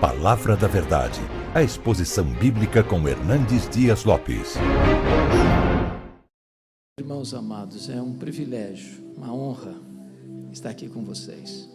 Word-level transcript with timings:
Palavra 0.00 0.56
da 0.56 0.66
Verdade, 0.66 1.20
a 1.54 1.62
exposição 1.62 2.24
bíblica 2.24 2.82
com 2.82 3.08
Hernandes 3.08 3.68
Dias 3.68 4.04
Lopes. 4.04 4.54
Irmãos 6.98 7.32
amados, 7.32 7.88
é 7.88 8.00
um 8.02 8.12
privilégio, 8.14 9.02
uma 9.16 9.32
honra 9.32 9.74
estar 10.52 10.70
aqui 10.70 10.88
com 10.88 11.04
vocês. 11.04 11.68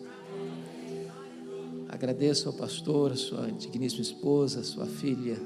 Agradeço 1.87 2.49
ao 2.49 2.53
pastor, 2.53 3.13
a 3.13 3.15
sua 3.15 3.51
digníssima 3.51 4.01
esposa, 4.01 4.59
a 4.59 4.63
sua 4.63 4.85
filha 4.85 5.37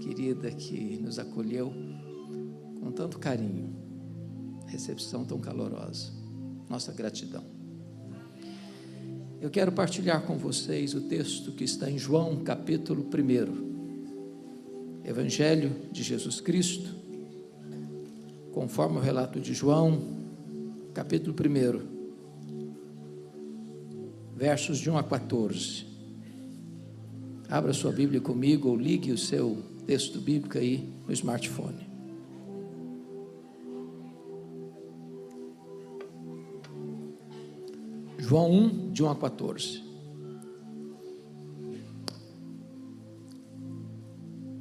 querida 0.00 0.50
que 0.50 0.98
nos 0.98 1.18
acolheu 1.18 1.72
com 2.80 2.92
tanto 2.92 3.18
carinho, 3.18 3.74
recepção 4.66 5.24
tão 5.24 5.40
calorosa. 5.40 6.12
Nossa 6.68 6.92
gratidão. 6.92 7.57
Eu 9.40 9.50
quero 9.50 9.70
partilhar 9.70 10.22
com 10.22 10.36
vocês 10.36 10.94
o 10.94 11.02
texto 11.02 11.52
que 11.52 11.62
está 11.62 11.88
em 11.88 11.96
João, 11.96 12.38
capítulo 12.38 13.04
1. 13.04 13.68
Evangelho 15.08 15.70
de 15.92 16.02
Jesus 16.02 16.40
Cristo, 16.40 16.92
conforme 18.52 18.98
o 18.98 19.00
relato 19.00 19.38
de 19.38 19.54
João, 19.54 20.02
capítulo 20.92 21.36
1, 21.38 21.80
versos 24.36 24.78
de 24.78 24.90
1 24.90 24.98
a 24.98 25.04
14. 25.04 25.86
Abra 27.48 27.72
sua 27.72 27.92
Bíblia 27.92 28.20
comigo 28.20 28.68
ou 28.68 28.76
ligue 28.76 29.12
o 29.12 29.18
seu 29.18 29.62
texto 29.86 30.20
bíblico 30.20 30.58
aí 30.58 30.92
no 31.06 31.12
smartphone. 31.12 31.87
João 38.28 38.50
1, 38.50 38.92
de 38.92 39.02
1 39.02 39.08
a 39.08 39.16
14. 39.16 39.82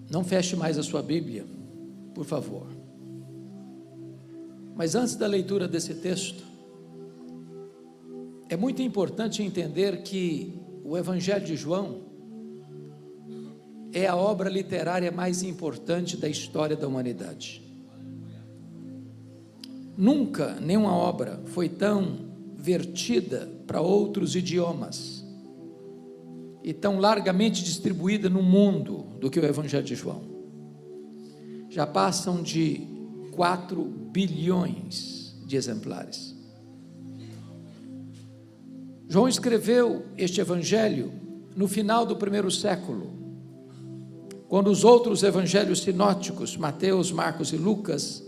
Não 0.10 0.24
feche 0.24 0.56
mais 0.56 0.78
a 0.78 0.84
sua 0.84 1.04
Bíblia, 1.04 1.46
por 2.16 2.24
favor. 2.24 2.66
Mas 4.74 4.96
antes 4.96 5.18
da 5.18 5.28
leitura 5.28 5.68
desse 5.68 5.96
texto, 5.96 6.46
é 8.48 8.56
muito 8.56 8.82
importante 8.82 9.44
entender 9.44 10.02
que 10.02 10.58
o 10.86 10.98
Evangelho 10.98 11.46
de 11.46 11.58
João 11.58 12.04
é 13.92 14.08
a 14.08 14.16
obra 14.16 14.50
literária 14.50 15.12
mais 15.12 15.44
importante 15.44 16.16
da 16.16 16.30
história 16.30 16.78
da 16.78 16.88
humanidade. 16.88 17.62
Nunca 19.98 20.54
nenhuma 20.62 20.96
obra 20.96 21.42
foi 21.48 21.68
tão 21.68 22.28
vertida 22.56 23.57
para 23.68 23.82
outros 23.82 24.36
idiomas 24.36 25.24
e 26.64 26.74
tão 26.74 27.00
largamente 27.00 27.64
distribuída 27.64 28.30
no 28.30 28.42
mundo 28.42 29.06
do 29.20 29.30
que 29.30 29.40
o 29.40 29.46
Evangelho 29.46 29.86
de 29.86 29.96
João. 29.96 30.22
Já 31.70 31.86
passam 31.86 32.42
de 32.42 32.88
4 33.34 33.84
bilhões 33.84 35.38
de 35.46 35.56
exemplares. 35.56 36.36
João 39.08 39.28
escreveu 39.28 40.06
este 40.18 40.42
Evangelho 40.42 41.12
no 41.56 41.68
final 41.68 42.06
do 42.06 42.16
primeiro 42.16 42.50
século, 42.52 43.12
quando 44.48 44.70
os 44.70 44.84
outros 44.84 45.24
evangelhos 45.24 45.82
sinóticos, 45.82 46.56
Mateus, 46.56 47.12
Marcos 47.12 47.52
e 47.52 47.58
Lucas, 47.58 48.24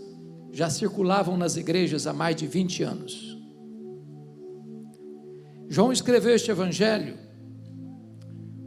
já 0.51 0.69
circulavam 0.69 1.37
nas 1.37 1.55
igrejas 1.55 2.07
há 2.07 2.13
mais 2.13 2.35
de 2.35 2.45
20 2.45 2.83
anos. 2.83 3.38
João 5.71 5.91
escreveu 5.91 6.33
este 6.33 6.49
evangelho 6.49 7.15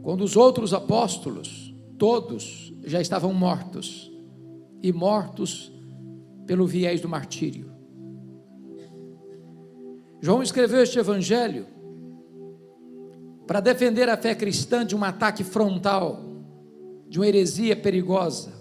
quando 0.01 0.21
os 0.21 0.37
outros 0.37 0.73
apóstolos, 0.73 1.75
todos, 1.97 2.73
já 2.85 3.01
estavam 3.01 3.33
mortos 3.33 4.09
e 4.81 4.93
mortos 4.93 5.69
pelo 6.47 6.65
viés 6.65 7.01
do 7.01 7.09
martírio. 7.09 7.69
João 10.21 10.41
escreveu 10.41 10.81
este 10.81 10.97
evangelho 10.97 11.67
para 13.45 13.59
defender 13.59 14.07
a 14.07 14.15
fé 14.15 14.33
cristã 14.33 14.85
de 14.85 14.95
um 14.95 15.03
ataque 15.03 15.43
frontal, 15.43 16.21
de 17.09 17.19
uma 17.19 17.27
heresia 17.27 17.75
perigosa, 17.75 18.53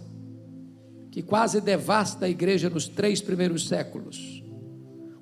que 1.12 1.22
quase 1.22 1.60
devasta 1.60 2.26
a 2.26 2.28
igreja 2.28 2.68
nos 2.68 2.88
três 2.88 3.20
primeiros 3.20 3.68
séculos. 3.68 4.42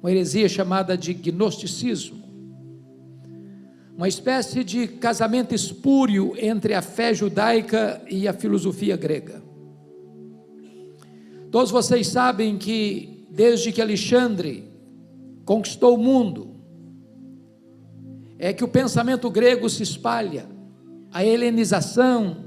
Uma 0.00 0.10
heresia 0.10 0.48
chamada 0.48 0.96
de 0.96 1.12
gnosticismo 1.12 2.29
uma 4.00 4.08
espécie 4.08 4.64
de 4.64 4.88
casamento 4.88 5.54
espúrio 5.54 6.32
entre 6.38 6.72
a 6.72 6.80
fé 6.80 7.12
judaica 7.12 8.00
e 8.08 8.26
a 8.26 8.32
filosofia 8.32 8.96
grega. 8.96 9.42
Todos 11.50 11.70
vocês 11.70 12.08
sabem 12.08 12.56
que 12.56 13.26
desde 13.28 13.70
que 13.70 13.82
Alexandre 13.82 14.64
conquistou 15.44 15.96
o 15.96 16.02
mundo, 16.02 16.48
é 18.38 18.54
que 18.54 18.64
o 18.64 18.68
pensamento 18.68 19.28
grego 19.28 19.68
se 19.68 19.82
espalha, 19.82 20.48
a 21.12 21.22
helenização 21.22 22.38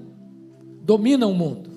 domina 0.81 1.27
o 1.27 1.35
mundo. 1.35 1.69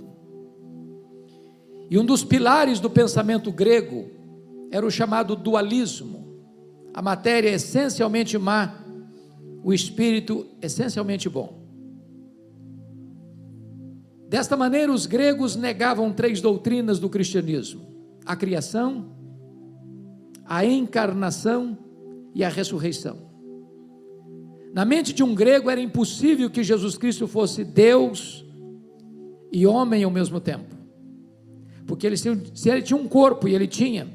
E 1.90 1.98
um 1.98 2.04
dos 2.06 2.24
pilares 2.24 2.80
do 2.80 2.88
pensamento 2.88 3.52
grego 3.52 4.08
era 4.70 4.86
o 4.86 4.90
chamado 4.90 5.36
dualismo. 5.36 6.24
A 6.94 7.02
matéria 7.02 7.50
é 7.50 7.56
essencialmente 7.56 8.38
má 8.38 8.85
o 9.66 9.74
espírito 9.74 10.46
essencialmente 10.62 11.28
bom. 11.28 11.66
Desta 14.28 14.56
maneira, 14.56 14.92
os 14.92 15.06
gregos 15.06 15.56
negavam 15.56 16.12
três 16.12 16.40
doutrinas 16.40 17.00
do 17.00 17.08
cristianismo: 17.08 17.80
a 18.24 18.36
criação, 18.36 19.10
a 20.44 20.64
encarnação 20.64 21.76
e 22.32 22.44
a 22.44 22.48
ressurreição. 22.48 23.18
Na 24.72 24.84
mente 24.84 25.12
de 25.12 25.24
um 25.24 25.34
grego 25.34 25.68
era 25.68 25.80
impossível 25.80 26.48
que 26.48 26.62
Jesus 26.62 26.96
Cristo 26.96 27.26
fosse 27.26 27.64
Deus 27.64 28.46
e 29.50 29.66
homem 29.66 30.04
ao 30.04 30.12
mesmo 30.12 30.38
tempo. 30.38 30.76
Porque 31.88 32.06
ele, 32.06 32.16
se 32.16 32.70
ele 32.70 32.82
tinha 32.82 32.96
um 32.96 33.08
corpo, 33.08 33.48
e 33.48 33.54
ele 33.54 33.66
tinha, 33.66 34.06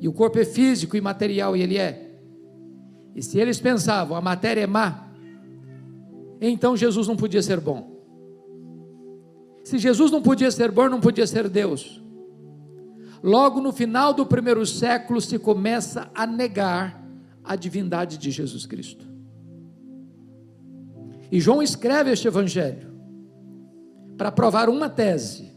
e 0.00 0.06
o 0.06 0.12
corpo 0.12 0.38
é 0.38 0.44
físico 0.44 0.96
e 0.96 1.00
material, 1.00 1.56
e 1.56 1.62
ele 1.62 1.76
é, 1.76 2.05
e 3.16 3.22
se 3.22 3.40
eles 3.40 3.58
pensavam 3.58 4.14
a 4.14 4.20
matéria 4.20 4.60
é 4.60 4.66
má, 4.66 5.08
então 6.38 6.76
Jesus 6.76 7.08
não 7.08 7.16
podia 7.16 7.42
ser 7.42 7.58
bom. 7.58 7.96
Se 9.64 9.78
Jesus 9.78 10.10
não 10.10 10.20
podia 10.20 10.50
ser 10.50 10.70
bom, 10.70 10.86
não 10.90 11.00
podia 11.00 11.26
ser 11.26 11.48
Deus. 11.48 12.02
Logo 13.22 13.58
no 13.58 13.72
final 13.72 14.12
do 14.12 14.26
primeiro 14.26 14.64
século 14.66 15.18
se 15.18 15.38
começa 15.38 16.10
a 16.14 16.26
negar 16.26 17.02
a 17.42 17.56
divindade 17.56 18.18
de 18.18 18.30
Jesus 18.30 18.66
Cristo. 18.66 19.06
E 21.32 21.40
João 21.40 21.62
escreve 21.62 22.12
este 22.12 22.28
evangelho 22.28 22.94
para 24.18 24.30
provar 24.30 24.68
uma 24.68 24.90
tese: 24.90 25.50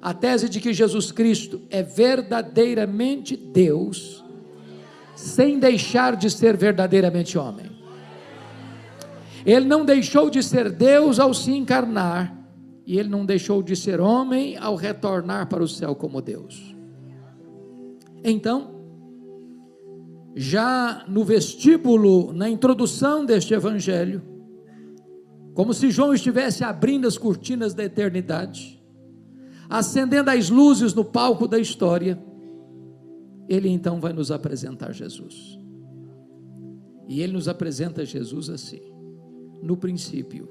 a 0.00 0.14
tese 0.14 0.48
de 0.48 0.60
que 0.60 0.72
Jesus 0.72 1.10
Cristo 1.10 1.60
é 1.68 1.82
verdadeiramente 1.82 3.36
Deus 3.36 4.21
sem 5.14 5.58
deixar 5.58 6.16
de 6.16 6.30
ser 6.30 6.56
verdadeiramente 6.56 7.38
homem. 7.38 7.70
Ele 9.44 9.66
não 9.66 9.84
deixou 9.84 10.30
de 10.30 10.42
ser 10.42 10.70
Deus 10.70 11.18
ao 11.18 11.34
se 11.34 11.52
encarnar, 11.52 12.36
e 12.86 12.98
ele 12.98 13.08
não 13.08 13.24
deixou 13.24 13.62
de 13.62 13.76
ser 13.76 14.00
homem 14.00 14.56
ao 14.56 14.74
retornar 14.74 15.48
para 15.48 15.62
o 15.62 15.68
céu 15.68 15.94
como 15.94 16.20
Deus. 16.20 16.74
Então, 18.24 18.72
já 20.34 21.04
no 21.08 21.24
vestíbulo, 21.24 22.32
na 22.32 22.48
introdução 22.48 23.24
deste 23.24 23.52
evangelho, 23.52 24.22
como 25.54 25.74
se 25.74 25.90
João 25.90 26.14
estivesse 26.14 26.64
abrindo 26.64 27.06
as 27.06 27.18
cortinas 27.18 27.74
da 27.74 27.84
eternidade, 27.84 28.82
acendendo 29.68 30.30
as 30.30 30.48
luzes 30.48 30.94
no 30.94 31.04
palco 31.04 31.46
da 31.46 31.58
história, 31.58 32.18
ele 33.52 33.68
então 33.68 34.00
vai 34.00 34.12
nos 34.12 34.30
apresentar 34.30 34.92
Jesus. 34.92 35.58
E 37.06 37.20
ele 37.20 37.34
nos 37.34 37.48
apresenta 37.48 38.04
Jesus 38.04 38.48
assim: 38.48 38.80
no 39.62 39.76
princípio 39.76 40.48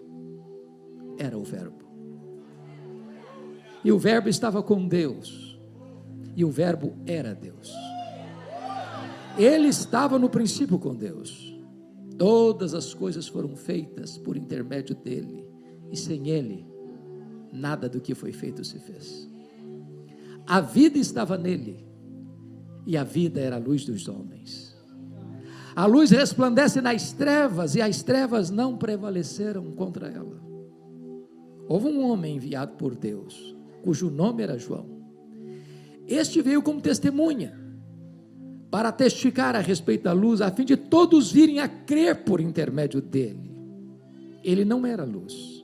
era 1.18 1.38
o 1.38 1.44
Verbo. 1.44 1.84
E 3.84 3.92
o 3.92 3.98
Verbo 3.98 4.30
estava 4.30 4.62
com 4.62 4.88
Deus. 4.88 5.60
E 6.36 6.46
o 6.46 6.52
Verbo 6.52 6.94
era 7.08 7.34
Deus. 7.34 7.74
Ele 9.38 9.68
estava 9.68 10.20
no 10.20 10.30
princípio 10.30 10.78
com 10.78 10.96
Deus. 10.96 11.60
Todas 12.18 12.76
as 12.76 12.94
coisas 12.94 13.28
foram 13.28 13.56
feitas 13.56 14.18
por 14.20 14.38
intermédio 14.38 14.96
dele. 14.96 15.44
E 15.92 15.98
sem 15.98 16.30
ele, 16.30 16.68
nada 17.52 17.90
do 17.90 18.00
que 18.00 18.14
foi 18.14 18.32
feito 18.32 18.64
se 18.64 18.78
fez. 18.78 19.28
A 20.46 20.62
vida 20.62 21.00
estava 21.00 21.38
nele 21.38 21.91
e 22.86 22.98
a 22.98 23.04
vida 23.04 23.40
era 23.40 23.58
a 23.58 23.60
luz 23.60 23.86
dos 23.86 24.08
homens. 24.08 24.72
A 25.76 25.86
luz 25.86 26.12
resplandece 26.12 26.82
nas 26.82 27.14
trevas 27.14 27.76
e 27.76 27.82
as 27.82 28.04
trevas 28.04 28.50
não 28.50 28.78
prevaleceram 28.78 29.72
contra 29.72 30.10
ela. 30.10 30.42
houve 31.68 31.88
um 31.88 32.04
homem 32.04 32.36
enviado 32.36 32.76
por 32.76 32.96
Deus, 32.96 33.56
cujo 33.82 34.10
nome 34.10 34.44
era 34.44 34.58
João. 34.58 35.02
Este 36.06 36.42
veio 36.42 36.62
como 36.62 36.82
testemunha, 36.82 37.58
para 38.70 38.92
testificar 38.92 39.56
a 39.56 39.60
respeito 39.60 40.04
da 40.04 40.14
luz, 40.14 40.42
a 40.42 40.52
fim 40.52 40.66
de 40.66 40.76
todos 40.76 41.32
virem 41.32 41.60
a 41.60 41.70
crer 41.70 42.26
por 42.26 42.42
intermédio 42.42 43.02
dele. 43.02 43.56
Ele 44.44 44.66
não 44.66 44.86
era 44.86 45.06
luz, 45.06 45.64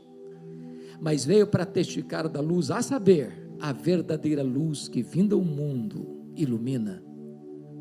mas 1.01 1.25
veio 1.25 1.47
para 1.47 1.65
testificar 1.65 2.29
da 2.29 2.39
luz, 2.39 2.71
a 2.71 2.81
saber, 2.81 3.49
a 3.59 3.73
verdadeira 3.73 4.43
luz 4.43 4.87
que 4.87 5.01
vinda 5.01 5.35
ao 5.35 5.41
mundo 5.41 6.31
ilumina 6.35 7.06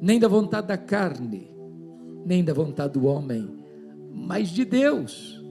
nem 0.00 0.18
da 0.18 0.28
vontade 0.28 0.68
da 0.68 0.78
carne, 0.78 1.54
nem 2.24 2.42
da 2.42 2.54
vontade 2.54 2.94
do 2.94 3.06
homem, 3.06 3.48
mas 4.12 4.48
de 4.48 4.64
Deus. 4.64 5.42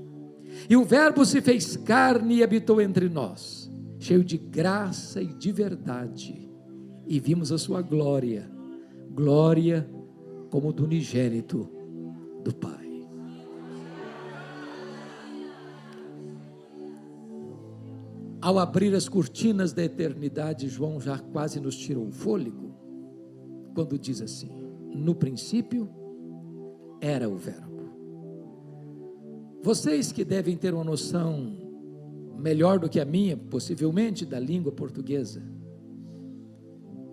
E 0.70 0.76
o 0.76 0.84
Verbo 0.84 1.26
se 1.26 1.42
fez 1.42 1.78
carne 1.78 2.38
e 2.38 2.44
habitou 2.44 2.82
entre 2.82 3.08
nós, 3.08 3.72
cheio 4.00 4.24
de 4.24 4.38
graça 4.38 5.22
e 5.22 5.28
de 5.28 5.52
verdade, 5.52 6.50
e 7.06 7.20
vimos 7.20 7.52
a 7.52 7.58
sua 7.58 7.82
glória, 7.82 8.50
glória 9.12 9.88
como 10.50 10.74
do 10.74 10.84
unigênito 10.84 11.70
do 12.44 12.54
Pai. 12.54 12.80
Ao 18.42 18.58
abrir 18.58 18.96
as 18.96 19.10
cortinas 19.10 19.74
da 19.74 19.84
eternidade, 19.84 20.70
João 20.70 21.00
já 21.00 21.20
quase 21.20 21.60
nos 21.60 21.76
tirou 21.76 22.08
o 22.08 22.12
fôlego 22.12 22.79
quando 23.74 23.98
diz 23.98 24.22
assim: 24.22 24.50
no 24.94 25.16
princípio 25.16 25.90
era 27.02 27.30
o 27.30 27.36
Verbo. 27.36 27.70
Vocês 29.62 30.12
que 30.12 30.24
devem 30.24 30.56
ter 30.56 30.74
uma 30.74 30.84
noção 30.84 31.58
melhor 32.40 32.80
do 32.80 32.90
que 32.90 33.00
a 33.00 33.06
minha, 33.06 33.36
possivelmente, 33.36 34.26
da 34.26 34.40
língua 34.40 34.72
portuguesa, 34.72 35.44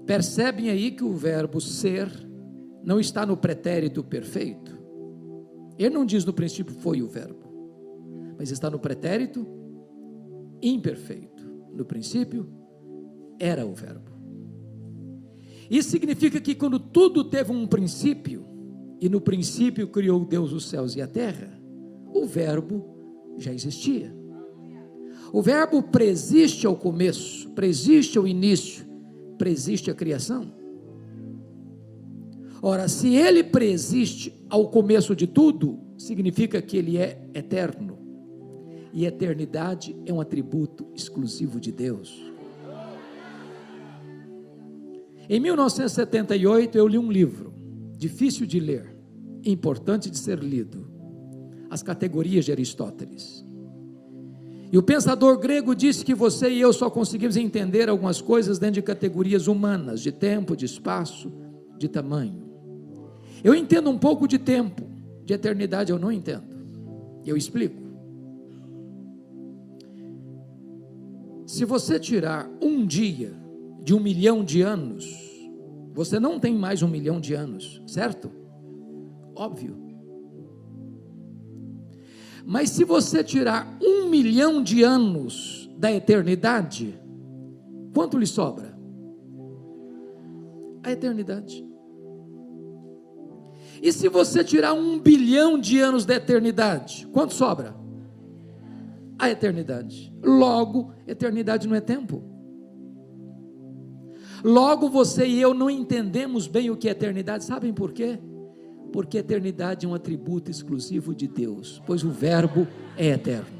percebem 0.06 0.70
aí 0.70 0.92
que 0.92 1.02
o 1.02 1.12
verbo 1.12 1.60
ser 1.60 2.08
não 2.84 3.00
está 3.00 3.26
no 3.26 3.36
pretérito 3.36 4.04
perfeito. 4.04 4.78
Ele 5.76 5.94
não 5.94 6.06
diz 6.06 6.24
no 6.24 6.32
princípio 6.32 6.72
foi 6.74 7.02
o 7.02 7.08
verbo, 7.08 7.44
mas 8.38 8.52
está 8.52 8.70
no 8.70 8.78
pretérito 8.78 9.44
imperfeito. 10.62 11.44
No 11.74 11.84
princípio 11.84 12.48
era 13.38 13.66
o 13.66 13.74
verbo. 13.74 14.15
Isso 15.70 15.90
significa 15.90 16.40
que 16.40 16.54
quando 16.54 16.78
tudo 16.78 17.24
teve 17.24 17.52
um 17.52 17.66
princípio, 17.66 18.44
e 19.00 19.08
no 19.08 19.20
princípio 19.20 19.88
criou 19.88 20.24
Deus 20.24 20.52
os 20.52 20.68
céus 20.68 20.96
e 20.96 21.02
a 21.02 21.06
terra, 21.06 21.60
o 22.12 22.24
Verbo 22.24 22.84
já 23.38 23.52
existia. 23.52 24.14
O 25.32 25.42
Verbo 25.42 25.82
preexiste 25.82 26.66
ao 26.66 26.76
começo, 26.76 27.50
preexiste 27.50 28.16
ao 28.16 28.26
início, 28.26 28.86
preexiste 29.36 29.90
à 29.90 29.94
criação. 29.94 30.54
Ora, 32.62 32.88
se 32.88 33.14
ele 33.14 33.44
preexiste 33.44 34.32
ao 34.48 34.68
começo 34.70 35.14
de 35.14 35.26
tudo, 35.26 35.78
significa 35.98 36.62
que 36.62 36.76
ele 36.76 36.96
é 36.96 37.28
eterno. 37.34 37.98
E 38.92 39.04
eternidade 39.04 39.94
é 40.06 40.12
um 40.12 40.20
atributo 40.20 40.86
exclusivo 40.94 41.60
de 41.60 41.70
Deus. 41.70 42.35
Em 45.28 45.40
1978 45.40 46.78
eu 46.78 46.86
li 46.86 46.98
um 46.98 47.10
livro, 47.10 47.52
difícil 47.96 48.46
de 48.46 48.60
ler, 48.60 48.96
importante 49.44 50.08
de 50.08 50.18
ser 50.18 50.38
lido, 50.38 50.88
As 51.68 51.82
Categorias 51.82 52.44
de 52.44 52.52
Aristóteles. 52.52 53.44
E 54.70 54.78
o 54.78 54.82
pensador 54.82 55.38
grego 55.38 55.74
disse 55.74 56.04
que 56.04 56.14
você 56.14 56.50
e 56.50 56.60
eu 56.60 56.72
só 56.72 56.90
conseguimos 56.90 57.36
entender 57.36 57.88
algumas 57.88 58.20
coisas 58.20 58.58
dentro 58.58 58.74
de 58.74 58.82
categorias 58.82 59.46
humanas, 59.46 60.00
de 60.00 60.12
tempo, 60.12 60.56
de 60.56 60.64
espaço, 60.64 61.32
de 61.78 61.88
tamanho. 61.88 62.46
Eu 63.42 63.54
entendo 63.54 63.90
um 63.90 63.98
pouco 63.98 64.26
de 64.26 64.38
tempo, 64.38 64.82
de 65.24 65.34
eternidade 65.34 65.92
eu 65.92 65.98
não 65.98 66.10
entendo. 66.10 66.56
Eu 67.24 67.36
explico. 67.36 67.82
Se 71.46 71.64
você 71.64 71.98
tirar 71.98 72.50
um 72.60 72.84
dia 72.84 73.45
de 73.86 73.94
um 73.94 74.00
milhão 74.00 74.42
de 74.42 74.62
anos, 74.62 75.06
você 75.94 76.18
não 76.18 76.40
tem 76.40 76.52
mais 76.52 76.82
um 76.82 76.88
milhão 76.88 77.20
de 77.20 77.34
anos, 77.34 77.80
certo? 77.86 78.32
Óbvio. 79.32 79.76
Mas 82.44 82.70
se 82.70 82.82
você 82.82 83.22
tirar 83.22 83.78
um 83.80 84.08
milhão 84.08 84.60
de 84.60 84.82
anos 84.82 85.70
da 85.78 85.92
eternidade, 85.92 87.00
quanto 87.94 88.18
lhe 88.18 88.26
sobra? 88.26 88.76
A 90.82 90.90
eternidade. 90.90 91.64
E 93.80 93.92
se 93.92 94.08
você 94.08 94.42
tirar 94.42 94.72
um 94.72 94.98
bilhão 94.98 95.56
de 95.56 95.78
anos 95.78 96.04
da 96.04 96.16
eternidade, 96.16 97.06
quanto 97.12 97.34
sobra? 97.34 97.76
A 99.16 99.30
eternidade. 99.30 100.12
Logo, 100.24 100.92
eternidade 101.06 101.68
não 101.68 101.76
é 101.76 101.80
tempo. 101.80 102.35
Logo 104.44 104.88
você 104.88 105.26
e 105.26 105.40
eu 105.40 105.54
não 105.54 105.70
entendemos 105.70 106.46
bem 106.46 106.70
o 106.70 106.76
que 106.76 106.88
é 106.88 106.92
eternidade, 106.92 107.44
sabem 107.44 107.72
por 107.72 107.92
quê? 107.92 108.18
Porque 108.92 109.18
eternidade 109.18 109.86
é 109.86 109.88
um 109.88 109.94
atributo 109.94 110.50
exclusivo 110.50 111.14
de 111.14 111.26
Deus, 111.26 111.82
pois 111.86 112.04
o 112.04 112.10
Verbo 112.10 112.66
é 112.96 113.08
eterno. 113.08 113.56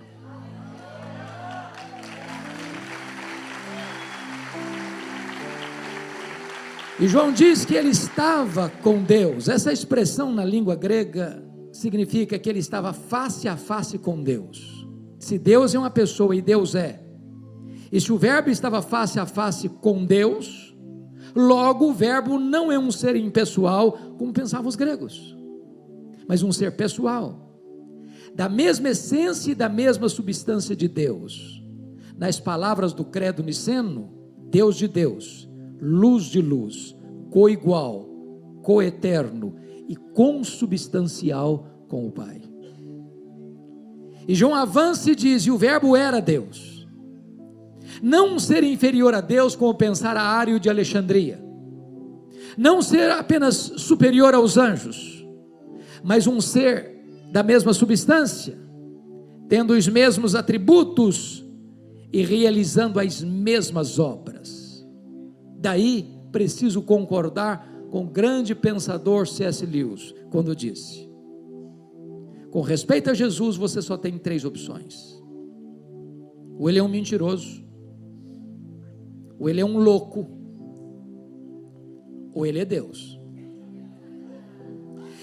E 6.98 7.06
João 7.06 7.30
diz 7.30 7.64
que 7.64 7.74
ele 7.74 7.90
estava 7.90 8.70
com 8.82 9.02
Deus. 9.02 9.48
Essa 9.48 9.70
expressão 9.70 10.32
na 10.32 10.44
língua 10.44 10.74
grega 10.74 11.44
significa 11.70 12.38
que 12.38 12.48
ele 12.48 12.58
estava 12.58 12.94
face 12.94 13.46
a 13.48 13.56
face 13.56 13.98
com 13.98 14.22
Deus. 14.22 14.86
Se 15.18 15.38
Deus 15.38 15.74
é 15.74 15.78
uma 15.78 15.90
pessoa 15.90 16.34
e 16.34 16.40
Deus 16.40 16.74
é, 16.74 17.06
e 17.90 18.00
se 18.00 18.12
o 18.12 18.18
Verbo 18.18 18.50
estava 18.50 18.82
face 18.82 19.18
a 19.18 19.26
face 19.26 19.68
com 19.68 20.04
Deus, 20.04 20.65
Logo, 21.36 21.90
o 21.90 21.92
Verbo 21.92 22.38
não 22.38 22.72
é 22.72 22.78
um 22.78 22.90
ser 22.90 23.14
impessoal, 23.14 23.92
como 24.16 24.32
pensavam 24.32 24.68
os 24.68 24.74
gregos, 24.74 25.36
mas 26.26 26.42
um 26.42 26.50
ser 26.50 26.74
pessoal, 26.76 27.52
da 28.34 28.48
mesma 28.48 28.88
essência 28.88 29.52
e 29.52 29.54
da 29.54 29.68
mesma 29.68 30.08
substância 30.08 30.74
de 30.74 30.88
Deus. 30.88 31.62
Nas 32.16 32.40
palavras 32.40 32.94
do 32.94 33.04
credo 33.04 33.42
niceno, 33.42 34.10
Deus 34.50 34.76
de 34.76 34.88
Deus, 34.88 35.46
luz 35.78 36.24
de 36.24 36.40
luz, 36.40 36.96
coigual, 37.30 38.08
coeterno 38.62 39.56
e 39.86 39.94
consubstancial 39.94 41.66
com 41.86 42.06
o 42.06 42.10
Pai. 42.10 42.40
E 44.26 44.34
João 44.34 44.54
avança 44.54 45.10
e 45.10 45.14
diz: 45.14 45.42
e 45.42 45.50
o 45.50 45.58
Verbo 45.58 45.94
era 45.94 46.18
Deus 46.18 46.75
não 48.02 48.38
ser 48.38 48.62
inferior 48.64 49.14
a 49.14 49.20
Deus, 49.20 49.56
como 49.56 49.74
pensar 49.74 50.16
a 50.16 50.22
Ário 50.22 50.58
de 50.60 50.68
Alexandria. 50.68 51.42
Não 52.56 52.80
ser 52.80 53.10
apenas 53.10 53.56
superior 53.56 54.34
aos 54.34 54.56
anjos, 54.56 55.26
mas 56.02 56.26
um 56.26 56.40
ser 56.40 56.96
da 57.30 57.42
mesma 57.42 57.72
substância, 57.72 58.58
tendo 59.48 59.74
os 59.74 59.86
mesmos 59.88 60.34
atributos 60.34 61.44
e 62.12 62.22
realizando 62.22 62.98
as 62.98 63.22
mesmas 63.22 63.98
obras. 63.98 64.86
Daí 65.58 66.08
preciso 66.32 66.82
concordar 66.82 67.68
com 67.90 68.04
o 68.04 68.08
grande 68.08 68.54
pensador 68.54 69.26
C.S. 69.26 69.64
Lewis, 69.66 70.14
quando 70.30 70.54
disse: 70.54 71.06
com 72.56 72.62
respeito 72.62 73.10
a 73.10 73.12
Jesus, 73.12 73.54
você 73.54 73.82
só 73.82 73.98
tem 73.98 74.16
três 74.16 74.42
opções. 74.42 75.22
Ou 76.58 76.70
ele 76.70 76.78
é 76.78 76.82
um 76.82 76.88
mentiroso, 76.88 77.62
ou 79.38 79.48
ele 79.48 79.60
é 79.60 79.64
um 79.64 79.78
louco, 79.78 80.28
ou 82.32 82.46
ele 82.46 82.58
é 82.58 82.64
Deus. 82.64 83.18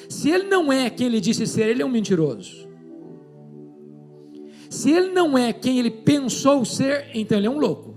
Se 0.10 0.30
ele 0.30 0.46
não 0.46 0.72
é 0.72 0.90
quem 0.90 1.08
ele 1.08 1.20
disse 1.20 1.48
ser, 1.48 1.70
ele 1.70 1.82
é 1.82 1.86
um 1.86 1.90
mentiroso. 1.90 2.68
Se 4.70 4.92
ele 4.92 5.10
não 5.12 5.38
é 5.38 5.54
quem 5.54 5.80
ele 5.80 5.92
pensou 5.92 6.66
ser, 6.66 7.08
então 7.14 7.38
ele 7.38 7.48
é 7.48 7.50
um 7.50 7.60
louco. 7.60 7.96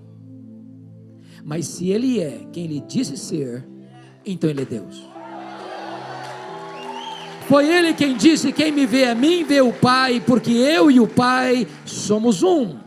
Mas 1.45 1.67
se 1.67 1.91
ele 1.91 2.21
é 2.21 2.47
quem 2.53 2.65
ele 2.65 2.81
disse 2.81 3.17
ser, 3.17 3.67
então 4.25 4.51
ele 4.51 4.63
é 4.63 4.65
Deus. 4.65 5.03
Foi 7.49 7.69
ele 7.69 7.95
quem 7.95 8.17
disse: 8.17 8.53
Quem 8.53 8.73
me 8.73 8.85
vê 8.85 9.05
a 9.05 9.15
mim, 9.15 9.45
vê 9.45 9.61
o 9.61 9.73
Pai, 9.73 10.21
porque 10.21 10.51
eu 10.51 10.91
e 10.91 10.99
o 10.99 11.07
Pai 11.07 11.67
somos 11.85 12.43
um. 12.43 12.86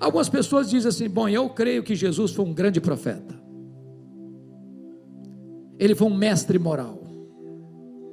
Algumas 0.00 0.28
pessoas 0.28 0.68
dizem 0.68 0.88
assim: 0.88 1.08
Bom, 1.08 1.28
eu 1.28 1.48
creio 1.50 1.82
que 1.82 1.94
Jesus 1.94 2.32
foi 2.32 2.44
um 2.44 2.52
grande 2.52 2.80
profeta, 2.80 3.34
ele 5.78 5.94
foi 5.94 6.08
um 6.08 6.14
mestre 6.14 6.58
moral. 6.58 7.02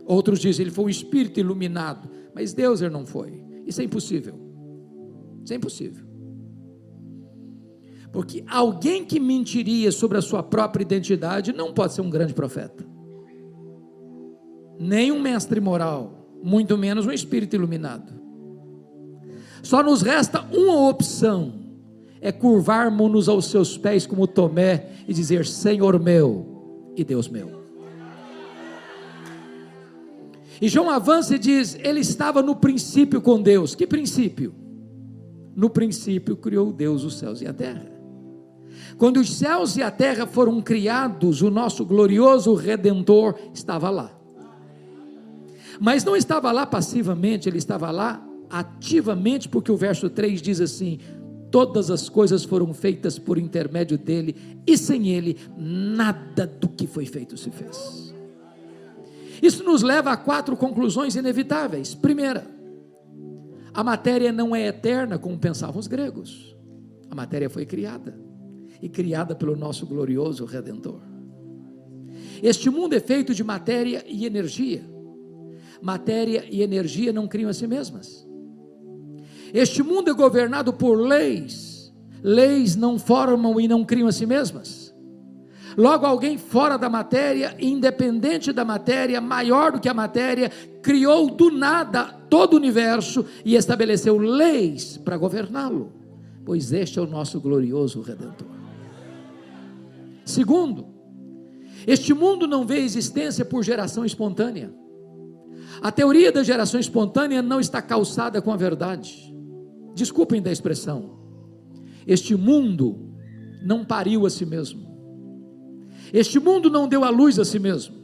Outros 0.05 0.39
dizem: 0.39 0.65
Ele 0.65 0.71
foi 0.71 0.85
um 0.85 0.89
espírito 0.89 1.39
iluminado, 1.39 2.09
mas 2.33 2.53
Deus 2.53 2.81
ele 2.81 2.91
não 2.91 3.05
foi. 3.05 3.43
Isso 3.65 3.81
é 3.81 3.83
impossível. 3.83 4.35
Isso 5.43 5.53
é 5.53 5.55
impossível. 5.55 6.05
Porque 8.11 8.43
alguém 8.49 9.05
que 9.05 9.19
mentiria 9.19 9.91
sobre 9.91 10.17
a 10.17 10.21
sua 10.21 10.43
própria 10.43 10.83
identidade 10.83 11.53
não 11.53 11.73
pode 11.73 11.93
ser 11.93 12.01
um 12.01 12.09
grande 12.09 12.33
profeta 12.33 12.91
nem 14.81 15.11
um 15.11 15.21
mestre 15.21 15.61
moral, 15.61 16.27
muito 16.41 16.75
menos 16.75 17.05
um 17.05 17.11
espírito 17.11 17.55
iluminado. 17.55 18.11
Só 19.61 19.83
nos 19.83 20.01
resta 20.01 20.41
uma 20.51 20.89
opção: 20.89 21.53
é 22.21 22.31
curvarmos-nos 22.31 23.27
aos 23.27 23.45
seus 23.45 23.77
pés 23.77 24.05
como 24.05 24.27
Tomé 24.27 24.89
e 25.07 25.13
dizer: 25.13 25.45
Senhor 25.45 25.99
meu 25.99 26.93
e 26.95 27.03
Deus 27.03 27.27
meu. 27.27 27.59
E 30.61 30.69
João 30.69 30.91
avança 30.91 31.35
e 31.35 31.39
diz: 31.39 31.75
Ele 31.81 31.99
estava 31.99 32.43
no 32.43 32.55
princípio 32.55 33.19
com 33.19 33.41
Deus. 33.41 33.73
Que 33.73 33.87
princípio? 33.87 34.53
No 35.55 35.69
princípio 35.69 36.37
criou 36.37 36.71
Deus 36.71 37.03
os 37.03 37.17
céus 37.17 37.41
e 37.41 37.47
a 37.47 37.53
terra. 37.53 37.91
Quando 38.97 39.19
os 39.19 39.33
céus 39.33 39.75
e 39.75 39.81
a 39.81 39.89
terra 39.89 40.27
foram 40.27 40.61
criados, 40.61 41.41
o 41.41 41.49
nosso 41.49 41.83
glorioso 41.83 42.53
redentor 42.53 43.35
estava 43.53 43.89
lá. 43.89 44.11
Mas 45.79 46.03
não 46.03 46.15
estava 46.15 46.51
lá 46.51 46.67
passivamente, 46.67 47.49
ele 47.49 47.57
estava 47.57 47.89
lá 47.89 48.23
ativamente, 48.47 49.49
porque 49.49 49.71
o 49.71 49.77
verso 49.77 50.09
3 50.09 50.39
diz 50.39 50.61
assim: 50.61 50.99
Todas 51.51 51.91
as 51.91 52.07
coisas 52.07 52.43
foram 52.43 52.73
feitas 52.73 53.19
por 53.19 53.37
intermédio 53.37 53.97
dele, 53.97 54.35
e 54.65 54.77
sem 54.77 55.09
ele, 55.09 55.37
nada 55.57 56.47
do 56.47 56.69
que 56.69 56.87
foi 56.87 57.05
feito 57.05 57.37
se 57.37 57.51
fez. 57.51 58.13
Isso 59.41 59.63
nos 59.63 59.81
leva 59.81 60.11
a 60.11 60.17
quatro 60.17 60.55
conclusões 60.55 61.15
inevitáveis. 61.15 61.93
Primeira, 61.93 62.47
a 63.73 63.83
matéria 63.83 64.31
não 64.31 64.55
é 64.55 64.67
eterna 64.67 65.19
como 65.19 65.37
pensavam 65.37 65.79
os 65.79 65.87
gregos. 65.87 66.55
A 67.09 67.15
matéria 67.15 67.49
foi 67.49 67.65
criada 67.65 68.17
e 68.81 68.87
criada 68.87 69.35
pelo 69.35 69.55
nosso 69.55 69.85
glorioso 69.85 70.45
redentor. 70.45 71.01
Este 72.41 72.69
mundo 72.69 72.93
é 72.93 72.99
feito 72.99 73.35
de 73.35 73.43
matéria 73.43 74.03
e 74.07 74.25
energia 74.25 74.91
matéria 75.81 76.45
e 76.49 76.61
energia 76.61 77.11
não 77.11 77.27
criam 77.27 77.49
a 77.49 77.53
si 77.53 77.65
mesmas. 77.65 78.27
Este 79.53 79.83
mundo 79.83 80.09
é 80.09 80.13
governado 80.13 80.71
por 80.71 80.95
leis, 80.95 81.93
leis 82.23 82.75
não 82.75 82.97
formam 82.97 83.59
e 83.59 83.67
não 83.67 83.83
criam 83.83 84.07
a 84.07 84.11
si 84.11 84.25
mesmas. 84.25 84.91
Logo, 85.77 86.05
alguém 86.05 86.37
fora 86.37 86.77
da 86.77 86.89
matéria, 86.89 87.55
independente 87.59 88.51
da 88.51 88.65
matéria, 88.65 89.21
maior 89.21 89.71
do 89.71 89.79
que 89.79 89.87
a 89.87 89.93
matéria, 89.93 90.51
criou 90.81 91.29
do 91.29 91.49
nada 91.49 92.03
todo 92.29 92.53
o 92.53 92.57
universo 92.57 93.25
e 93.45 93.55
estabeleceu 93.55 94.17
leis 94.17 94.97
para 94.97 95.17
governá-lo, 95.17 95.93
pois 96.45 96.73
este 96.73 96.99
é 96.99 97.01
o 97.01 97.07
nosso 97.07 97.39
glorioso 97.39 98.01
Redentor. 98.01 98.47
Segundo, 100.25 100.87
este 101.87 102.13
mundo 102.13 102.47
não 102.47 102.65
vê 102.65 102.79
existência 102.79 103.45
por 103.45 103.63
geração 103.63 104.05
espontânea. 104.05 104.73
A 105.81 105.91
teoria 105.91 106.31
da 106.31 106.43
geração 106.43 106.79
espontânea 106.79 107.41
não 107.41 107.59
está 107.59 107.81
calçada 107.81 108.41
com 108.41 108.51
a 108.51 108.57
verdade. 108.57 109.30
Desculpem 109.95 110.41
da 110.41 110.51
expressão. 110.51 111.11
Este 112.05 112.35
mundo 112.35 112.97
não 113.63 113.85
pariu 113.85 114.25
a 114.25 114.29
si 114.29 114.45
mesmo. 114.45 114.89
Este 116.13 116.39
mundo 116.39 116.69
não 116.69 116.87
deu 116.87 117.03
a 117.03 117.09
luz 117.09 117.39
a 117.39 117.45
si 117.45 117.59
mesmo. 117.59 118.01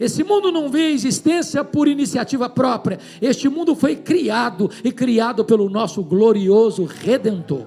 Esse 0.00 0.24
mundo 0.24 0.50
não 0.50 0.70
vê 0.70 0.90
existência 0.90 1.62
por 1.62 1.86
iniciativa 1.86 2.48
própria. 2.48 2.98
Este 3.20 3.48
mundo 3.48 3.74
foi 3.74 3.96
criado 3.96 4.70
e 4.82 4.90
criado 4.90 5.44
pelo 5.44 5.68
nosso 5.68 6.02
glorioso 6.02 6.84
redentor. 6.84 7.66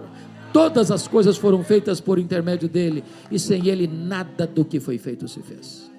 Todas 0.51 0.89
as 0.89 1.07
coisas 1.07 1.37
foram 1.37 1.63
feitas 1.63 1.99
por 1.99 2.17
intermédio 2.17 2.69
dele, 2.69 3.03
e 3.29 3.37
sem 3.37 3.67
ele 3.67 3.87
nada 3.87 4.47
do 4.47 4.63
que 4.63 4.79
foi 4.79 4.97
feito 4.97 5.27
se 5.27 5.41
fez. 5.41 5.91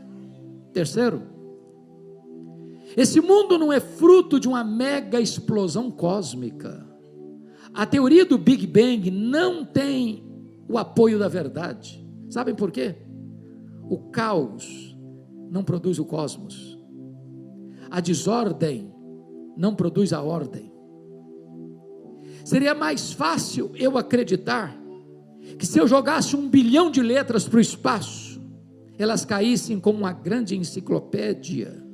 Terceiro, 0.72 1.22
esse 2.96 3.20
mundo 3.20 3.58
não 3.58 3.70
é 3.72 3.80
fruto 3.80 4.40
de 4.40 4.48
uma 4.48 4.64
mega 4.64 5.20
explosão 5.20 5.90
cósmica. 5.90 6.86
A 7.76 7.84
teoria 7.84 8.24
do 8.24 8.38
Big 8.38 8.66
Bang 8.66 9.10
não 9.10 9.62
tem 9.62 10.24
o 10.66 10.78
apoio 10.78 11.18
da 11.18 11.28
verdade. 11.28 12.02
Sabem 12.30 12.54
por 12.54 12.70
quê? 12.70 12.94
O 13.82 13.98
caos 14.10 14.96
não 15.50 15.62
produz 15.62 15.98
o 15.98 16.04
cosmos. 16.06 16.78
A 17.90 18.00
desordem 18.00 18.90
não 19.58 19.74
produz 19.74 20.14
a 20.14 20.22
ordem. 20.22 20.72
Seria 22.46 22.74
mais 22.74 23.12
fácil 23.12 23.70
eu 23.74 23.98
acreditar 23.98 24.74
que 25.58 25.66
se 25.66 25.78
eu 25.78 25.86
jogasse 25.86 26.34
um 26.34 26.48
bilhão 26.48 26.90
de 26.90 27.02
letras 27.02 27.46
para 27.46 27.58
o 27.58 27.60
espaço, 27.60 28.40
elas 28.98 29.26
caíssem 29.26 29.78
como 29.78 29.98
uma 29.98 30.14
grande 30.14 30.56
enciclopédia 30.56 31.84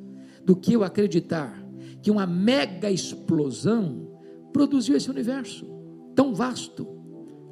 do 0.44 0.54
que 0.54 0.74
eu 0.74 0.84
acreditar 0.84 1.60
que 2.00 2.10
uma 2.10 2.26
mega 2.26 2.88
explosão 2.88 4.12
produziu 4.52 4.96
esse 4.96 5.10
universo 5.10 5.71
tão 6.14 6.35
vasto, 6.35 6.87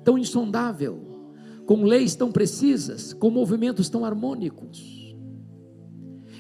tão 0.05 0.19
insondável, 0.19 0.99
com 1.67 1.85
leis 1.85 2.15
tão 2.15 2.33
precisas, 2.33 3.13
com 3.13 3.31
movimentos 3.31 3.89
tão 3.89 4.05
harmônicos. 4.05 5.15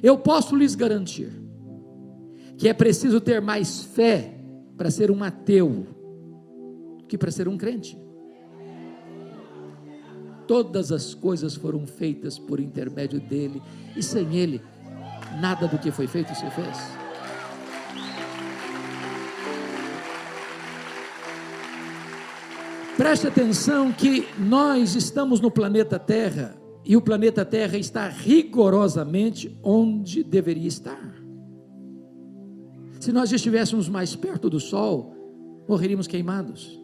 Eu 0.03 0.19
posso 0.19 0.57
lhes 0.57 0.75
garantir 0.75 1.31
que 2.57 2.69
é 2.69 2.75
preciso 2.75 3.21
ter 3.21 3.41
mais 3.41 3.83
fé 3.83 4.35
para 4.77 4.91
ser 4.91 5.11
um 5.11 5.23
ateu 5.23 5.87
que 7.09 7.19
para 7.19 7.31
ser 7.31 7.49
um 7.49 7.57
crente. 7.57 7.99
Todas 10.47 10.91
as 10.91 11.15
coisas 11.15 11.55
foram 11.55 11.87
feitas 11.87 12.39
por 12.39 12.59
intermédio 12.59 13.21
dele, 13.21 13.62
e 13.97 14.03
sem 14.03 14.37
ele 14.37 14.61
nada 15.41 15.69
do 15.69 15.79
que 15.79 15.91
foi 15.91 16.07
feito 16.07 16.35
se 16.35 16.49
fez. 16.50 17.00
Preste 23.00 23.26
atenção 23.26 23.90
que 23.90 24.26
nós 24.38 24.95
estamos 24.95 25.40
no 25.40 25.50
planeta 25.50 25.99
Terra 25.99 26.54
e 26.85 26.99
o 26.99 27.00
planeta 27.00 27.47
Terra 27.47 27.78
está 27.78 28.07
rigorosamente 28.07 29.59
onde 29.62 30.23
deveria 30.23 30.69
estar. 30.69 31.14
Se 33.00 33.11
nós 33.11 33.33
estivéssemos 33.33 33.88
mais 33.88 34.14
perto 34.14 34.50
do 34.50 34.61
Sol, 34.61 35.16
morreríamos 35.66 36.07
queimados. 36.07 36.78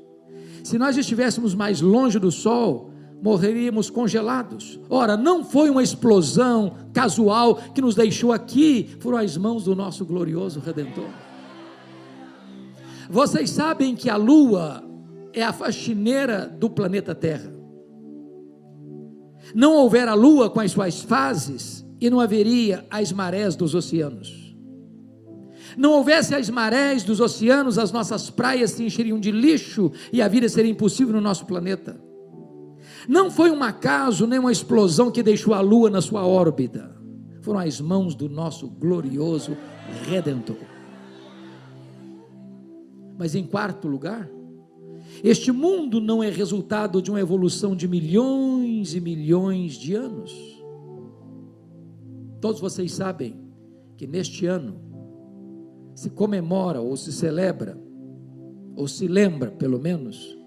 Se 0.65 0.79
nós 0.79 0.97
estivéssemos 0.97 1.55
mais 1.55 1.83
longe 1.83 2.19
do 2.19 2.33
Sol, 2.33 2.91
morreríamos 3.23 3.91
congelados. 3.91 4.81
Ora, 4.89 5.19
não 5.19 5.45
foi 5.45 5.69
uma 5.69 5.83
explosão 5.83 6.77
casual 6.95 7.57
que 7.75 7.83
nos 7.83 7.95
deixou 7.95 8.33
aqui, 8.33 8.89
foram 9.01 9.19
as 9.19 9.37
mãos 9.37 9.65
do 9.65 9.77
nosso 9.77 10.03
glorioso 10.07 10.61
Redentor. 10.61 11.11
Vocês 13.11 13.51
sabem 13.51 13.95
que 13.95 14.09
a 14.09 14.17
Lua 14.17 14.87
é 15.37 15.43
a 15.43 15.53
faxineira 15.53 16.47
do 16.49 16.71
planeta 16.71 17.15
Terra. 17.15 17.53
Não 19.55 19.75
houver 19.75 20.09
a 20.09 20.15
Lua 20.15 20.49
com 20.49 20.61
as 20.61 20.73
suas 20.73 21.03
fases, 21.03 21.87
e 22.01 22.11
não 22.11 22.21
haveria 22.21 22.87
as 22.91 23.13
marés 23.13 23.55
dos 23.55 23.75
oceanos. 23.75 24.57
Não 25.77 25.93
houvesse 25.93 26.35
as 26.35 26.49
marés 26.49 27.05
dos 27.05 27.21
oceanos, 27.21 27.79
as 27.79 27.93
nossas 27.93 28.31
praias 28.31 28.71
se 28.73 28.85
encheriam 28.85 29.21
de 29.21 29.31
lixo 29.31 29.93
e 30.13 30.23
a 30.23 30.29
vida 30.29 30.49
seria 30.49 30.71
impossível 30.71 31.15
no 31.15 31.21
nosso 31.21 31.45
planeta. 31.45 32.01
Não 33.07 33.31
foi 33.31 33.51
um 33.51 33.63
acaso 33.63 34.27
nem 34.27 34.39
uma 34.39 34.53
explosão 34.53 35.11
que 35.11 35.23
deixou 35.23 35.53
a 35.53 35.61
lua 35.61 35.91
na 35.91 36.01
sua 36.01 36.27
órbita. 36.27 36.97
Foram 37.43 37.61
as 37.61 37.81
mãos 37.81 38.15
do 38.15 38.29
nosso 38.29 38.69
glorioso 38.69 39.57
redentor. 40.09 40.57
Mas 43.19 43.35
em 43.35 43.45
quarto 43.45 43.87
lugar, 43.87 44.29
este 45.29 45.51
mundo 45.51 46.01
não 46.01 46.23
é 46.23 46.31
resultado 46.31 47.03
de 47.03 47.11
uma 47.11 47.19
evolução 47.19 47.75
de 47.75 47.89
milhões 47.89 48.95
e 48.95 49.01
milhões 49.01 49.75
de 49.75 49.93
anos. 49.95 50.33
Todos 52.41 52.61
vocês 52.61 52.93
sabem 52.93 53.35
que 53.97 54.07
neste 54.07 54.47
ano 54.47 54.81
se 55.97 56.11
comemora 56.11 56.81
ou 56.81 56.97
se 56.97 57.13
celebra 57.13 57.77
ou 58.77 58.87
se 58.87 59.09
lembra, 59.09 59.51
pelo 59.51 59.81
menos, 59.81 60.39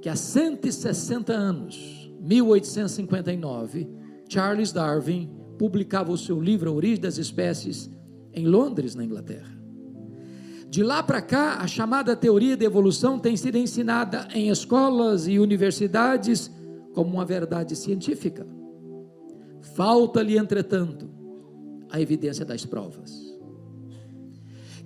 que 0.00 0.08
há 0.08 0.16
160 0.16 1.32
anos, 1.32 2.12
1859, 2.20 3.88
Charles 4.28 4.72
Darwin 4.72 5.30
publicava 5.56 6.10
o 6.10 6.18
seu 6.18 6.40
livro 6.40 6.70
A 6.70 6.72
Origem 6.72 7.00
das 7.00 7.16
Espécies 7.16 7.88
em 8.32 8.46
Londres, 8.46 8.94
na 8.94 9.04
Inglaterra. 9.04 9.57
De 10.70 10.82
lá 10.82 11.02
para 11.02 11.22
cá, 11.22 11.58
a 11.60 11.66
chamada 11.66 12.14
teoria 12.14 12.56
da 12.56 12.64
evolução 12.64 13.18
tem 13.18 13.36
sido 13.36 13.56
ensinada 13.56 14.28
em 14.34 14.50
escolas 14.50 15.26
e 15.26 15.38
universidades 15.38 16.50
como 16.92 17.14
uma 17.14 17.24
verdade 17.24 17.74
científica. 17.74 18.46
Falta-lhe, 19.74 20.36
entretanto, 20.36 21.08
a 21.90 22.00
evidência 22.00 22.44
das 22.44 22.66
provas. 22.66 23.28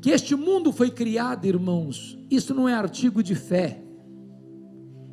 Que 0.00 0.10
este 0.10 0.36
mundo 0.36 0.72
foi 0.72 0.90
criado, 0.90 1.46
irmãos, 1.46 2.18
isso 2.30 2.54
não 2.54 2.68
é 2.68 2.74
artigo 2.74 3.22
de 3.22 3.34
fé, 3.34 3.82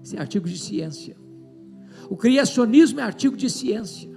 isso 0.03 0.15
é 0.15 0.19
artigo 0.19 0.47
de 0.47 0.57
ciência. 0.57 1.15
O 2.09 2.15
criacionismo 2.15 2.99
é 2.99 3.03
artigo 3.03 3.37
de 3.37 3.49
ciência. 3.49 4.09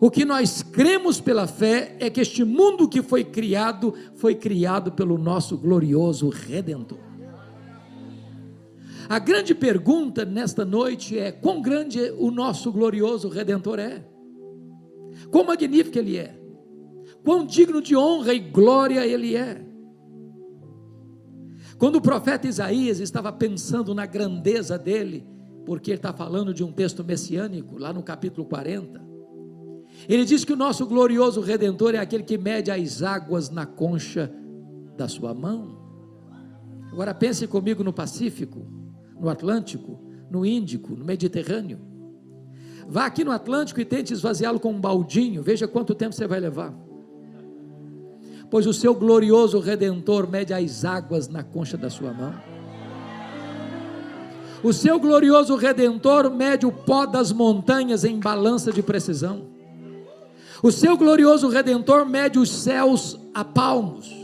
O 0.00 0.10
que 0.10 0.24
nós 0.24 0.62
cremos 0.62 1.20
pela 1.20 1.46
fé 1.46 1.96
é 1.98 2.10
que 2.10 2.20
este 2.20 2.44
mundo 2.44 2.88
que 2.88 3.02
foi 3.02 3.24
criado, 3.24 3.94
foi 4.14 4.34
criado 4.34 4.92
pelo 4.92 5.16
nosso 5.16 5.56
glorioso 5.56 6.28
Redentor. 6.28 6.98
A 9.08 9.18
grande 9.18 9.54
pergunta 9.54 10.24
nesta 10.24 10.64
noite 10.64 11.18
é: 11.18 11.32
quão 11.32 11.62
grande 11.62 12.00
o 12.18 12.30
nosso 12.30 12.70
glorioso 12.72 13.28
Redentor 13.28 13.78
é? 13.78 14.04
Quão 15.30 15.44
magnífico 15.44 15.98
ele 15.98 16.18
é? 16.18 16.36
Quão 17.24 17.46
digno 17.46 17.80
de 17.80 17.96
honra 17.96 18.34
e 18.34 18.38
glória 18.38 19.06
ele 19.06 19.34
é? 19.34 19.64
Quando 21.78 21.96
o 21.96 22.00
profeta 22.00 22.46
Isaías 22.46 23.00
estava 23.00 23.32
pensando 23.32 23.94
na 23.94 24.06
grandeza 24.06 24.78
dele, 24.78 25.26
porque 25.64 25.90
ele 25.90 25.98
está 25.98 26.12
falando 26.12 26.52
de 26.52 26.64
um 26.64 26.72
texto 26.72 27.04
messiânico, 27.04 27.78
lá 27.78 27.92
no 27.92 28.02
capítulo 28.02 28.46
40, 28.46 29.05
ele 30.08 30.24
diz 30.24 30.44
que 30.44 30.52
o 30.52 30.56
nosso 30.56 30.86
glorioso 30.86 31.40
redentor 31.40 31.94
é 31.94 31.98
aquele 31.98 32.22
que 32.22 32.36
mede 32.36 32.70
as 32.70 33.02
águas 33.02 33.50
na 33.50 33.64
concha 33.64 34.32
da 34.96 35.08
sua 35.08 35.34
mão. 35.34 35.76
Agora 36.92 37.14
pense 37.14 37.46
comigo 37.46 37.82
no 37.82 37.92
Pacífico, 37.92 38.66
no 39.18 39.28
Atlântico, 39.28 40.00
no 40.30 40.44
Índico, 40.44 40.94
no 40.94 41.04
Mediterrâneo. 41.04 41.78
Vá 42.88 43.06
aqui 43.06 43.24
no 43.24 43.32
Atlântico 43.32 43.80
e 43.80 43.84
tente 43.84 44.12
esvaziá-lo 44.12 44.60
com 44.60 44.72
um 44.72 44.80
baldinho, 44.80 45.42
veja 45.42 45.66
quanto 45.66 45.94
tempo 45.94 46.14
você 46.14 46.26
vai 46.26 46.38
levar. 46.38 46.72
Pois 48.48 48.66
o 48.66 48.72
seu 48.72 48.94
glorioso 48.94 49.58
redentor 49.58 50.30
mede 50.30 50.54
as 50.54 50.84
águas 50.84 51.26
na 51.26 51.42
concha 51.42 51.76
da 51.76 51.90
sua 51.90 52.12
mão. 52.12 52.34
O 54.62 54.72
seu 54.72 54.98
glorioso 54.98 55.56
redentor 55.56 56.30
mede 56.30 56.64
o 56.64 56.72
pó 56.72 57.06
das 57.06 57.32
montanhas 57.32 58.04
em 58.04 58.18
balança 58.18 58.72
de 58.72 58.82
precisão. 58.82 59.55
O 60.62 60.70
seu 60.70 60.96
glorioso 60.96 61.48
redentor 61.48 62.06
mede 62.06 62.38
os 62.38 62.50
céus 62.50 63.18
a 63.34 63.44
palmos. 63.44 64.14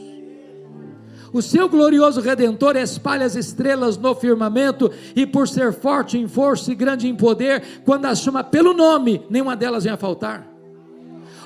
O 1.33 1.41
seu 1.41 1.69
glorioso 1.69 2.21
redentor 2.21 2.77
espalha 2.77 3.25
as 3.25 3.35
estrelas 3.35 3.97
no 3.97 4.15
firmamento, 4.15 4.91
e 5.17 5.27
por 5.27 5.49
ser 5.49 5.73
forte 5.73 6.19
em 6.19 6.29
força 6.29 6.71
e 6.71 6.75
grande 6.75 7.09
em 7.09 7.15
poder, 7.15 7.83
quando 7.85 8.05
as 8.05 8.21
chama 8.21 8.45
pelo 8.45 8.75
nome, 8.75 9.25
nenhuma 9.31 9.57
delas 9.57 9.85
vem 9.85 9.93
a 9.93 9.97
faltar. 9.97 10.52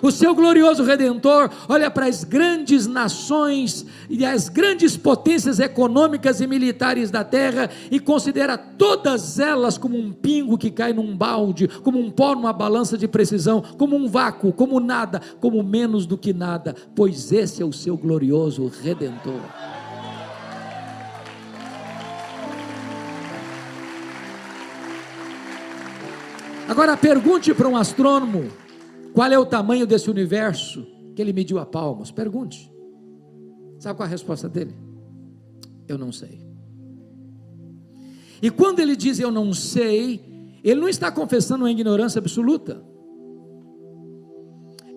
O 0.03 0.11
seu 0.11 0.35
glorioso 0.35 0.83
redentor 0.83 1.51
olha 1.69 1.91
para 1.91 2.07
as 2.07 2.23
grandes 2.25 2.87
nações 2.87 3.87
e 4.11 4.25
as 4.25 4.49
grandes 4.49 4.97
potências 4.97 5.59
econômicas 5.59 6.41
e 6.41 6.47
militares 6.47 7.11
da 7.11 7.25
terra 7.25 7.71
e 7.91 7.99
considera 7.99 8.59
todas 8.59 9.39
elas 9.39 9.79
como 9.79 9.97
um 9.97 10.13
pingo 10.13 10.59
que 10.59 10.71
cai 10.71 10.93
num 10.93 11.17
balde, 11.17 11.69
como 11.83 11.99
um 11.99 12.11
pó 12.11 12.35
numa 12.35 12.53
balança 12.53 12.99
de 12.99 13.09
precisão, 13.09 13.63
como 13.79 13.97
um 13.97 14.09
vácuo, 14.09 14.53
como 14.53 14.79
nada, 14.81 15.21
como 15.41 15.63
menos 15.63 16.07
do 16.07 16.19
que 16.19 16.33
nada, 16.33 16.75
pois 16.95 17.33
esse 17.33 17.63
é 17.63 17.65
o 17.65 17.73
seu 17.73 17.97
glorioso 17.97 18.71
redentor. 18.83 19.41
Agora 26.69 26.97
pergunte 26.97 27.55
para 27.55 27.69
um 27.69 27.77
astrônomo 27.77 28.51
qual 29.17 29.33
é 29.33 29.39
o 29.39 29.47
tamanho 29.47 29.87
desse 29.87 30.11
universo 30.11 30.87
que 31.15 31.23
ele 31.23 31.33
mediu 31.33 31.59
a 31.59 31.65
palmos? 31.65 32.11
Pergunte. 32.11 32.71
Sabe 33.79 33.97
qual 33.97 34.07
é 34.07 34.09
a 34.09 34.11
resposta 34.11 34.47
dele? 34.47 34.77
Eu 35.89 35.97
não 35.97 36.13
sei. 36.13 36.39
E 38.43 38.51
quando 38.51 38.81
ele 38.81 38.95
diz 38.95 39.19
eu 39.19 39.31
não 39.31 39.55
sei, 39.55 40.23
ele 40.63 40.79
não 40.79 40.87
está 40.87 41.11
confessando 41.11 41.65
uma 41.65 41.71
ignorância 41.71 42.19
absoluta. 42.19 42.85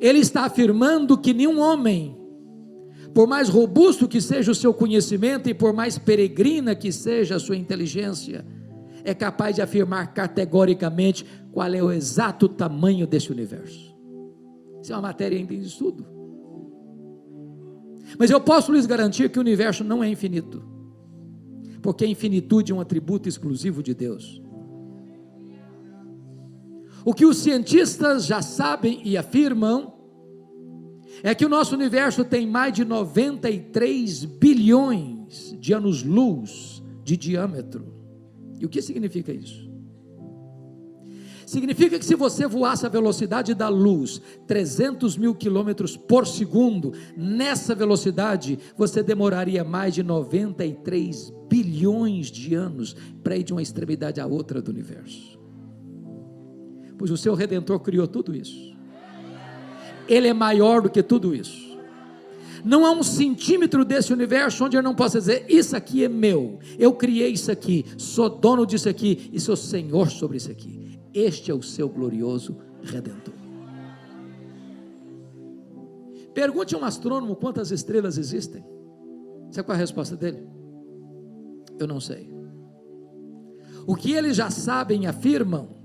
Ele 0.02 0.20
está 0.20 0.42
afirmando 0.42 1.18
que 1.18 1.34
nenhum 1.34 1.58
homem, 1.58 2.18
por 3.14 3.26
mais 3.26 3.48
robusto 3.48 4.06
que 4.06 4.20
seja 4.20 4.52
o 4.52 4.56
seu 4.56 4.74
conhecimento 4.74 5.48
e 5.48 5.54
por 5.54 5.72
mais 5.72 5.98
peregrina 5.98 6.76
que 6.76 6.92
seja 6.92 7.38
a 7.38 7.40
sua 7.40 7.56
inteligência, 7.56 8.46
é 9.02 9.14
capaz 9.14 9.56
de 9.56 9.62
afirmar 9.62 10.14
categoricamente 10.14 11.26
qual 11.54 11.74
é 11.74 11.82
o 11.82 11.90
exato 11.90 12.50
tamanho 12.50 13.08
desse 13.08 13.32
universo. 13.32 13.89
Isso 14.82 14.94
é 14.94 14.96
uma 14.96 15.04
matéria 15.04 15.38
ainda 15.38 15.54
em 15.54 15.60
estudo. 15.60 16.06
Mas 18.18 18.32
eu 18.32 18.42
posso 18.42 18.72
lhes 18.72 18.86
garantir 18.86 19.30
que 19.30 19.38
o 19.38 19.42
universo 19.42 19.84
não 19.84 20.04
é 20.04 20.10
infinito, 20.10 20.64
porque 21.82 22.06
a 22.06 22.08
infinitude 22.08 22.72
é 22.72 22.76
um 22.76 22.82
atributo 22.82 23.30
exclusivo 23.30 23.84
de 23.84 23.94
Deus. 23.94 24.42
O 27.06 27.14
que 27.14 27.26
os 27.26 27.38
cientistas 27.38 28.26
já 28.26 28.42
sabem 28.42 29.02
e 29.06 29.18
afirmam 29.18 29.94
é 31.24 31.34
que 31.36 31.46
o 31.46 31.50
nosso 31.50 31.76
universo 31.76 32.24
tem 32.24 32.48
mais 32.48 32.74
de 32.74 32.86
93 32.86 34.26
bilhões 34.26 35.56
de 35.60 35.74
anos-luz 35.74 36.84
de 37.04 37.18
diâmetro. 37.18 37.94
E 38.60 38.66
o 38.66 38.70
que 38.70 38.82
significa 38.82 39.32
isso? 39.34 39.69
Significa 41.50 41.98
que 41.98 42.06
se 42.06 42.14
você 42.14 42.46
voasse 42.46 42.86
a 42.86 42.90
velocidade 42.90 43.56
da 43.56 43.68
luz, 43.70 44.22
300 44.46 45.18
mil 45.18 45.34
quilômetros 45.34 45.98
por 45.98 46.28
segundo, 46.28 46.94
nessa 47.18 47.74
velocidade, 47.74 48.60
você 48.78 49.02
demoraria 49.02 49.64
mais 49.64 49.96
de 49.96 50.04
93 50.04 51.34
bilhões 51.50 52.28
de 52.28 52.54
anos 52.54 52.96
para 53.24 53.36
ir 53.36 53.42
de 53.42 53.52
uma 53.52 53.64
extremidade 53.64 54.22
à 54.22 54.28
outra 54.28 54.62
do 54.62 54.70
universo. 54.70 55.40
Pois 57.00 57.10
o 57.10 57.18
seu 57.18 57.34
redentor 57.34 57.80
criou 57.80 58.08
tudo 58.08 58.36
isso. 58.36 58.78
Ele 60.08 60.28
é 60.28 60.34
maior 60.34 60.84
do 60.84 60.90
que 60.92 61.02
tudo 61.02 61.34
isso. 61.34 61.76
Não 62.64 62.86
há 62.86 62.92
um 62.92 63.02
centímetro 63.02 63.84
desse 63.84 64.14
universo 64.14 64.66
onde 64.66 64.78
eu 64.78 64.84
não 64.84 64.94
possa 64.94 65.18
dizer: 65.18 65.48
Isso 65.50 65.76
aqui 65.76 66.04
é 66.04 66.08
meu, 66.08 66.60
eu 66.78 66.94
criei 66.94 67.32
isso 67.32 67.52
aqui, 67.52 67.88
sou 67.98 68.30
dono 68.30 68.68
disso 68.68 68.88
aqui 68.88 69.32
e 69.34 69.40
sou 69.40 69.56
senhor 69.56 70.12
sobre 70.12 70.38
isso 70.38 70.52
aqui. 70.52 70.89
Este 71.14 71.52
é 71.52 71.54
o 71.54 71.62
seu 71.62 71.90
glorioso 71.90 72.58
redentor. 72.84 73.34
Pergunte 76.34 76.76
a 76.76 76.78
um 76.78 76.86
astrônomo 76.86 77.36
quantas 77.36 77.72
estrelas 77.72 78.18
existem. 78.18 78.64
Sabe 79.52 79.66
qual 79.66 79.76
é 79.76 79.78
a 79.78 79.82
resposta 79.82 80.16
dele? 80.16 80.48
Eu 81.80 81.88
não 81.88 82.00
sei. 82.00 82.30
O 83.88 83.96
que 83.96 84.14
eles 84.14 84.38
já 84.38 84.50
sabem 84.50 85.04
e 85.04 85.08
afirmam 85.08 85.80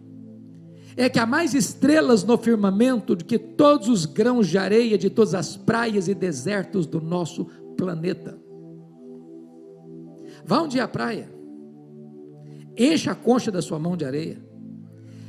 é 0.97 1.09
que 1.09 1.19
há 1.19 1.27
mais 1.27 1.55
estrelas 1.55 2.23
no 2.23 2.37
firmamento 2.37 3.17
do 3.17 3.25
que 3.25 3.39
todos 3.39 3.89
os 3.89 4.05
grãos 4.05 4.47
de 4.47 4.59
areia 4.59 4.97
de 4.99 5.11
todas 5.11 5.35
as 5.35 5.57
praias 5.57 6.07
e 6.07 6.15
desertos 6.15 6.87
do 6.87 7.01
nosso 7.01 7.47
planeta. 7.77 8.39
Vá 10.45 10.61
um 10.61 10.69
dia 10.69 10.85
à 10.85 10.89
praia, 10.89 11.33
encha 12.77 13.13
a 13.13 13.15
concha 13.15 13.51
da 13.51 13.63
sua 13.63 13.79
mão 13.79 13.97
de 13.97 14.05
areia, 14.05 14.44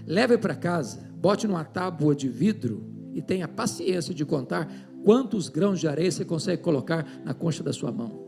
leve 0.06 0.38
para 0.38 0.56
casa, 0.56 1.10
bote 1.16 1.48
numa 1.48 1.64
tábua 1.64 2.16
de 2.16 2.28
vidro 2.30 2.86
e 3.14 3.22
tenha 3.22 3.48
paciência 3.48 4.14
de 4.14 4.26
contar 4.26 4.70
quantos 5.04 5.50
grãos 5.50 5.80
de 5.80 5.88
areia 5.88 6.12
você 6.12 6.26
consegue 6.26 6.62
colocar 6.62 7.06
na 7.24 7.34
concha 7.34 7.64
da 7.64 7.72
sua 7.72 7.92
mão. 7.92 8.26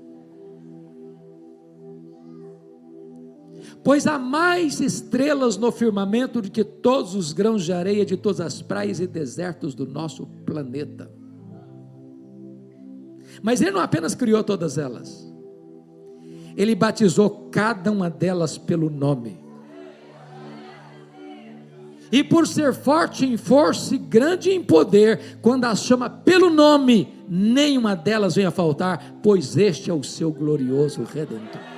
Pois 3.83 4.05
há 4.05 4.17
mais 4.17 4.79
estrelas 4.79 5.57
no 5.57 5.71
firmamento 5.71 6.41
do 6.41 6.51
que 6.51 6.63
todos 6.63 7.15
os 7.15 7.33
grãos 7.33 7.63
de 7.63 7.73
areia 7.73 8.05
de 8.05 8.15
todas 8.15 8.39
as 8.39 8.61
praias 8.61 8.99
e 8.99 9.07
desertos 9.07 9.73
do 9.73 9.85
nosso 9.85 10.25
planeta. 10.45 11.11
Mas 13.41 13.61
ele 13.61 13.71
não 13.71 13.81
apenas 13.81 14.15
criou 14.15 14.43
todas 14.43 14.77
elas, 14.77 15.31
ele 16.55 16.73
batizou 16.75 17.49
cada 17.51 17.91
uma 17.91 18.09
delas 18.09 18.57
pelo 18.57 18.89
nome. 18.89 19.46
E 22.11 22.23
por 22.23 22.47
ser 22.47 22.73
forte 22.73 23.25
em 23.25 23.35
força 23.35 23.95
e 23.95 23.97
grande 23.97 24.49
em 24.51 24.63
poder, 24.63 25.39
quando 25.41 25.65
as 25.65 25.83
chama 25.83 26.09
pelo 26.09 26.49
nome, 26.49 27.13
nenhuma 27.27 27.95
delas 27.95 28.35
vem 28.35 28.45
a 28.45 28.51
faltar, 28.51 29.19
pois 29.21 29.57
este 29.57 29.89
é 29.89 29.93
o 29.93 30.03
seu 30.03 30.31
glorioso 30.31 31.03
redentor. 31.03 31.77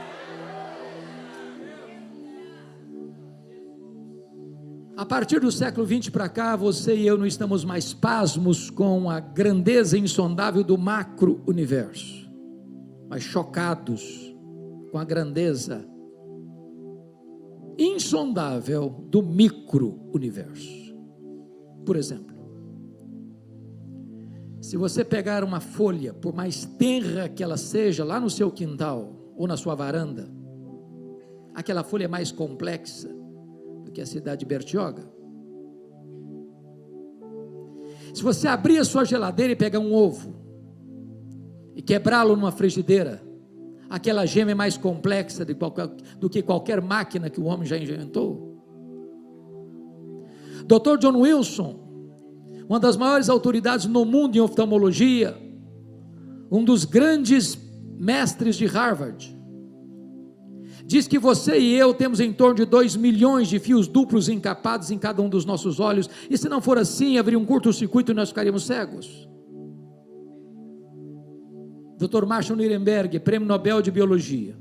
A 4.99 5.05
partir 5.05 5.39
do 5.39 5.49
século 5.49 5.85
20 5.85 6.11
para 6.11 6.27
cá, 6.27 6.57
você 6.57 6.93
e 6.93 7.07
eu 7.07 7.17
não 7.17 7.25
estamos 7.25 7.63
mais 7.63 7.93
pasmos 7.93 8.69
com 8.69 9.09
a 9.09 9.21
grandeza 9.21 9.97
insondável 9.97 10.61
do 10.61 10.77
macro 10.77 11.41
universo, 11.47 12.29
mas 13.07 13.23
chocados 13.23 14.35
com 14.91 14.97
a 14.97 15.05
grandeza 15.05 15.87
insondável 17.79 18.89
do 19.09 19.23
micro-universo. 19.23 20.93
Por 21.85 21.95
exemplo, 21.95 22.35
se 24.61 24.75
você 24.75 25.05
pegar 25.05 25.43
uma 25.43 25.61
folha, 25.61 26.13
por 26.13 26.35
mais 26.35 26.65
tenra 26.65 27.29
que 27.29 27.41
ela 27.41 27.55
seja, 27.55 28.03
lá 28.03 28.19
no 28.19 28.29
seu 28.29 28.51
quintal 28.51 29.13
ou 29.37 29.47
na 29.47 29.55
sua 29.55 29.73
varanda, 29.73 30.29
aquela 31.55 31.83
folha 31.83 32.03
é 32.03 32.07
mais 32.07 32.31
complexa 32.31 33.09
do 33.85 33.91
que 33.91 34.01
a 34.01 34.05
cidade 34.05 34.41
de 34.41 34.45
Bertioga. 34.45 35.09
Se 38.13 38.21
você 38.21 38.47
abrir 38.47 38.79
a 38.79 38.85
sua 38.85 39.05
geladeira 39.05 39.53
e 39.53 39.55
pegar 39.55 39.79
um 39.79 39.93
ovo 39.93 40.35
e 41.75 41.81
quebrá-lo 41.81 42.35
numa 42.35 42.51
frigideira, 42.51 43.23
aquela 43.89 44.25
gema 44.25 44.51
é 44.51 44.55
mais 44.55 44.77
complexa 44.77 45.45
qualquer, 45.55 45.87
do 46.19 46.29
que 46.29 46.41
qualquer 46.41 46.81
máquina 46.81 47.29
que 47.29 47.39
o 47.39 47.45
homem 47.45 47.65
já 47.65 47.77
inventou. 47.77 48.49
Dr. 50.65 50.97
John 50.99 51.17
Wilson, 51.19 51.79
uma 52.67 52.79
das 52.79 52.95
maiores 52.95 53.29
autoridades 53.29 53.87
no 53.87 54.05
mundo 54.05 54.35
em 54.35 54.39
oftalmologia, 54.39 55.35
um 56.51 56.63
dos 56.63 56.85
grandes 56.85 57.57
mestres 57.97 58.55
de 58.55 58.67
Harvard, 58.67 59.35
diz 60.85 61.07
que 61.07 61.17
você 61.17 61.57
e 61.57 61.75
eu 61.75 61.93
temos 61.93 62.19
em 62.19 62.31
torno 62.31 62.55
de 62.55 62.65
2 62.65 62.95
milhões 62.95 63.47
de 63.47 63.59
fios 63.59 63.87
duplos 63.87 64.29
encapados 64.29 64.91
em 64.91 64.97
cada 64.97 65.21
um 65.21 65.29
dos 65.29 65.45
nossos 65.45 65.79
olhos, 65.79 66.09
e 66.29 66.37
se 66.37 66.47
não 66.47 66.61
for 66.61 66.77
assim, 66.77 67.17
haveria 67.17 67.39
um 67.39 67.45
curto-circuito 67.45 68.11
e 68.11 68.15
nós 68.15 68.29
ficaríamos 68.29 68.63
cegos. 68.63 69.28
Dr. 71.99 72.25
Marshall 72.25 72.57
Nirenberg, 72.57 73.19
prêmio 73.19 73.45
Nobel 73.45 73.81
de 73.81 73.91
Biologia, 73.91 74.55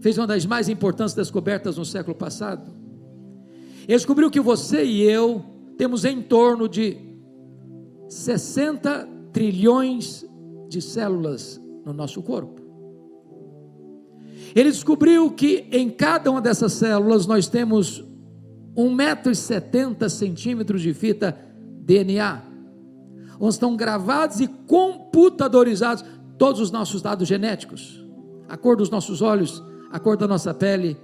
fez 0.00 0.16
uma 0.16 0.26
das 0.26 0.46
mais 0.46 0.68
importantes 0.68 1.12
descobertas 1.12 1.76
no 1.76 1.84
século 1.84 2.14
passado. 2.14 2.70
Ele 3.88 3.96
descobriu 3.96 4.30
que 4.30 4.40
você 4.40 4.84
e 4.84 5.02
eu 5.02 5.44
temos 5.76 6.04
em 6.04 6.22
torno 6.22 6.68
de 6.68 6.96
60 8.08 9.08
trilhões 9.32 10.24
de 10.68 10.80
células 10.80 11.60
no 11.84 11.92
nosso 11.92 12.22
corpo. 12.22 12.62
Ele 14.54 14.70
descobriu 14.70 15.32
que 15.32 15.66
em 15.72 15.90
cada 15.90 16.30
uma 16.30 16.40
dessas 16.40 16.72
células 16.74 17.26
nós 17.26 17.48
temos 17.48 18.04
1,70m 18.76 20.08
centímetros 20.08 20.80
de 20.80 20.94
fita 20.94 21.36
DNA, 21.80 22.42
onde 23.40 23.54
estão 23.54 23.76
gravados 23.76 24.40
e 24.40 24.46
computadorizados 24.46 26.04
todos 26.38 26.60
os 26.60 26.70
nossos 26.70 27.00
dados 27.02 27.28
genéticos, 27.28 28.04
a 28.48 28.56
cor 28.56 28.76
dos 28.76 28.90
nossos 28.90 29.22
olhos, 29.22 29.62
a 29.90 29.98
cor 29.98 30.16
da 30.16 30.26
nossa 30.26 30.52
pele, 30.52 30.96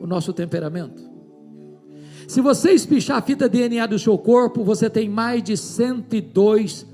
o 0.00 0.06
nosso 0.06 0.32
temperamento. 0.32 1.02
Se 2.26 2.40
você 2.40 2.72
espichar 2.72 3.18
a 3.18 3.22
fita 3.22 3.48
DNA 3.48 3.86
do 3.86 3.98
seu 3.98 4.18
corpo, 4.18 4.64
você 4.64 4.90
tem 4.90 5.08
mais 5.08 5.42
de 5.42 5.56
102 5.56 6.86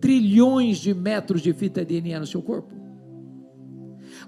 trilhões 0.00 0.78
de 0.78 0.92
metros 0.92 1.40
de 1.40 1.52
fita 1.52 1.84
DNA 1.84 2.18
no 2.18 2.26
seu 2.26 2.42
corpo. 2.42 2.72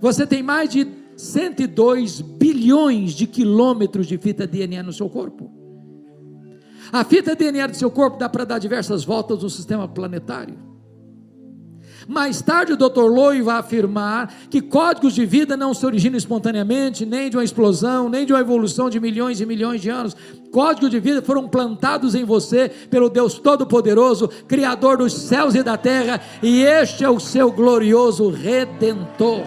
Você 0.01 0.27
tem 0.27 0.42
mais 0.42 0.70
de 0.70 0.87
102 1.16 2.20
bilhões 2.20 3.12
de 3.12 3.27
quilômetros 3.27 4.07
de 4.07 4.16
fita 4.18 4.47
DNA 4.47 4.83
no 4.83 4.92
seu 4.92 5.09
corpo. 5.09 5.51
A 6.92 7.03
fita 7.05 7.35
DNA 7.35 7.66
do 7.68 7.77
seu 7.77 7.90
corpo 7.90 8.18
dá 8.18 8.29
para 8.29 8.44
dar 8.44 8.59
diversas 8.59 9.05
voltas 9.05 9.42
no 9.42 9.51
sistema 9.51 9.88
planetário. 9.88 10.74
Mais 12.07 12.43
tarde, 12.43 12.73
o 12.73 12.77
Dr. 12.77 13.07
Loy 13.09 13.40
vai 13.40 13.59
afirmar 13.59 14.33
que 14.51 14.61
códigos 14.61 15.14
de 15.14 15.25
vida 15.25 15.57
não 15.57 15.73
se 15.73 15.87
originam 15.87 16.19
espontaneamente, 16.19 17.07
nem 17.07 17.31
de 17.31 17.37
uma 17.37 17.45
explosão, 17.45 18.09
nem 18.09 18.27
de 18.27 18.33
uma 18.33 18.40
evolução 18.40 18.90
de 18.90 19.01
milhões 19.01 19.40
e 19.40 19.47
milhões 19.47 19.81
de 19.81 19.88
anos. 19.88 20.14
Códigos 20.51 20.90
de 20.90 21.01
vida 21.01 21.23
foram 21.23 21.49
plantados 21.49 22.14
em 22.14 22.25
você 22.25 22.71
pelo 22.90 23.09
Deus 23.09 23.35
Todo-Poderoso, 23.38 24.29
Criador 24.47 24.99
dos 24.99 25.14
céus 25.14 25.55
e 25.55 25.62
da 25.62 25.77
terra, 25.77 26.21
e 26.43 26.62
este 26.62 27.05
é 27.05 27.09
o 27.09 27.19
seu 27.19 27.51
glorioso 27.51 28.29
Redentor. 28.31 29.43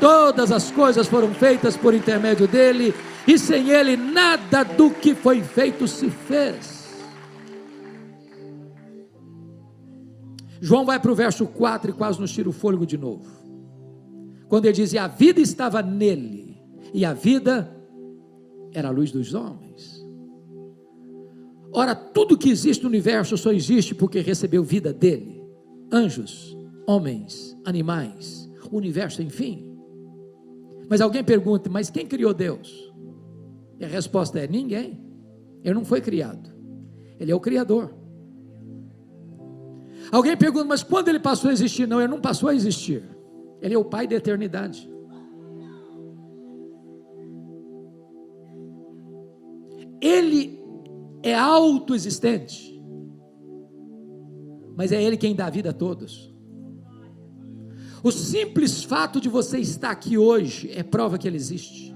Todas 0.00 0.50
as 0.50 0.70
coisas 0.70 1.06
foram 1.06 1.32
feitas 1.32 1.76
por 1.76 1.94
intermédio 1.94 2.48
dele, 2.48 2.92
e 3.26 3.38
sem 3.38 3.70
ele 3.70 3.96
nada 3.96 4.64
do 4.64 4.90
que 4.90 5.14
foi 5.14 5.42
feito 5.42 5.86
se 5.86 6.10
fez. 6.10 6.73
João 10.64 10.86
vai 10.86 10.98
para 10.98 11.12
o 11.12 11.14
verso 11.14 11.46
4 11.46 11.90
e 11.90 11.92
quase 11.92 12.18
nos 12.18 12.32
tira 12.32 12.48
o 12.48 12.52
fôlego 12.52 12.86
de 12.86 12.96
novo. 12.96 13.28
Quando 14.48 14.64
ele 14.64 14.72
diz: 14.72 14.94
e 14.94 14.98
a 14.98 15.06
vida 15.06 15.38
estava 15.38 15.82
nele, 15.82 16.56
e 16.94 17.04
a 17.04 17.12
vida 17.12 17.70
era 18.72 18.88
a 18.88 18.90
luz 18.90 19.12
dos 19.12 19.34
homens. 19.34 20.02
Ora, 21.70 21.94
tudo 21.94 22.38
que 22.38 22.48
existe 22.48 22.82
no 22.82 22.88
universo 22.88 23.36
só 23.36 23.52
existe 23.52 23.94
porque 23.94 24.20
recebeu 24.20 24.64
vida 24.64 24.90
dele. 24.90 25.44
Anjos, 25.92 26.56
homens, 26.86 27.54
animais, 27.66 28.50
o 28.72 28.78
universo, 28.78 29.20
enfim. 29.20 29.76
Mas 30.88 31.02
alguém 31.02 31.22
pergunta: 31.22 31.68
mas 31.68 31.90
quem 31.90 32.06
criou 32.06 32.32
Deus? 32.32 32.90
E 33.78 33.84
a 33.84 33.88
resposta 33.88 34.38
é: 34.40 34.48
ninguém. 34.48 34.98
Ele 35.62 35.74
não 35.74 35.84
foi 35.84 36.00
criado. 36.00 36.48
Ele 37.20 37.30
é 37.30 37.34
o 37.34 37.40
Criador. 37.40 38.03
Alguém 40.14 40.36
pergunta, 40.36 40.64
mas 40.64 40.80
quando 40.80 41.08
ele 41.08 41.18
passou 41.18 41.50
a 41.50 41.52
existir? 41.52 41.88
Não, 41.88 42.00
ele 42.00 42.06
não 42.06 42.20
passou 42.20 42.48
a 42.48 42.54
existir. 42.54 43.02
Ele 43.60 43.74
é 43.74 43.78
o 43.78 43.84
Pai 43.84 44.06
da 44.06 44.14
eternidade. 44.14 44.88
Ele 50.00 50.62
é 51.20 51.34
autoexistente. 51.34 52.80
Mas 54.76 54.92
é 54.92 55.02
Ele 55.02 55.16
quem 55.16 55.34
dá 55.34 55.50
vida 55.50 55.70
a 55.70 55.72
todos. 55.72 56.32
O 58.00 58.12
simples 58.12 58.84
fato 58.84 59.20
de 59.20 59.28
você 59.28 59.58
estar 59.58 59.90
aqui 59.90 60.16
hoje 60.16 60.70
é 60.70 60.84
prova 60.84 61.18
que 61.18 61.26
Ele 61.26 61.38
existe. 61.38 61.92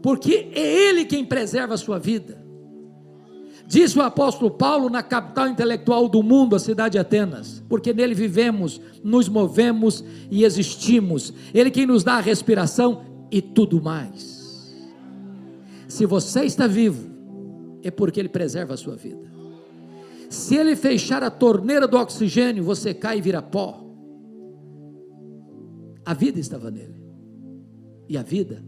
Porque 0.00 0.48
é 0.54 0.88
Ele 0.88 1.04
quem 1.04 1.26
preserva 1.26 1.74
a 1.74 1.78
sua 1.78 1.98
vida. 1.98 2.45
Diz 3.66 3.96
o 3.96 4.00
apóstolo 4.00 4.50
Paulo 4.50 4.88
na 4.88 5.02
capital 5.02 5.48
intelectual 5.48 6.08
do 6.08 6.22
mundo, 6.22 6.54
a 6.54 6.58
cidade 6.58 6.92
de 6.92 6.98
Atenas, 6.98 7.62
porque 7.68 7.92
nele 7.92 8.14
vivemos, 8.14 8.80
nos 9.02 9.28
movemos 9.28 10.04
e 10.30 10.44
existimos. 10.44 11.32
Ele 11.52 11.70
quem 11.70 11.86
nos 11.86 12.04
dá 12.04 12.14
a 12.14 12.20
respiração 12.20 13.02
e 13.30 13.42
tudo 13.42 13.82
mais. 13.82 14.74
Se 15.88 16.06
você 16.06 16.44
está 16.44 16.66
vivo, 16.66 17.10
é 17.82 17.90
porque 17.90 18.20
ele 18.20 18.28
preserva 18.28 18.74
a 18.74 18.76
sua 18.76 18.94
vida. 18.94 19.26
Se 20.28 20.56
ele 20.56 20.76
fechar 20.76 21.22
a 21.22 21.30
torneira 21.30 21.86
do 21.86 21.96
oxigênio, 21.96 22.62
você 22.62 22.92
cai 22.92 23.18
e 23.18 23.20
vira 23.20 23.40
pó. 23.40 23.84
A 26.04 26.14
vida 26.14 26.38
estava 26.38 26.70
nele. 26.70 27.02
E 28.08 28.16
a 28.16 28.22
vida 28.22 28.64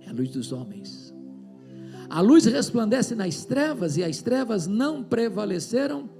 é 0.00 0.10
a 0.10 0.12
luz 0.12 0.30
dos 0.30 0.52
homens. 0.52 1.01
A 2.12 2.20
luz 2.20 2.44
resplandece 2.44 3.14
nas 3.14 3.42
trevas 3.46 3.96
e 3.96 4.04
as 4.04 4.20
trevas 4.20 4.66
não 4.66 5.02
prevaleceram 5.02 6.10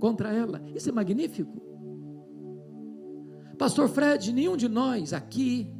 contra 0.00 0.32
ela. 0.32 0.60
Isso 0.74 0.88
é 0.88 0.92
magnífico. 0.92 1.62
Pastor 3.56 3.88
Fred, 3.88 4.32
nenhum 4.32 4.56
de 4.56 4.68
nós 4.68 5.12
aqui 5.12 5.72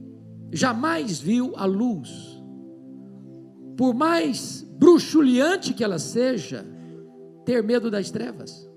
jamais 0.53 1.19
viu 1.19 1.55
a 1.57 1.65
luz. 1.65 2.41
Por 3.77 3.93
mais 3.93 4.63
bruxuleante 4.79 5.75
que 5.75 5.83
ela 5.83 5.99
seja, 5.99 6.65
ter 7.45 7.65
medo 7.65 7.91
das 7.91 8.13
trevas. 8.13 8.71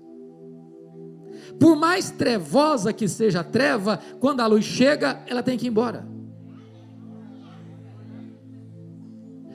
Por 1.60 1.76
mais 1.76 2.10
trevosa 2.10 2.92
que 2.92 3.06
seja 3.06 3.38
a 3.38 3.44
treva, 3.44 4.00
quando 4.18 4.40
a 4.40 4.46
luz 4.48 4.64
chega, 4.64 5.22
ela 5.28 5.44
tem 5.44 5.56
que 5.56 5.66
ir 5.66 5.68
embora. 5.68 6.15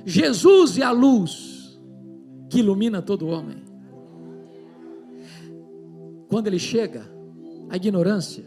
Jesus 0.06 0.78
é 0.78 0.84
a 0.84 0.92
luz 0.92 1.80
que 2.50 2.60
ilumina 2.60 3.02
todo 3.02 3.28
homem. 3.28 3.64
Quando 6.30 6.48
ele 6.48 6.60
chega, 6.60 7.10
a 7.70 7.76
ignorância, 7.76 8.46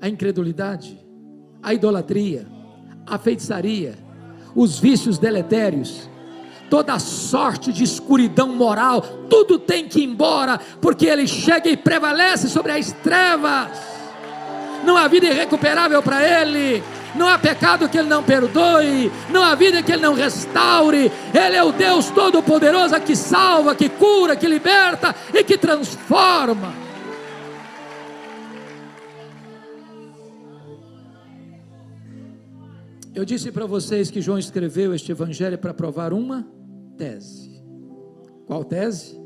a 0.00 0.08
incredulidade, 0.08 0.98
a 1.62 1.72
idolatria, 1.72 2.46
a 3.06 3.18
feitiçaria, 3.18 3.96
os 4.54 4.78
vícios 4.78 5.18
deletérios, 5.18 6.08
toda 6.68 6.98
sorte 6.98 7.72
de 7.72 7.84
escuridão 7.84 8.48
moral, 8.54 9.00
tudo 9.28 9.58
tem 9.58 9.88
que 9.88 10.00
ir 10.00 10.04
embora, 10.04 10.58
porque 10.80 11.06
ele 11.06 11.26
chega 11.26 11.68
e 11.68 11.76
prevalece 11.76 12.48
sobre 12.48 12.72
as 12.72 12.92
trevas. 12.92 13.70
Não 14.84 14.96
há 14.96 15.08
vida 15.08 15.26
irrecuperável 15.26 16.02
para 16.02 16.22
ele 16.42 16.82
não 17.16 17.28
há 17.28 17.38
pecado 17.38 17.88
que 17.88 17.98
Ele 17.98 18.08
não 18.08 18.22
perdoe, 18.22 19.10
não 19.30 19.42
há 19.42 19.54
vida 19.54 19.82
que 19.82 19.92
Ele 19.92 20.02
não 20.02 20.14
restaure. 20.14 21.10
Ele 21.32 21.56
é 21.56 21.62
o 21.62 21.72
Deus 21.72 22.10
Todo-Poderoso 22.10 23.00
que 23.00 23.16
salva, 23.16 23.74
que 23.74 23.88
cura, 23.88 24.36
que 24.36 24.46
liberta 24.46 25.14
e 25.34 25.42
que 25.42 25.58
transforma. 25.58 26.86
Eu 33.14 33.24
disse 33.24 33.50
para 33.50 33.64
vocês 33.64 34.10
que 34.10 34.20
João 34.20 34.38
escreveu 34.38 34.94
este 34.94 35.10
evangelho 35.10 35.56
para 35.56 35.72
provar 35.72 36.12
uma 36.12 36.46
tese. 36.98 37.64
Qual 38.46 38.62
tese? 38.62 39.18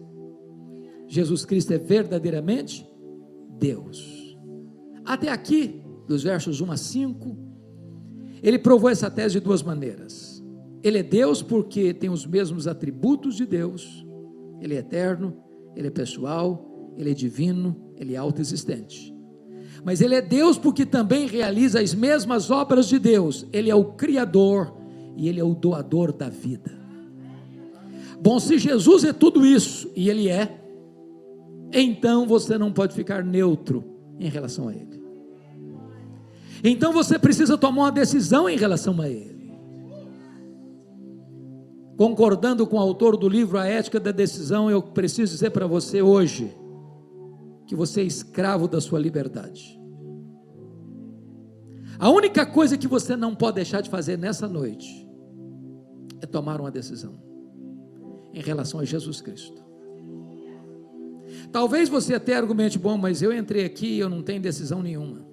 Jesus 1.09 1.45
Cristo 1.45 1.73
é 1.73 1.79
verdadeiramente 1.79 2.89
Deus. 3.59 4.39
Até 5.05 5.29
aqui, 5.29 5.83
dos 6.07 6.23
versos 6.23 6.61
1 6.61 6.71
a 6.71 6.77
5, 6.77 7.50
ele 8.43 8.59
provou 8.59 8.91
essa 8.91 9.11
tese 9.11 9.35
de 9.35 9.41
duas 9.41 9.63
maneiras. 9.63 10.43
Ele 10.83 10.99
é 10.99 11.03
Deus 11.03 11.43
porque 11.43 11.93
tem 11.93 12.09
os 12.09 12.27
mesmos 12.27 12.67
atributos 12.67 13.37
de 13.37 13.45
Deus, 13.45 14.07
ele 14.61 14.75
é 14.75 14.79
eterno, 14.79 15.37
ele 15.77 15.89
é 15.89 15.91
pessoal, 15.91 16.93
ele 16.97 17.11
é 17.11 17.15
divino, 17.15 17.77
ele 17.97 18.15
é 18.15 18.17
autoexistente. 18.17 19.15
Mas 19.85 20.01
ele 20.01 20.15
é 20.15 20.23
Deus 20.23 20.59
porque 20.59 20.85
também 20.85 21.27
realiza 21.27 21.81
as 21.81 21.95
mesmas 21.95 22.51
obras 22.51 22.89
de 22.89 22.99
Deus, 22.99 23.47
ele 23.53 23.71
é 23.71 23.75
o 23.75 23.85
Criador 23.85 24.75
e 25.17 25.29
ele 25.29 25.41
é 25.41 25.45
o 25.45 25.55
doador 25.55 26.13
da 26.13 26.29
vida. 26.29 26.79
Bom, 28.23 28.39
se 28.39 28.59
Jesus 28.59 29.05
é 29.05 29.13
tudo 29.13 29.47
isso, 29.47 29.91
e 29.97 30.11
ele 30.11 30.29
é, 30.29 30.61
então 31.73 32.27
você 32.27 32.59
não 32.59 32.73
pode 32.73 32.95
ficar 32.95 33.25
neutro 33.25 33.85
em 34.19 34.29
relação 34.29 34.69
a 34.69 34.75
ele. 34.75 34.90
Então 36.63 36.93
você 36.93 37.19
precisa 37.19 37.57
tomar 37.57 37.83
uma 37.85 37.93
decisão 37.93 38.49
em 38.49 38.57
relação 38.57 39.01
a 39.01 39.09
ele. 39.09 39.41
Concordando 41.97 42.67
com 42.67 42.77
o 42.77 42.81
autor 42.81 43.17
do 43.17 43.29
livro 43.29 43.59
A 43.59 43.67
Ética 43.67 44.01
da 44.01 44.11
Decisão, 44.11 44.71
eu 44.71 44.83
preciso 44.83 45.33
dizer 45.33 45.51
para 45.51 45.67
você 45.67 46.01
hoje 46.01 46.55
que 47.67 47.75
você 47.75 48.01
é 48.01 48.05
escravo 48.05 48.67
da 48.67 48.81
sua 48.81 48.99
liberdade. 48.99 49.79
A 51.99 52.09
única 52.09 52.47
coisa 52.47 52.79
que 52.79 52.89
você 52.89 53.15
não 53.15 53.35
pode 53.35 53.57
deixar 53.57 53.83
de 53.83 53.91
fazer 53.91 54.17
nessa 54.17 54.49
noite 54.49 55.07
é 56.23 56.27
tomar 56.27 56.61
uma 56.61 56.71
decisão 56.71 57.15
em 58.33 58.41
relação 58.41 58.81
a 58.81 58.85
Jesus 58.85 59.21
Cristo. 59.21 59.63
Talvez 61.53 61.89
você 61.89 62.15
até 62.15 62.35
argumente, 62.37 62.79
bom, 62.79 62.97
mas 62.97 63.23
eu 63.23 63.33
entrei 63.33 63.65
aqui 63.65 63.87
e 63.87 63.99
eu 63.99 64.09
não 64.09 64.23
tenho 64.23 64.41
decisão 64.41 64.83
nenhuma. 64.83 65.30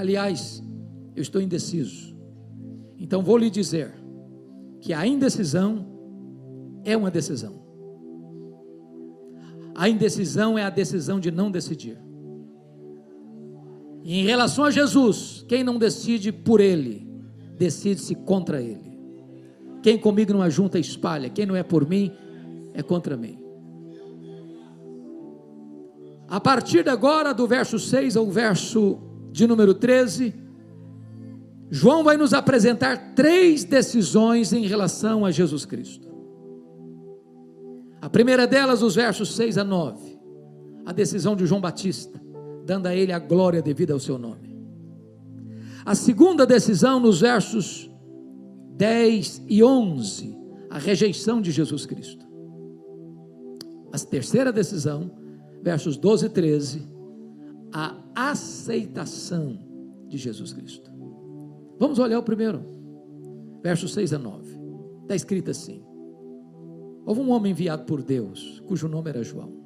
Aliás, 0.00 0.62
eu 1.14 1.20
estou 1.20 1.42
indeciso. 1.42 2.16
Então 2.98 3.22
vou 3.22 3.36
lhe 3.36 3.50
dizer 3.50 3.92
que 4.80 4.94
a 4.94 5.06
indecisão 5.06 5.86
é 6.82 6.96
uma 6.96 7.10
decisão. 7.10 7.60
A 9.74 9.90
indecisão 9.90 10.58
é 10.58 10.64
a 10.64 10.70
decisão 10.70 11.20
de 11.20 11.30
não 11.30 11.50
decidir. 11.50 11.98
E 14.02 14.20
em 14.20 14.24
relação 14.24 14.64
a 14.64 14.70
Jesus, 14.70 15.44
quem 15.46 15.62
não 15.62 15.78
decide 15.78 16.32
por 16.32 16.60
ele, 16.60 17.06
decide-se 17.58 18.14
contra 18.14 18.62
ele. 18.62 18.98
Quem 19.82 19.98
comigo 19.98 20.32
não 20.32 20.40
ajunta, 20.40 20.78
espalha. 20.78 21.28
Quem 21.28 21.44
não 21.44 21.54
é 21.54 21.62
por 21.62 21.86
mim, 21.86 22.10
é 22.72 22.82
contra 22.82 23.18
mim. 23.18 23.38
A 26.26 26.40
partir 26.40 26.84
de 26.84 26.88
agora, 26.88 27.34
do 27.34 27.46
verso 27.46 27.78
6 27.78 28.16
ao 28.16 28.30
verso 28.30 29.09
de 29.30 29.46
número 29.46 29.74
13, 29.74 30.34
João 31.70 32.02
vai 32.02 32.16
nos 32.16 32.34
apresentar 32.34 33.14
três 33.14 33.62
decisões 33.64 34.52
em 34.52 34.66
relação 34.66 35.24
a 35.24 35.30
Jesus 35.30 35.64
Cristo. 35.64 36.08
A 38.00 38.08
primeira 38.08 38.46
delas, 38.46 38.82
os 38.82 38.94
versos 38.94 39.34
6 39.36 39.58
a 39.58 39.64
9, 39.64 40.18
a 40.84 40.92
decisão 40.92 41.36
de 41.36 41.46
João 41.46 41.60
Batista, 41.60 42.20
dando 42.64 42.86
a 42.86 42.94
ele 42.94 43.12
a 43.12 43.18
glória 43.18 43.62
devida 43.62 43.92
ao 43.92 44.00
seu 44.00 44.18
nome. 44.18 44.50
A 45.84 45.94
segunda 45.94 46.44
decisão, 46.44 46.98
nos 46.98 47.20
versos 47.20 47.90
10 48.76 49.44
e 49.48 49.62
11, 49.62 50.36
a 50.70 50.78
rejeição 50.78 51.40
de 51.40 51.52
Jesus 51.52 51.86
Cristo. 51.86 52.26
A 53.92 53.98
terceira 53.98 54.52
decisão, 54.52 55.10
versos 55.62 55.96
12 55.96 56.26
e 56.26 56.28
13, 56.28 56.88
a 57.72 58.02
aceitação 58.14 59.58
de 60.08 60.18
Jesus 60.18 60.52
Cristo. 60.52 60.90
Vamos 61.78 61.98
olhar 61.98 62.18
o 62.18 62.22
primeiro, 62.22 62.62
versos 63.62 63.92
6 63.94 64.12
a 64.12 64.18
9. 64.18 64.50
Está 65.02 65.14
escrito 65.14 65.50
assim: 65.50 65.82
Houve 67.06 67.20
um 67.20 67.30
homem 67.30 67.52
enviado 67.52 67.84
por 67.84 68.02
Deus, 68.02 68.60
cujo 68.66 68.88
nome 68.88 69.10
era 69.10 69.22
João. 69.22 69.60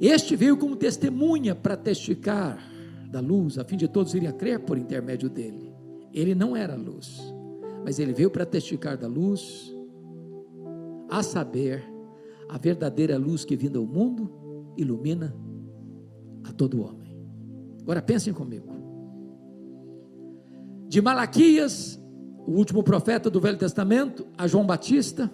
Este 0.00 0.36
veio 0.36 0.56
como 0.56 0.76
testemunha 0.76 1.54
para 1.54 1.76
testificar 1.76 2.58
da 3.10 3.20
luz, 3.20 3.58
a 3.58 3.64
fim 3.64 3.76
de 3.76 3.88
todos 3.88 4.14
irem 4.14 4.28
a 4.28 4.32
crer 4.32 4.60
por 4.60 4.78
intermédio 4.78 5.28
dele. 5.28 5.72
Ele 6.12 6.34
não 6.34 6.56
era 6.56 6.76
luz, 6.76 7.20
mas 7.84 7.98
ele 7.98 8.12
veio 8.12 8.30
para 8.30 8.46
testificar 8.46 8.96
da 8.96 9.08
luz, 9.08 9.74
a 11.08 11.22
saber, 11.22 11.82
a 12.48 12.58
verdadeira 12.58 13.16
luz 13.16 13.44
que 13.44 13.56
vinda 13.56 13.78
ao 13.78 13.86
mundo 13.86 14.30
ilumina 14.76 15.34
todo 16.58 16.82
homem. 16.82 17.16
Agora 17.80 18.02
pensem 18.02 18.34
comigo. 18.34 18.66
De 20.88 21.00
Malaquias, 21.00 21.98
o 22.46 22.52
último 22.52 22.82
profeta 22.82 23.30
do 23.30 23.40
Velho 23.40 23.56
Testamento, 23.56 24.26
a 24.36 24.46
João 24.46 24.66
Batista, 24.66 25.30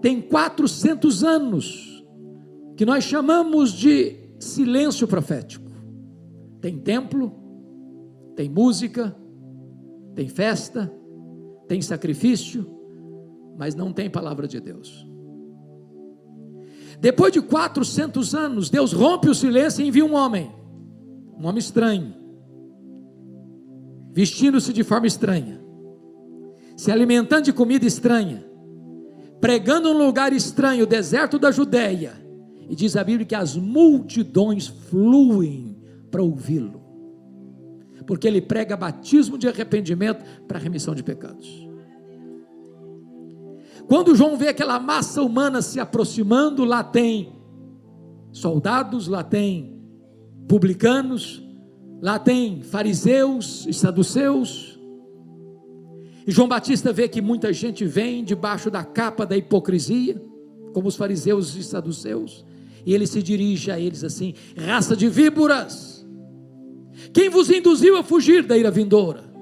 tem 0.00 0.22
400 0.22 1.24
anos 1.24 2.04
que 2.76 2.86
nós 2.86 3.04
chamamos 3.04 3.72
de 3.72 4.16
silêncio 4.38 5.08
profético. 5.08 5.70
Tem 6.60 6.78
templo, 6.78 7.32
tem 8.34 8.48
música, 8.48 9.16
tem 10.14 10.28
festa, 10.28 10.92
tem 11.66 11.80
sacrifício, 11.82 12.70
mas 13.58 13.74
não 13.74 13.92
tem 13.92 14.08
palavra 14.08 14.46
de 14.46 14.60
Deus. 14.60 15.06
Depois 17.00 17.32
de 17.32 17.40
400 17.40 18.34
anos, 18.34 18.70
Deus 18.70 18.92
rompe 18.92 19.28
o 19.28 19.34
silêncio 19.34 19.84
e 19.84 19.88
envia 19.88 20.04
um 20.04 20.14
homem, 20.14 20.50
um 21.38 21.46
homem 21.46 21.58
estranho, 21.58 22.14
vestindo-se 24.12 24.72
de 24.72 24.82
forma 24.82 25.06
estranha, 25.06 25.60
se 26.76 26.90
alimentando 26.90 27.44
de 27.44 27.52
comida 27.52 27.86
estranha, 27.86 28.44
pregando 29.40 29.92
num 29.92 30.06
lugar 30.06 30.32
estranho, 30.32 30.84
o 30.84 30.86
deserto 30.86 31.38
da 31.38 31.50
Judéia, 31.50 32.14
e 32.68 32.74
diz 32.74 32.96
a 32.96 33.04
Bíblia 33.04 33.26
que 33.26 33.34
as 33.34 33.56
multidões 33.56 34.66
fluem 34.66 35.78
para 36.10 36.22
ouvi-lo, 36.22 36.82
porque 38.06 38.26
ele 38.26 38.40
prega 38.40 38.76
batismo 38.76 39.36
de 39.36 39.48
arrependimento 39.48 40.24
para 40.48 40.58
remissão 40.58 40.94
de 40.94 41.02
pecados. 41.02 41.65
Quando 43.88 44.14
João 44.14 44.36
vê 44.36 44.48
aquela 44.48 44.80
massa 44.80 45.22
humana 45.22 45.62
se 45.62 45.78
aproximando, 45.78 46.64
lá 46.64 46.82
tem 46.82 47.32
soldados, 48.32 49.06
lá 49.06 49.22
tem 49.22 49.80
publicanos, 50.48 51.42
lá 52.00 52.18
tem 52.18 52.62
fariseus 52.62 53.64
e 53.66 53.72
saduceus. 53.72 54.78
E 56.26 56.32
João 56.32 56.48
Batista 56.48 56.92
vê 56.92 57.08
que 57.08 57.22
muita 57.22 57.52
gente 57.52 57.84
vem 57.84 58.24
debaixo 58.24 58.70
da 58.70 58.84
capa 58.84 59.24
da 59.24 59.36
hipocrisia, 59.36 60.20
como 60.72 60.88
os 60.88 60.96
fariseus 60.96 61.54
e 61.54 61.62
saduceus, 61.62 62.44
e 62.84 62.92
ele 62.92 63.06
se 63.06 63.22
dirige 63.22 63.70
a 63.70 63.78
eles 63.78 64.02
assim: 64.02 64.34
raça 64.56 64.96
de 64.96 65.08
víboras, 65.08 66.04
quem 67.12 67.28
vos 67.28 67.50
induziu 67.50 67.96
a 67.96 68.02
fugir 68.02 68.42
da 68.44 68.58
ira 68.58 68.70
vindoura? 68.70 69.35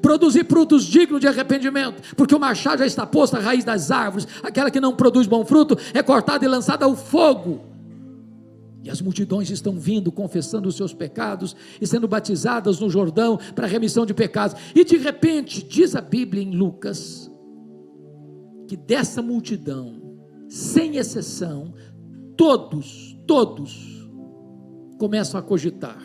Produzir 0.00 0.46
frutos 0.46 0.84
dignos 0.84 1.20
de 1.20 1.28
arrependimento, 1.28 2.14
porque 2.16 2.34
o 2.34 2.40
machado 2.40 2.78
já 2.78 2.86
está 2.86 3.06
posto 3.06 3.36
à 3.36 3.40
raiz 3.40 3.64
das 3.64 3.90
árvores, 3.90 4.26
aquela 4.42 4.70
que 4.70 4.80
não 4.80 4.94
produz 4.94 5.26
bom 5.26 5.44
fruto 5.44 5.76
é 5.94 6.02
cortada 6.02 6.44
e 6.44 6.48
lançada 6.48 6.84
ao 6.84 6.96
fogo. 6.96 7.60
E 8.86 8.90
as 8.90 9.00
multidões 9.00 9.50
estão 9.50 9.80
vindo, 9.80 10.12
confessando 10.12 10.68
os 10.68 10.76
seus 10.76 10.94
pecados 10.94 11.56
e 11.80 11.86
sendo 11.86 12.06
batizadas 12.06 12.78
no 12.78 12.88
Jordão 12.88 13.36
para 13.52 13.66
remissão 13.66 14.06
de 14.06 14.14
pecados. 14.14 14.56
E 14.76 14.84
de 14.84 14.96
repente, 14.96 15.60
diz 15.64 15.96
a 15.96 16.00
Bíblia 16.00 16.40
em 16.40 16.52
Lucas, 16.52 17.28
que 18.68 18.76
dessa 18.76 19.20
multidão, 19.20 20.00
sem 20.48 20.98
exceção, 20.98 21.74
todos, 22.36 23.18
todos, 23.26 24.08
começam 24.98 25.40
a 25.40 25.42
cogitar 25.42 26.00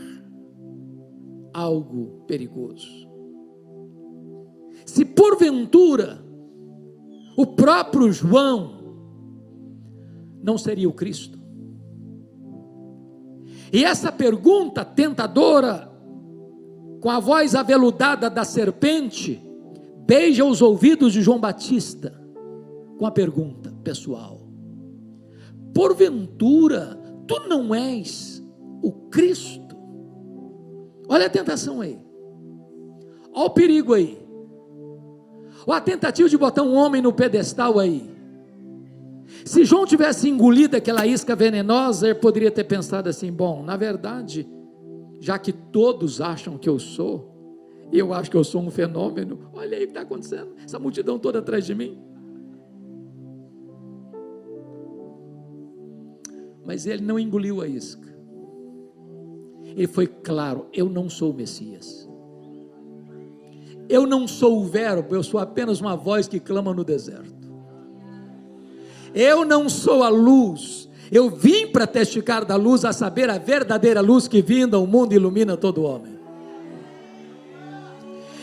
algo 1.54 2.24
perigoso. 2.28 3.01
Se 4.92 5.06
porventura 5.06 6.22
o 7.38 7.48
próprio 7.48 8.12
João 8.12 8.74
não 10.44 10.58
seria 10.58 10.90
o 10.90 10.92
Cristo. 10.92 11.40
E 13.72 13.86
essa 13.86 14.12
pergunta 14.12 14.84
tentadora 14.84 15.90
com 17.00 17.10
a 17.10 17.22
voz 17.22 17.56
aveludada 17.56 18.30
da 18.30 18.44
serpente, 18.44 19.42
beija 20.06 20.44
os 20.44 20.62
ouvidos 20.62 21.14
de 21.14 21.22
João 21.22 21.40
Batista 21.40 22.22
com 23.00 23.06
a 23.06 23.12
pergunta 23.12 23.74
pessoal: 23.86 24.42
Porventura, 25.74 27.02
tu 27.26 27.48
não 27.48 27.74
és 27.74 28.46
o 28.84 28.92
Cristo? 29.10 29.74
Olha 31.08 31.28
a 31.28 31.30
tentação 31.30 31.80
aí, 31.80 31.98
olha 33.34 33.46
o 33.46 33.50
perigo 33.52 33.94
aí, 33.94 34.21
ou 35.66 35.74
a 35.74 35.82
tentativa 35.82 36.28
de 36.28 36.38
botar 36.38 36.64
um 36.64 36.74
homem 36.74 37.02
no 37.02 37.14
pedestal 37.14 37.80
aí. 37.80 38.10
Se 39.46 39.66
João 39.66 39.86
tivesse 39.86 40.30
engolido 40.30 40.76
aquela 40.76 41.06
isca 41.08 41.36
venenosa, 41.36 42.08
ele 42.08 42.16
poderia 42.16 42.52
ter 42.52 42.64
pensado 42.64 43.10
assim: 43.10 43.32
bom, 43.32 43.64
na 43.64 43.78
verdade, 43.78 44.48
já 45.20 45.40
que 45.40 45.52
todos 45.52 46.22
acham 46.22 46.58
que 46.58 46.70
eu 46.70 46.78
sou, 46.80 47.32
eu 47.92 48.14
acho 48.14 48.30
que 48.30 48.38
eu 48.38 48.44
sou 48.44 48.62
um 48.62 48.70
fenômeno, 48.70 49.50
olha 49.54 49.78
aí 49.78 49.84
o 49.84 49.88
que 49.88 49.92
está 49.92 50.02
acontecendo, 50.02 50.56
essa 50.64 50.80
multidão 50.80 51.18
toda 51.18 51.40
atrás 51.40 51.66
de 51.66 51.76
mim. 51.76 52.02
Mas 56.66 56.86
ele 56.86 57.02
não 57.02 57.20
engoliu 57.20 57.62
a 57.62 57.68
isca, 57.68 58.08
ele 59.64 59.88
foi 59.88 60.08
claro: 60.08 60.68
eu 60.74 60.90
não 60.90 61.10
sou 61.10 61.32
o 61.32 61.34
Messias. 61.34 62.11
Eu 63.90 64.06
não 64.08 64.28
sou 64.28 64.62
o 64.62 64.66
Verbo, 64.66 65.16
eu 65.16 65.24
sou 65.24 65.40
apenas 65.40 65.82
uma 65.82 65.96
voz 65.96 66.28
que 66.28 66.40
clama 66.40 66.74
no 66.74 66.84
deserto. 66.84 67.42
Eu 69.14 69.44
não 69.44 69.68
sou 69.68 70.04
a 70.04 70.10
luz, 70.10 70.90
eu 71.12 71.30
vim 71.30 71.68
para 71.68 71.86
testificar 71.86 72.46
da 72.46 72.56
luz, 72.56 72.86
a 72.86 72.94
saber, 72.94 73.30
a 73.30 73.38
verdadeira 73.38 74.00
luz 74.00 74.28
que 74.28 74.42
vinda 74.42 74.78
ao 74.78 74.88
mundo 74.88 75.14
ilumina 75.14 75.58
todo 75.58 75.84
homem. 75.84 76.20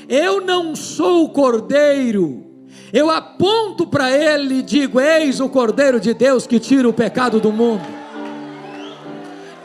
Eu 0.08 0.40
não 0.40 0.76
sou 0.76 1.24
o 1.24 1.28
cordeiro, 1.30 2.44
eu 2.92 3.10
aponto 3.10 3.86
para 3.86 4.10
ele 4.10 4.56
e 4.56 4.62
digo: 4.62 5.00
Eis 5.00 5.40
o 5.40 5.48
cordeiro 5.48 5.98
de 5.98 6.12
Deus 6.14 6.46
que 6.46 6.58
tira 6.58 6.88
o 6.88 6.92
pecado 6.92 7.40
do 7.40 7.52
mundo. 7.52 7.82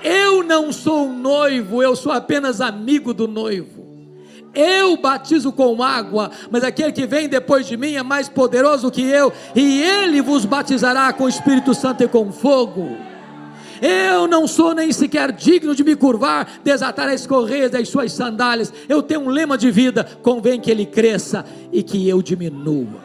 Eu 0.03 0.43
não 0.43 0.71
sou 0.73 1.07
o 1.07 1.13
noivo, 1.13 1.81
eu 1.81 1.95
sou 1.95 2.11
apenas 2.11 2.59
amigo 2.59 3.13
do 3.13 3.27
noivo. 3.27 3.83
Eu 4.53 4.97
batizo 4.97 5.51
com 5.51 5.81
água, 5.81 6.29
mas 6.51 6.63
aquele 6.63 6.91
que 6.91 7.07
vem 7.07 7.27
depois 7.27 7.65
de 7.65 7.75
mim 7.75 7.95
é 7.95 8.03
mais 8.03 8.29
poderoso 8.29 8.91
que 8.91 9.01
eu, 9.01 9.33
e 9.55 9.81
ele 9.81 10.21
vos 10.21 10.45
batizará 10.45 11.11
com 11.11 11.23
o 11.23 11.29
Espírito 11.29 11.73
Santo 11.73 12.03
e 12.03 12.07
com 12.07 12.31
fogo. 12.31 12.95
Eu 13.81 14.27
não 14.27 14.47
sou 14.47 14.73
nem 14.73 14.93
sequer 14.93 15.31
digno 15.33 15.75
de 15.75 15.83
me 15.83 15.93
curvar, 15.93 16.61
desatar 16.63 17.09
as 17.09 17.27
correias 17.27 17.69
das 17.69 17.89
suas 17.89 18.13
sandálias. 18.13 18.71
Eu 18.87 19.03
tenho 19.03 19.21
um 19.21 19.29
lema 19.29 19.57
de 19.57 19.69
vida: 19.69 20.07
convém 20.21 20.57
que 20.61 20.71
ele 20.71 20.85
cresça 20.85 21.43
e 21.69 21.83
que 21.83 22.07
eu 22.07 22.21
diminua. 22.21 23.02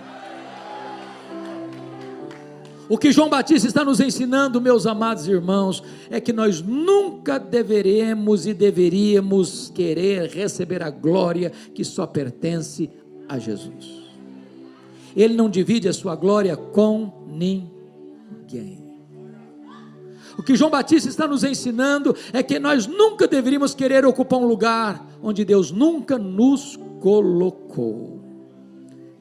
O 2.88 2.96
que 2.96 3.12
João 3.12 3.29
Batista 3.29 3.68
está 3.68 3.85
nos 3.85 4.01
ensinando, 4.01 4.61
meus 4.61 4.87
amados 4.87 5.29
irmãos, 5.29 5.83
é 6.09 6.20
que 6.20 6.33
nós 6.33 6.62
nunca 6.62 7.38
deveremos 7.38 8.46
e 8.46 8.55
deveríamos 8.55 9.70
querer 9.74 10.31
receber 10.31 10.83
a 10.83 10.88
glória 10.88 11.53
que 11.74 11.85
só 11.85 12.07
pertence 12.07 12.88
a 13.29 13.38
Jesus. 13.38 14.09
Ele 15.14 15.35
não 15.35 15.51
divide 15.51 15.87
a 15.88 15.92
sua 15.92 16.16
glória 16.16 16.57
com 16.57 17.27
ninguém. 17.29 18.88
O 20.38 20.42
que 20.42 20.55
João 20.55 20.70
Batista 20.70 21.09
está 21.09 21.27
nos 21.27 21.42
ensinando 21.42 22.14
é 22.33 22.42
que 22.42 22.61
nós 22.61 22.87
nunca 22.87 23.27
deveríamos 23.27 23.74
querer 23.74 24.07
ocupar 24.07 24.38
um 24.38 24.46
lugar 24.46 25.05
onde 25.20 25.44
Deus 25.44 25.72
nunca 25.72 26.16
nos 26.16 26.79
colocou. 27.01 28.20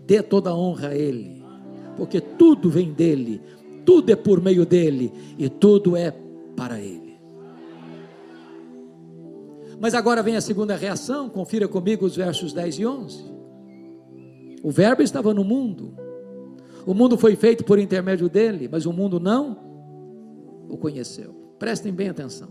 Dê 0.05 0.21
toda 0.21 0.51
a 0.51 0.55
honra 0.55 0.89
a 0.89 0.95
Ele, 0.95 1.43
porque 1.97 2.21
tudo 2.21 2.69
vem 2.69 2.93
dele, 2.93 3.41
tudo 3.87 4.09
é 4.09 4.17
por 4.17 4.41
meio 4.41 4.65
dele 4.65 5.13
e 5.37 5.47
tudo 5.47 5.95
é 5.95 6.11
para 6.57 6.77
ele. 6.77 7.17
Mas 9.79 9.93
agora 9.93 10.21
vem 10.21 10.35
a 10.35 10.41
segunda 10.41 10.75
reação, 10.75 11.29
confira 11.29 11.69
comigo 11.69 12.05
os 12.05 12.17
versos 12.17 12.51
10 12.51 12.79
e 12.79 12.85
11. 12.85 13.23
O 14.61 14.69
Verbo 14.71 15.01
estava 15.01 15.33
no 15.33 15.45
mundo, 15.45 15.95
o 16.85 16.93
mundo 16.93 17.17
foi 17.17 17.37
feito 17.37 17.63
por 17.63 17.79
intermédio 17.79 18.27
dele, 18.27 18.67
mas 18.69 18.85
o 18.85 18.91
mundo 18.91 19.21
não 19.21 19.57
o 20.67 20.75
conheceu. 20.75 21.53
Prestem 21.57 21.93
bem 21.93 22.09
atenção. 22.09 22.49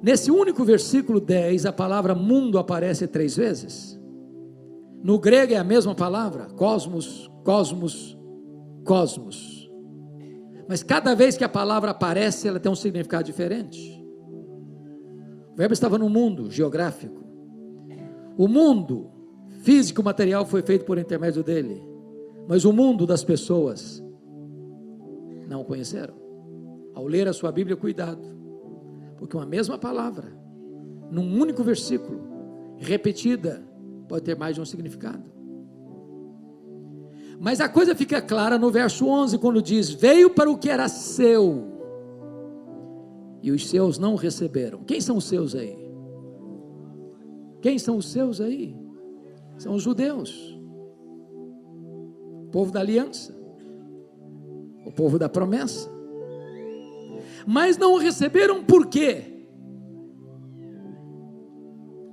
Nesse 0.00 0.30
único 0.30 0.62
versículo 0.62 1.18
10, 1.18 1.66
a 1.66 1.72
palavra 1.72 2.14
mundo 2.14 2.56
aparece 2.56 3.08
três 3.08 3.36
vezes. 3.36 3.98
No 5.02 5.18
grego 5.18 5.54
é 5.54 5.56
a 5.56 5.64
mesma 5.64 5.92
palavra, 5.92 6.44
cosmos, 6.50 7.28
cosmos, 7.42 8.16
cosmos. 8.84 9.57
Mas 10.68 10.82
cada 10.82 11.14
vez 11.14 11.36
que 11.36 11.44
a 11.44 11.48
palavra 11.48 11.92
aparece, 11.92 12.46
ela 12.46 12.60
tem 12.60 12.70
um 12.70 12.76
significado 12.76 13.24
diferente. 13.24 14.04
O 15.52 15.56
verbo 15.56 15.72
estava 15.72 15.96
no 15.96 16.10
mundo 16.10 16.50
geográfico. 16.50 17.24
O 18.36 18.46
mundo 18.46 19.10
físico, 19.62 20.02
material 20.02 20.44
foi 20.44 20.60
feito 20.60 20.84
por 20.84 20.98
intermédio 20.98 21.42
dele. 21.42 21.82
Mas 22.46 22.66
o 22.66 22.72
mundo 22.72 23.06
das 23.06 23.24
pessoas 23.24 24.04
não 25.48 25.62
o 25.62 25.64
conheceram. 25.64 26.14
Ao 26.94 27.06
ler 27.06 27.26
a 27.26 27.32
sua 27.32 27.50
Bíblia, 27.50 27.76
cuidado. 27.76 28.22
Porque 29.16 29.36
uma 29.36 29.46
mesma 29.46 29.78
palavra, 29.78 30.36
num 31.10 31.40
único 31.40 31.64
versículo, 31.64 32.20
repetida, 32.76 33.66
pode 34.06 34.24
ter 34.24 34.36
mais 34.36 34.54
de 34.54 34.60
um 34.60 34.66
significado. 34.66 35.37
Mas 37.40 37.60
a 37.60 37.68
coisa 37.68 37.94
fica 37.94 38.20
clara 38.20 38.58
no 38.58 38.70
verso 38.70 39.06
11, 39.06 39.38
quando 39.38 39.62
diz: 39.62 39.90
Veio 39.90 40.30
para 40.30 40.50
o 40.50 40.58
que 40.58 40.68
era 40.68 40.88
seu, 40.88 41.64
e 43.42 43.52
os 43.52 43.68
seus 43.68 43.98
não 43.98 44.16
receberam. 44.16 44.82
Quem 44.82 45.00
são 45.00 45.16
os 45.16 45.24
seus 45.24 45.54
aí? 45.54 45.78
Quem 47.60 47.78
são 47.78 47.96
os 47.96 48.10
seus 48.10 48.40
aí? 48.40 48.76
São 49.56 49.74
os 49.74 49.82
judeus, 49.82 50.58
o 52.44 52.48
povo 52.50 52.72
da 52.72 52.80
aliança, 52.80 53.34
o 54.84 54.90
povo 54.90 55.18
da 55.18 55.28
promessa. 55.28 55.90
Mas 57.46 57.78
não 57.78 57.96
receberam 57.96 58.64
por 58.64 58.86
quê? 58.86 59.46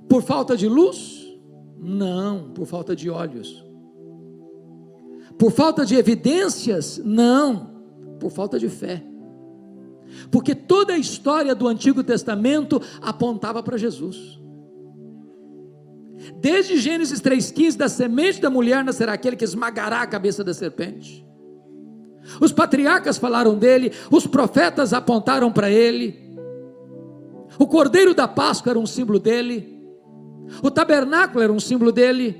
Por 0.08 0.22
falta 0.22 0.56
de 0.56 0.68
luz? 0.68 1.38
Não, 1.78 2.50
por 2.52 2.66
falta 2.66 2.96
de 2.96 3.10
olhos. 3.10 3.65
Por 5.38 5.52
falta 5.52 5.84
de 5.84 5.94
evidências? 5.94 7.00
Não, 7.04 7.70
por 8.18 8.30
falta 8.30 8.58
de 8.58 8.68
fé. 8.68 9.02
Porque 10.30 10.54
toda 10.54 10.94
a 10.94 10.98
história 10.98 11.54
do 11.54 11.68
Antigo 11.68 12.02
Testamento 12.02 12.80
apontava 13.02 13.62
para 13.62 13.76
Jesus. 13.76 14.40
Desde 16.40 16.78
Gênesis 16.78 17.20
3,15, 17.20 17.76
da 17.76 17.88
semente 17.88 18.40
da 18.40 18.48
mulher 18.48 18.82
nascerá 18.82 19.12
aquele 19.12 19.36
que 19.36 19.44
esmagará 19.44 20.00
a 20.00 20.06
cabeça 20.06 20.42
da 20.42 20.54
serpente. 20.54 21.26
Os 22.40 22.52
patriarcas 22.52 23.18
falaram 23.18 23.56
dele, 23.56 23.92
os 24.10 24.26
profetas 24.26 24.92
apontaram 24.92 25.52
para 25.52 25.70
ele. 25.70 26.26
O 27.58 27.66
cordeiro 27.66 28.14
da 28.14 28.26
Páscoa 28.26 28.70
era 28.70 28.78
um 28.78 28.86
símbolo 28.86 29.18
dele. 29.18 29.76
O 30.62 30.70
tabernáculo 30.70 31.42
era 31.42 31.52
um 31.52 31.60
símbolo 31.60 31.92
dele. 31.92 32.36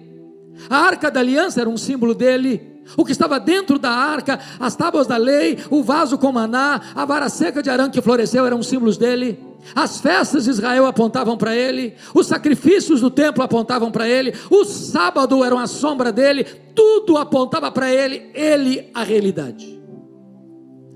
A 0.71 0.79
arca 0.79 1.11
da 1.11 1.21
aliança 1.21 1.61
era 1.61 1.69
um 1.69 1.77
símbolo 1.77 2.15
dele 2.15 2.76
o 2.97 3.05
que 3.05 3.13
estava 3.13 3.41
dentro 3.41 3.79
da 3.79 3.91
arca, 3.91 4.39
as 4.61 4.77
tábuas 4.77 5.07
da 5.07 5.17
lei, 5.17 5.59
o 5.71 5.83
vaso 5.83 6.19
com 6.19 6.31
maná, 6.33 6.81
a 6.95 7.05
vara 7.05 7.29
seca 7.29 7.63
de 7.63 7.71
Arã 7.71 7.89
que 7.91 8.03
floresceu 8.03 8.47
eram 8.47 8.63
símbolos 8.63 8.97
dele. 8.97 9.39
As 9.75 10.01
festas 10.01 10.45
de 10.45 10.51
Israel 10.51 10.87
apontavam 10.87 11.37
para 11.37 11.55
ele, 11.57 11.95
os 12.15 12.27
sacrifícios 12.27 13.01
do 13.01 13.11
templo 13.11 13.43
apontavam 13.43 13.91
para 13.91 14.09
ele, 14.09 14.33
o 14.51 14.65
sábado 14.65 15.43
era 15.43 15.55
uma 15.55 15.67
sombra 15.67 16.13
dele, 16.13 16.45
tudo 16.45 17.17
apontava 17.17 17.71
para 17.73 17.93
ele, 17.93 18.31
ele 18.35 18.89
a 18.95 19.03
realidade. 19.03 19.76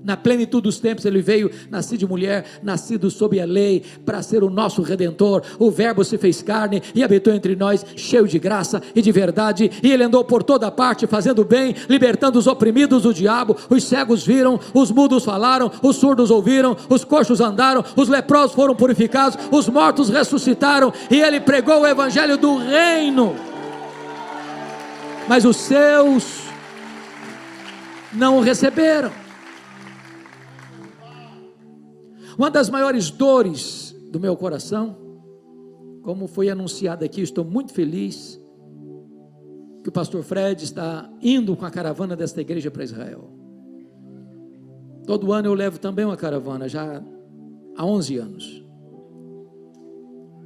Na 0.03 0.17
plenitude 0.17 0.63
dos 0.63 0.79
tempos 0.79 1.05
ele 1.05 1.21
veio, 1.21 1.51
nascido 1.69 1.99
de 1.99 2.07
mulher, 2.07 2.45
nascido 2.63 3.09
sob 3.11 3.39
a 3.39 3.45
lei, 3.45 3.83
para 4.03 4.23
ser 4.23 4.43
o 4.43 4.49
nosso 4.49 4.81
redentor. 4.81 5.43
O 5.59 5.69
Verbo 5.69 6.03
se 6.03 6.17
fez 6.17 6.41
carne 6.41 6.81
e 6.95 7.03
habitou 7.03 7.33
entre 7.33 7.55
nós, 7.55 7.85
cheio 7.95 8.27
de 8.27 8.39
graça 8.39 8.81
e 8.95 9.01
de 9.01 9.11
verdade. 9.11 9.69
E 9.83 9.91
ele 9.91 10.03
andou 10.03 10.23
por 10.23 10.41
toda 10.41 10.71
parte, 10.71 11.05
fazendo 11.05 11.45
bem, 11.45 11.75
libertando 11.87 12.39
os 12.39 12.47
oprimidos 12.47 13.03
do 13.03 13.13
diabo. 13.13 13.55
Os 13.69 13.83
cegos 13.83 14.25
viram, 14.25 14.59
os 14.73 14.89
mudos 14.89 15.23
falaram, 15.23 15.71
os 15.83 15.97
surdos 15.97 16.31
ouviram, 16.31 16.75
os 16.89 17.05
coxos 17.05 17.39
andaram, 17.39 17.83
os 17.95 18.09
leprosos 18.09 18.55
foram 18.55 18.75
purificados, 18.75 19.37
os 19.51 19.69
mortos 19.69 20.09
ressuscitaram. 20.09 20.91
E 21.11 21.21
ele 21.21 21.39
pregou 21.39 21.81
o 21.81 21.87
evangelho 21.87 22.37
do 22.37 22.57
reino. 22.57 23.35
Mas 25.27 25.45
os 25.45 25.57
seus 25.57 26.41
não 28.11 28.37
o 28.37 28.41
receberam. 28.41 29.20
Uma 32.37 32.49
das 32.49 32.69
maiores 32.69 33.09
dores 33.09 33.95
do 34.11 34.19
meu 34.19 34.35
coração 34.35 35.01
como 36.01 36.27
foi 36.27 36.49
anunciado 36.49 37.05
aqui, 37.05 37.21
estou 37.21 37.45
muito 37.45 37.73
feliz 37.73 38.39
que 39.83 39.89
o 39.89 39.91
pastor 39.91 40.23
Fred 40.23 40.63
está 40.63 41.11
indo 41.21 41.55
com 41.55 41.65
a 41.65 41.71
caravana 41.71 42.15
desta 42.15 42.41
igreja 42.41 42.69
para 42.69 42.83
Israel. 42.83 43.29
Todo 45.05 45.31
ano 45.31 45.47
eu 45.47 45.53
levo 45.53 45.79
também 45.79 46.05
uma 46.05 46.17
caravana, 46.17 46.67
já 46.67 47.03
há 47.75 47.85
11 47.85 48.17
anos. 48.17 48.65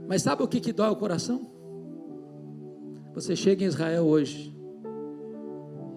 Mas 0.07 0.21
sabe 0.21 0.43
o 0.43 0.47
que, 0.47 0.59
que 0.59 0.71
dói 0.71 0.89
o 0.89 0.95
coração? 0.95 1.49
Você 3.13 3.35
chega 3.35 3.63
em 3.63 3.67
Israel 3.67 4.03
hoje 4.03 4.55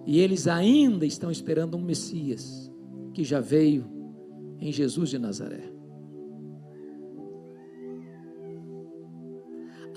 e 0.05 0.19
eles 0.19 0.47
ainda 0.47 1.05
estão 1.05 1.29
esperando 1.29 1.77
um 1.77 1.81
Messias 1.81 2.71
que 3.13 3.23
já 3.23 3.39
veio 3.39 3.85
em 4.59 4.71
Jesus 4.71 5.09
de 5.09 5.19
Nazaré. 5.19 5.78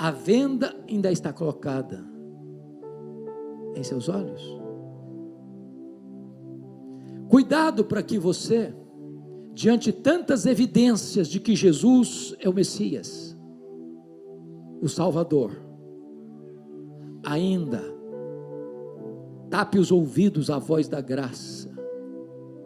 A 0.02 0.10
venda 0.10 0.74
ainda 0.88 1.12
está 1.12 1.32
colocada 1.32 2.04
em 3.76 3.84
seus 3.84 4.08
olhos. 4.08 4.42
Cuidado 7.28 7.84
para 7.84 8.02
que 8.02 8.18
você, 8.18 8.74
diante 9.54 9.92
tantas 9.92 10.44
evidências 10.44 11.28
de 11.28 11.38
que 11.38 11.54
Jesus 11.54 12.34
é 12.40 12.48
o 12.48 12.52
Messias, 12.52 13.38
o 14.80 14.88
Salvador, 14.88 15.52
ainda 17.22 17.80
tape 19.48 19.78
os 19.78 19.92
ouvidos 19.92 20.50
à 20.50 20.58
voz 20.58 20.88
da 20.88 21.00
graça 21.00 21.70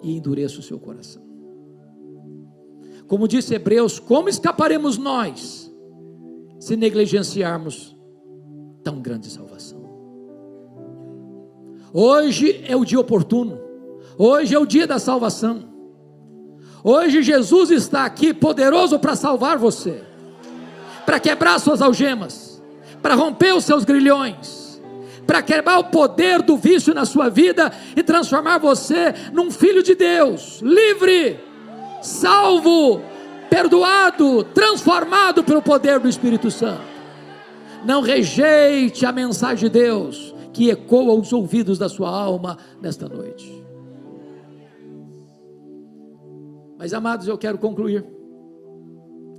e 0.03 0.17
endureça 0.17 0.61
o 0.61 0.63
seu 0.63 0.81
coração. 0.81 1.23
Como 3.07 3.29
disse 3.29 3.55
Hebreus, 3.55 3.99
como 3.99 4.31
escaparemos 4.31 4.97
nós 4.97 5.67
se 6.67 6.77
negligenciarmos 6.77 7.97
tão 8.83 9.01
grande 9.01 9.31
salvação? 9.31 9.79
Hoje 11.93 12.61
é 12.67 12.75
o 12.75 12.85
dia 12.85 12.99
oportuno, 12.99 13.61
hoje 14.19 14.53
é 14.53 14.59
o 14.59 14.67
dia 14.67 14.85
da 14.85 14.99
salvação. 14.99 15.63
Hoje 16.83 17.23
Jesus 17.23 17.71
está 17.71 18.05
aqui 18.05 18.35
poderoso 18.35 18.99
para 18.99 19.15
salvar 19.15 19.57
você, 19.57 20.03
para 21.05 21.21
quebrar 21.21 21.61
suas 21.61 21.81
algemas, 21.81 22.61
para 23.01 23.15
romper 23.15 23.55
os 23.55 23.65
seus 23.65 23.85
grilhões, 23.85 24.83
para 25.25 25.43
quebrar 25.43 25.79
o 25.79 25.85
poder 25.85 26.43
do 26.43 26.57
vício 26.57 26.93
na 26.93 27.05
sua 27.05 27.29
vida 27.29 27.73
e 27.95 28.03
transformar 28.03 28.59
você 28.59 29.15
num 29.33 29.53
filho 29.53 29.85
de 29.85 29.95
Deus, 29.95 30.61
livre, 30.63 31.39
salvo, 32.03 33.01
perdoado, 33.57 34.45
transformado 34.45 35.43
pelo 35.43 35.63
poder 35.63 35.99
do 35.99 36.07
Espírito 36.07 36.51
Santo. 36.51 36.83
Não 37.87 38.03
rejeite 38.03 39.07
a 39.07 39.13
mensagem 39.13 39.71
de 39.71 39.79
Deus 39.79 40.35
que 40.53 40.69
ecoa 40.69 41.13
aos 41.13 41.33
ouvidos 41.33 41.79
da 41.79 41.89
sua 41.89 42.11
alma 42.11 42.59
nesta 42.83 43.09
noite. 43.09 43.65
Mas 46.77 46.93
amados, 46.93 47.27
eu 47.27 47.39
quero 47.39 47.57
concluir 47.57 48.05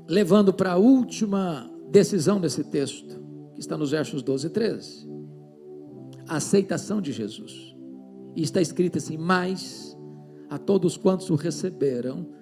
levando 0.08 0.52
para 0.52 0.72
a 0.72 0.78
última 0.78 1.70
decisão 1.92 2.40
desse 2.40 2.64
texto, 2.64 3.22
que 3.54 3.60
está 3.60 3.78
nos 3.78 3.92
versos 3.92 4.24
12 4.24 4.48
e 4.48 4.50
13. 4.50 5.10
A 6.28 6.38
aceitação 6.38 7.00
de 7.00 7.12
Jesus. 7.12 7.76
E 8.36 8.42
está 8.42 8.60
escrito 8.62 8.98
assim: 8.98 9.18
Mas 9.18 9.96
a 10.50 10.58
todos 10.58 10.98
quantos 10.98 11.30
o 11.30 11.36
receberam, 11.36 12.37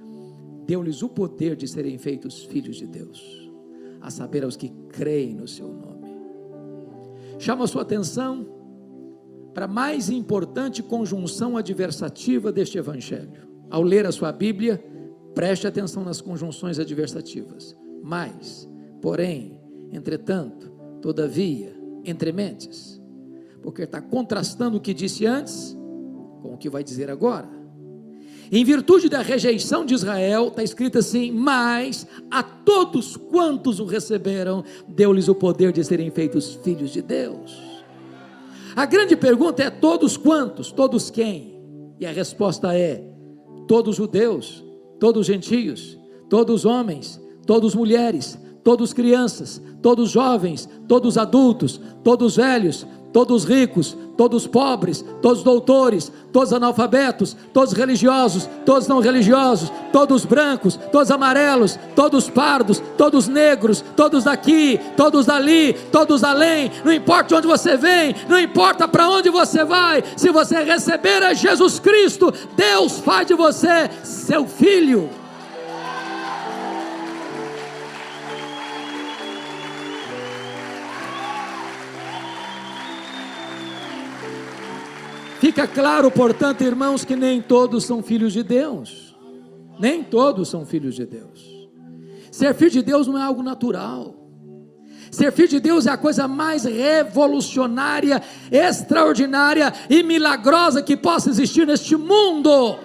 deu-lhes 0.66 1.02
o 1.02 1.10
poder 1.10 1.56
de 1.56 1.68
serem 1.68 1.98
feitos 1.98 2.44
filhos 2.44 2.78
de 2.78 2.88
Deus, 2.88 3.52
a 4.02 4.10
saber, 4.10 4.44
aos 4.44 4.56
que 4.56 4.70
creem 4.90 5.34
no 5.34 5.48
seu 5.48 5.68
nome. 5.68 6.06
Chama 7.38 7.66
a 7.66 7.68
sua 7.68 7.82
atenção 7.82 8.48
para 9.54 9.66
a 9.66 9.70
mais 9.70 10.10
importante 10.10 10.84
conjunção 10.84 11.56
adversativa 11.56 12.52
deste 12.52 12.78
evangelho. 12.78 13.48
Ao 13.70 13.82
ler 13.82 14.06
a 14.06 14.12
sua 14.12 14.32
Bíblia, 14.32 14.84
preste 15.34 15.68
atenção 15.68 16.04
nas 16.04 16.22
conjunções 16.22 16.80
adversativas. 16.80 17.76
Mas, 18.04 18.70
porém, 19.02 19.60
entretanto, 19.92 20.72
todavia, 21.02 21.74
entre 22.04 22.32
mentes, 22.32 23.02
porque 23.62 23.84
está 23.84 24.02
contrastando 24.02 24.78
o 24.78 24.82
que 24.82 24.94
disse 24.94 25.26
antes 25.26 25.76
com 26.42 26.54
o 26.54 26.58
que 26.58 26.70
vai 26.70 26.84
dizer 26.84 27.10
agora. 27.10 27.50
Em 28.52 28.64
virtude 28.64 29.10
da 29.10 29.22
rejeição 29.22 29.86
de 29.86 29.94
Israel, 29.94 30.48
está 30.48 30.64
escrito 30.64 31.00
assim: 31.00 31.32
Mas 31.32 32.08
a 32.30 32.44
todos 32.44 33.18
quantos 33.18 33.80
o 33.80 33.86
receberam, 33.86 34.64
deu-lhes 34.88 35.28
o 35.28 35.36
poder 35.36 35.72
de 35.72 35.84
serem 35.84 36.12
feitos 36.12 36.60
filhos 36.64 36.92
de 36.92 37.02
Deus 37.02 37.76
a 38.76 38.86
grande 38.86 39.16
pergunta 39.16 39.64
é: 39.64 39.70
todos 39.70 40.18
quantos? 40.18 40.72
Todos 40.72 41.10
quem? 41.10 41.58
E 42.00 42.06
a 42.06 42.12
resposta 42.12 42.78
é: 42.78 43.02
todos 43.68 43.96
judeus, 43.96 44.64
todos 45.00 45.26
gentios, 45.26 45.98
todos 46.30 46.66
homens, 46.66 47.22
todos 47.48 47.74
mulheres, 47.74 48.38
todos 48.64 48.92
crianças, 48.92 49.62
todos 49.82 50.12
jovens, 50.12 50.68
todos 50.90 51.18
adultos, 51.18 51.80
todos 52.04 52.36
velhos, 52.36 52.86
todos 53.16 53.46
ricos, 53.46 53.96
todos 54.18 54.46
pobres, 54.46 55.06
todos 55.22 55.42
doutores, 55.42 56.12
todos 56.34 56.52
analfabetos, 56.52 57.34
todos 57.54 57.72
religiosos, 57.72 58.50
todos 58.66 58.90
não 58.90 59.00
religiosos, 59.00 59.72
todos 59.94 60.26
brancos, 60.26 60.78
todos 60.92 61.10
amarelos, 61.10 61.80
todos 61.96 62.30
pardos, 62.30 62.84
todos 62.98 63.30
negros, 63.30 63.82
todos 63.96 64.26
daqui, 64.26 64.78
todos 64.98 65.28
dali, 65.28 65.72
todos 65.94 66.26
além, 66.26 66.70
não 66.84 66.92
importa 66.92 67.30
de 67.30 67.36
onde 67.36 67.48
você 67.48 67.78
vem, 67.78 68.14
não 68.28 68.38
importa 68.38 68.86
para 68.86 69.10
onde 69.10 69.30
você 69.30 69.64
vai, 69.64 70.04
se 70.18 70.30
você 70.30 70.62
receber 70.62 71.24
a 71.24 71.34
Jesus 71.34 71.80
Cristo, 71.80 72.34
Deus 72.58 73.00
faz 73.00 73.28
de 73.28 73.34
você 73.34 73.90
seu 74.04 74.46
filho. 74.46 75.10
Fica 85.40 85.68
claro, 85.68 86.10
portanto, 86.10 86.64
irmãos, 86.64 87.04
que 87.04 87.16
nem 87.16 87.42
todos 87.42 87.86
são 87.86 88.02
filhos 88.02 88.34
de 88.34 88.44
Deus. 88.44 89.16
Nem 89.80 90.04
todos 90.04 90.50
são 90.50 90.66
filhos 90.66 90.96
de 90.96 91.06
Deus. 91.06 91.68
Ser 92.32 92.54
filho 92.54 92.72
de 92.72 92.82
Deus 92.82 93.08
não 93.08 93.18
é 93.18 93.22
algo 93.22 93.44
natural. 93.44 94.16
Ser 95.12 95.32
filho 95.32 95.48
de 95.48 95.60
Deus 95.60 95.86
é 95.86 95.92
a 95.92 95.98
coisa 95.98 96.28
mais 96.28 96.64
revolucionária, 96.64 98.22
extraordinária 98.52 99.74
e 99.90 100.04
milagrosa 100.04 100.82
que 100.82 100.98
possa 100.98 101.30
existir 101.30 101.66
neste 101.66 101.96
mundo 101.96 102.78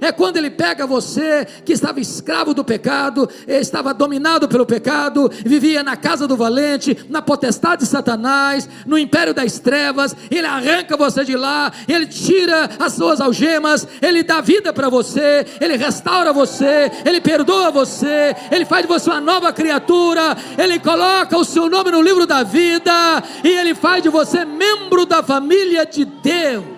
é 0.00 0.12
quando 0.12 0.36
ele 0.36 0.50
pega 0.50 0.86
você 0.86 1.46
que 1.64 1.72
estava 1.72 2.00
escravo 2.00 2.54
do 2.54 2.64
pecado, 2.64 3.28
estava 3.46 3.92
dominado 3.92 4.48
pelo 4.48 4.66
pecado, 4.66 5.30
vivia 5.44 5.82
na 5.82 5.96
casa 5.96 6.26
do 6.26 6.36
valente, 6.36 6.96
na 7.08 7.22
potestade 7.22 7.82
de 7.82 7.88
Satanás, 7.88 8.68
no 8.86 8.98
império 8.98 9.34
das 9.34 9.58
trevas, 9.58 10.14
ele 10.30 10.46
arranca 10.46 10.96
você 10.96 11.24
de 11.24 11.36
lá, 11.36 11.72
ele 11.88 12.06
tira 12.06 12.68
as 12.78 12.92
suas 12.92 13.20
algemas, 13.20 13.86
ele 14.00 14.22
dá 14.22 14.40
vida 14.40 14.72
para 14.72 14.88
você, 14.88 15.46
ele 15.60 15.76
restaura 15.76 16.32
você, 16.32 16.90
ele 17.04 17.20
perdoa 17.20 17.70
você, 17.70 18.34
ele 18.50 18.64
faz 18.64 18.82
de 18.82 18.88
você 18.88 19.10
uma 19.10 19.20
nova 19.20 19.52
criatura, 19.52 20.36
ele 20.58 20.78
coloca 20.78 21.36
o 21.36 21.44
seu 21.44 21.68
nome 21.68 21.90
no 21.90 22.02
livro 22.02 22.26
da 22.26 22.42
vida 22.42 23.22
e 23.42 23.48
ele 23.48 23.74
faz 23.74 24.02
de 24.02 24.08
você 24.08 24.44
membro 24.44 25.06
da 25.06 25.22
família 25.22 25.84
de 25.84 26.04
Deus. 26.04 26.75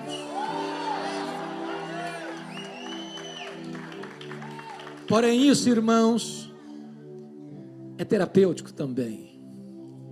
Porém, 5.09 5.49
isso, 5.49 5.71
irmãos, 5.71 6.53
é 7.97 8.05
terapêutico 8.05 8.71
também, 8.73 9.41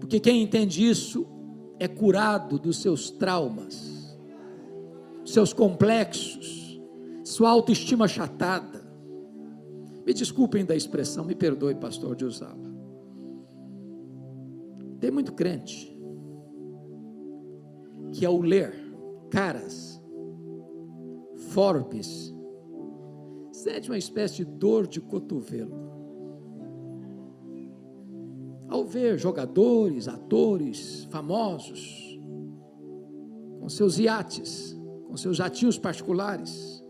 porque 0.01 0.18
quem 0.18 0.42
entende 0.42 0.88
isso 0.88 1.26
é 1.78 1.86
curado 1.86 2.59
dos 2.59 2.78
seus 2.78 3.11
traumas, 3.11 4.18
seus 5.24 5.53
complexos, 5.53 6.80
sua 7.22 7.51
autoestima 7.51 8.07
achatada. 8.07 8.86
Me 10.07 10.14
desculpem 10.14 10.64
da 10.64 10.74
expressão, 10.74 11.24
me 11.24 11.34
perdoe, 11.34 11.74
pastor, 11.74 12.16
de 12.16 12.24
usá-la. 12.24 12.57
Tem 14.99 15.11
muito 15.11 15.34
crente 15.34 15.94
que 18.12 18.24
ao 18.24 18.40
ler 18.40 18.72
Caras, 19.30 20.01
Forbes, 21.51 22.36
sente 23.66 23.90
uma 23.90 23.98
espécie 23.98 24.36
de 24.36 24.44
dor 24.44 24.86
de 24.86 25.00
cotovelo. 25.00 25.74
Ao 28.68 28.84
ver 28.84 29.18
jogadores, 29.18 30.06
atores 30.06 31.04
famosos, 31.10 32.16
com 33.58 33.68
seus 33.68 33.98
iates, 33.98 34.78
com 35.08 35.16
seus 35.16 35.36
jatinhos 35.36 35.78
particulares, 35.78 36.80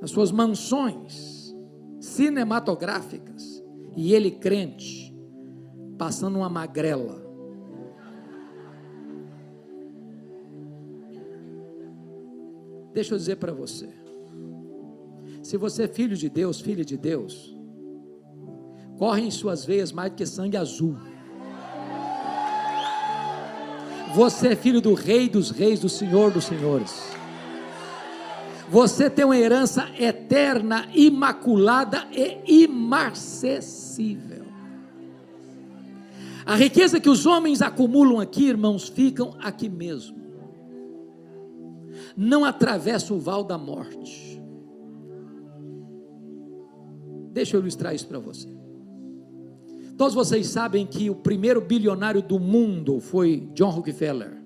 nas 0.00 0.10
suas 0.10 0.32
mansões 0.32 1.54
cinematográficas, 2.00 3.64
e 3.96 4.12
ele 4.12 4.32
crente, 4.32 5.16
passando 5.96 6.38
uma 6.38 6.48
magrela. 6.48 7.24
Deixa 12.92 13.14
eu 13.14 13.18
dizer 13.18 13.36
para 13.36 13.52
você. 13.52 14.07
Se 15.48 15.56
você 15.56 15.84
é 15.84 15.88
filho 15.88 16.14
de 16.14 16.28
Deus, 16.28 16.60
filha 16.60 16.84
de 16.84 16.94
Deus, 16.94 17.56
corre 18.98 19.22
em 19.22 19.30
suas 19.30 19.64
veias 19.64 19.90
mais 19.90 20.10
do 20.10 20.14
que 20.14 20.26
sangue 20.26 20.58
azul. 20.58 20.98
Você 24.14 24.48
é 24.48 24.54
filho 24.54 24.82
do 24.82 24.92
Rei 24.92 25.26
dos 25.26 25.50
Reis, 25.50 25.80
do 25.80 25.88
Senhor 25.88 26.30
dos 26.30 26.44
Senhores. 26.44 27.02
Você 28.68 29.08
tem 29.08 29.24
uma 29.24 29.38
herança 29.38 29.88
eterna, 29.98 30.86
imaculada 30.94 32.06
e 32.12 32.64
imarcessível. 32.64 34.44
A 36.44 36.56
riqueza 36.56 37.00
que 37.00 37.08
os 37.08 37.24
homens 37.24 37.62
acumulam 37.62 38.20
aqui, 38.20 38.48
irmãos, 38.48 38.86
ficam 38.86 39.34
aqui 39.40 39.70
mesmo. 39.70 40.18
Não 42.14 42.44
atravessa 42.44 43.14
o 43.14 43.18
val 43.18 43.42
da 43.42 43.56
morte. 43.56 44.27
Deixa 47.38 47.56
eu 47.56 47.60
ilustrar 47.60 47.94
isso 47.94 48.08
para 48.08 48.18
você. 48.18 48.48
Todos 49.96 50.12
vocês 50.12 50.48
sabem 50.48 50.84
que 50.84 51.08
o 51.08 51.14
primeiro 51.14 51.60
bilionário 51.60 52.20
do 52.20 52.36
mundo 52.36 52.98
foi 52.98 53.48
John 53.54 53.70
Rockefeller. 53.70 54.42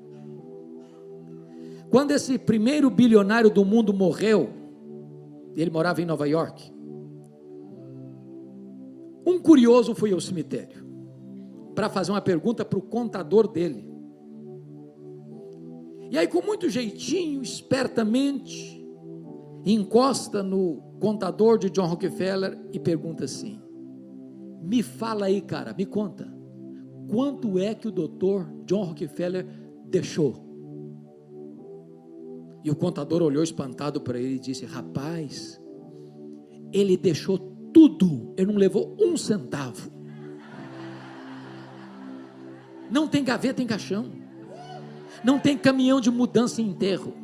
Quando 1.89 2.11
esse 2.11 2.39
primeiro 2.39 2.91
bilionário 2.91 3.49
do 3.49 3.65
mundo 3.65 3.95
morreu, 3.95 4.51
ele 5.57 5.71
morava 5.71 6.03
em 6.03 6.05
Nova 6.05 6.29
York. 6.29 6.71
Um 9.27 9.39
curioso 9.39 9.95
foi 9.95 10.13
ao 10.13 10.21
cemitério 10.21 10.87
para 11.75 11.89
fazer 11.89 12.13
uma 12.13 12.21
pergunta 12.21 12.63
para 12.63 12.79
o 12.79 12.83
contador 12.83 13.49
dele. 13.49 13.91
E 16.11 16.19
aí, 16.19 16.29
com 16.29 16.43
muito 16.43 16.69
jeitinho, 16.69 17.43
espertamente, 17.43 18.82
encosta 19.65 20.43
no 20.43 20.83
contador 21.01 21.59
de 21.59 21.71
John 21.71 21.87
Rockefeller 21.87 22.59
e 22.73 22.79
pergunta 22.79 23.25
assim: 23.25 23.61
Me 24.63 24.83
fala 24.83 25.27
aí, 25.27 25.41
cara, 25.41 25.75
me 25.77 25.87
conta, 25.87 26.33
quanto 27.09 27.59
é 27.59 27.75
que 27.75 27.89
o 27.89 27.93
doutor 27.93 28.53
John 28.65 28.85
Rockefeller 28.85 29.47
deixou? 29.85 30.51
E 32.65 32.71
o 32.71 32.77
contador 32.77 33.23
olhou 33.23 33.43
espantado 33.43 34.01
para 34.01 34.19
ele 34.19 34.37
e 34.37 34.41
disse: 34.41 34.65
Rapaz, 34.65 35.61
ele 36.73 36.97
deixou 36.97 37.39
tudo, 37.73 38.33
ele 38.37 38.53
não 38.53 38.59
levou 38.59 38.97
um 39.01 39.17
centavo. 39.17 39.91
Não 42.91 43.09
tem 43.09 43.25
gaveta 43.25 43.63
em 43.63 43.67
caixão, 43.67 44.13
não 45.25 45.39
tem 45.39 45.57
caminhão 45.57 46.01
de 46.01 46.11
mudança 46.11 46.61
em 46.61 46.69
enterro. 46.69 47.22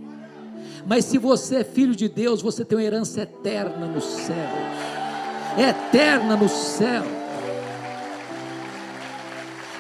Mas 0.89 1.05
se 1.05 1.19
você 1.19 1.57
é 1.57 1.65
filho 1.65 1.95
de 1.95 2.09
Deus, 2.09 2.43
você 2.43 2.65
tem 2.65 2.79
uma 2.79 2.85
herança 2.85 3.21
eterna 3.21 3.87
no 3.87 4.01
céu 4.01 4.89
eterna 5.59 6.37
no 6.37 6.49
céu 6.49 7.03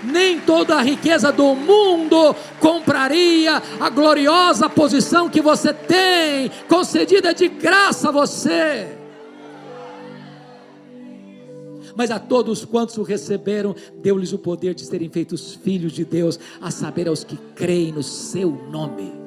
nem 0.02 0.40
toda 0.40 0.76
a 0.76 0.82
riqueza 0.82 1.32
do 1.32 1.54
mundo 1.54 2.34
compraria 2.60 3.60
a 3.80 3.90
gloriosa 3.90 4.68
posição 4.68 5.28
que 5.28 5.42
você 5.42 5.72
tem, 5.72 6.50
concedida 6.68 7.34
de 7.34 7.48
graça 7.48 8.08
a 8.08 8.12
você. 8.12 8.96
Mas 11.96 12.12
a 12.12 12.20
todos 12.20 12.64
quantos 12.64 12.96
o 12.96 13.02
receberam, 13.02 13.74
deu-lhes 14.00 14.32
o 14.32 14.38
poder 14.38 14.72
de 14.72 14.84
serem 14.84 15.08
feitos 15.08 15.54
filhos 15.54 15.90
de 15.90 16.04
Deus, 16.04 16.38
a 16.60 16.70
saber, 16.70 17.08
aos 17.08 17.24
que 17.24 17.36
creem 17.56 17.90
no 17.90 18.04
seu 18.04 18.50
nome. 18.70 19.17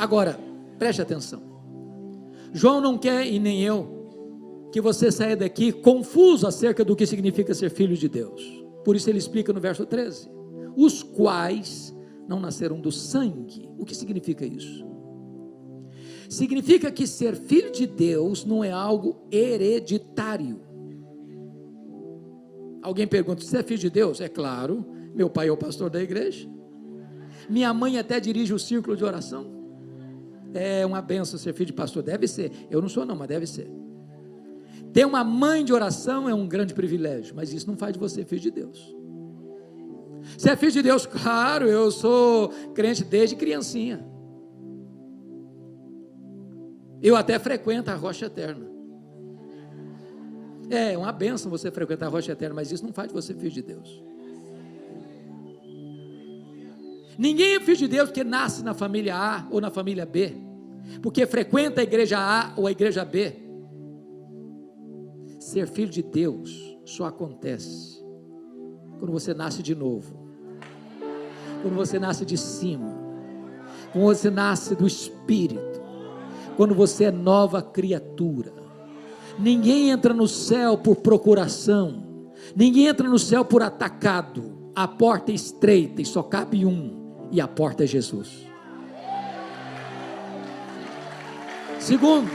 Agora, 0.00 0.40
preste 0.78 1.02
atenção. 1.02 1.42
João 2.54 2.80
não 2.80 2.96
quer, 2.96 3.26
e 3.26 3.38
nem 3.38 3.62
eu, 3.62 4.70
que 4.72 4.80
você 4.80 5.12
saia 5.12 5.36
daqui 5.36 5.70
confuso 5.70 6.46
acerca 6.46 6.82
do 6.82 6.96
que 6.96 7.04
significa 7.04 7.52
ser 7.52 7.68
filho 7.68 7.94
de 7.94 8.08
Deus. 8.08 8.42
Por 8.82 8.96
isso 8.96 9.10
ele 9.10 9.18
explica 9.18 9.52
no 9.52 9.60
verso 9.60 9.84
13: 9.84 10.30
os 10.74 11.02
quais 11.02 11.94
não 12.26 12.40
nasceram 12.40 12.80
do 12.80 12.90
sangue. 12.90 13.68
O 13.78 13.84
que 13.84 13.94
significa 13.94 14.46
isso? 14.46 14.88
Significa 16.30 16.90
que 16.90 17.06
ser 17.06 17.36
filho 17.36 17.70
de 17.70 17.86
Deus 17.86 18.42
não 18.42 18.64
é 18.64 18.70
algo 18.70 19.28
hereditário. 19.30 20.62
Alguém 22.82 23.06
pergunta: 23.06 23.44
você 23.44 23.58
é 23.58 23.62
filho 23.62 23.80
de 23.80 23.90
Deus? 23.90 24.18
É 24.18 24.30
claro, 24.30 24.86
meu 25.14 25.28
pai 25.28 25.48
é 25.48 25.52
o 25.52 25.58
pastor 25.58 25.90
da 25.90 26.02
igreja. 26.02 26.48
Minha 27.50 27.74
mãe 27.74 27.98
até 27.98 28.18
dirige 28.18 28.54
o 28.54 28.58
círculo 28.58 28.96
de 28.96 29.04
oração. 29.04 29.59
É 30.52 30.84
uma 30.84 31.00
benção 31.00 31.38
ser 31.38 31.52
filho 31.52 31.66
de 31.66 31.72
pastor, 31.72 32.02
deve 32.02 32.26
ser. 32.26 32.50
Eu 32.70 32.80
não 32.80 32.88
sou, 32.88 33.04
não, 33.04 33.14
mas 33.14 33.28
deve 33.28 33.46
ser. 33.46 33.70
Ter 34.92 35.04
uma 35.04 35.22
mãe 35.22 35.64
de 35.64 35.72
oração 35.72 36.28
é 36.28 36.34
um 36.34 36.48
grande 36.48 36.74
privilégio, 36.74 37.34
mas 37.34 37.52
isso 37.52 37.66
não 37.68 37.76
faz 37.76 37.92
de 37.92 37.98
você 37.98 38.24
filho 38.24 38.40
de 38.40 38.50
Deus. 38.50 38.96
Você 40.36 40.50
é 40.50 40.56
filho 40.56 40.72
de 40.72 40.82
Deus? 40.82 41.06
Claro, 41.06 41.66
eu 41.66 41.90
sou 41.90 42.48
crente 42.74 43.04
desde 43.04 43.36
criancinha. 43.36 44.04
Eu 47.02 47.16
até 47.16 47.38
frequento 47.38 47.90
a 47.90 47.94
rocha 47.94 48.26
eterna. 48.26 48.68
É, 50.68 50.96
uma 50.96 51.10
benção 51.10 51.50
você 51.50 51.70
frequentar 51.70 52.06
a 52.06 52.08
rocha 52.10 52.32
eterna, 52.32 52.54
mas 52.54 52.70
isso 52.70 52.84
não 52.84 52.92
faz 52.92 53.08
de 53.08 53.14
você 53.14 53.34
filho 53.34 53.50
de 53.50 53.62
Deus. 53.62 54.02
Ninguém 57.20 57.56
é 57.56 57.60
filho 57.60 57.76
de 57.76 57.86
Deus 57.86 58.08
porque 58.08 58.24
nasce 58.24 58.64
na 58.64 58.72
família 58.72 59.14
A 59.14 59.46
ou 59.50 59.60
na 59.60 59.68
família 59.68 60.06
B, 60.06 60.34
porque 61.02 61.26
frequenta 61.26 61.82
a 61.82 61.84
igreja 61.84 62.18
A 62.18 62.54
ou 62.56 62.66
a 62.66 62.70
igreja 62.70 63.04
B. 63.04 63.36
Ser 65.38 65.66
filho 65.66 65.90
de 65.90 66.02
Deus 66.02 66.78
só 66.82 67.04
acontece 67.04 68.02
quando 68.98 69.12
você 69.12 69.34
nasce 69.34 69.62
de 69.62 69.74
novo, 69.74 70.30
quando 71.60 71.74
você 71.74 71.98
nasce 71.98 72.24
de 72.24 72.38
cima, 72.38 72.90
quando 73.92 74.04
você 74.06 74.30
nasce 74.30 74.74
do 74.74 74.86
Espírito, 74.86 75.78
quando 76.56 76.74
você 76.74 77.04
é 77.04 77.10
nova 77.10 77.60
criatura. 77.60 78.50
Ninguém 79.38 79.90
entra 79.90 80.14
no 80.14 80.26
céu 80.26 80.78
por 80.78 80.96
procuração, 80.96 82.02
ninguém 82.56 82.86
entra 82.86 83.06
no 83.06 83.18
céu 83.18 83.44
por 83.44 83.62
atacado. 83.62 84.72
A 84.74 84.88
porta 84.88 85.32
é 85.32 85.34
estreita 85.34 86.00
e 86.00 86.06
só 86.06 86.22
cabe 86.22 86.64
um, 86.64 86.99
e 87.30 87.40
a 87.40 87.48
porta 87.48 87.84
é 87.84 87.86
Jesus. 87.86 88.46
Segundo, 91.78 92.30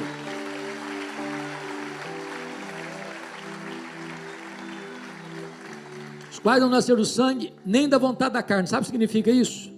quais 6.46 6.62
não 6.62 6.70
nasceram 6.70 7.00
do 7.00 7.06
sangue, 7.06 7.52
nem 7.66 7.90
da 7.90 7.98
vontade 7.98 8.36
da 8.36 8.44
carne. 8.44 8.68
Sabe 8.68 8.82
o 8.82 8.86
que 8.86 8.92
significa 8.92 9.32
isso? 9.32 9.74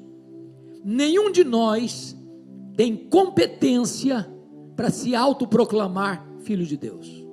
Nenhum 0.84 1.32
de 1.32 1.46
nós 1.46 2.14
tem 2.76 2.94
competência 2.94 4.30
para 4.76 4.90
se 4.90 5.16
autoproclamar 5.16 6.28
filho 6.42 6.66
de 6.66 6.76
Deus. 6.76 7.26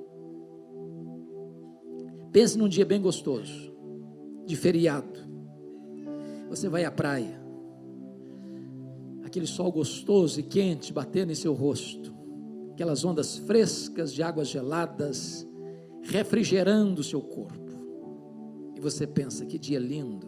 Pense 2.31 2.57
num 2.57 2.69
dia 2.69 2.85
bem 2.85 3.01
gostoso, 3.01 3.75
de 4.45 4.55
feriado. 4.55 5.19
Você 6.49 6.69
vai 6.69 6.85
à 6.85 6.91
praia, 6.91 7.34
aquele 9.35 9.47
sol 9.47 9.69
gostoso 9.69 10.39
e 10.39 10.43
quente 10.43 10.93
batendo 10.93 11.29
em 11.29 11.35
seu 11.35 11.51
rosto, 11.51 12.15
aquelas 12.71 13.03
ondas 13.03 13.35
frescas 13.35 14.13
de 14.13 14.23
águas 14.23 14.47
geladas 14.47 15.45
refrigerando 16.03 17.01
o 17.01 17.03
seu 17.03 17.21
corpo 17.21 17.65
e 18.75 18.79
você 18.79 19.05
pensa, 19.05 19.45
que 19.45 19.59
dia 19.59 19.77
lindo. 19.77 20.25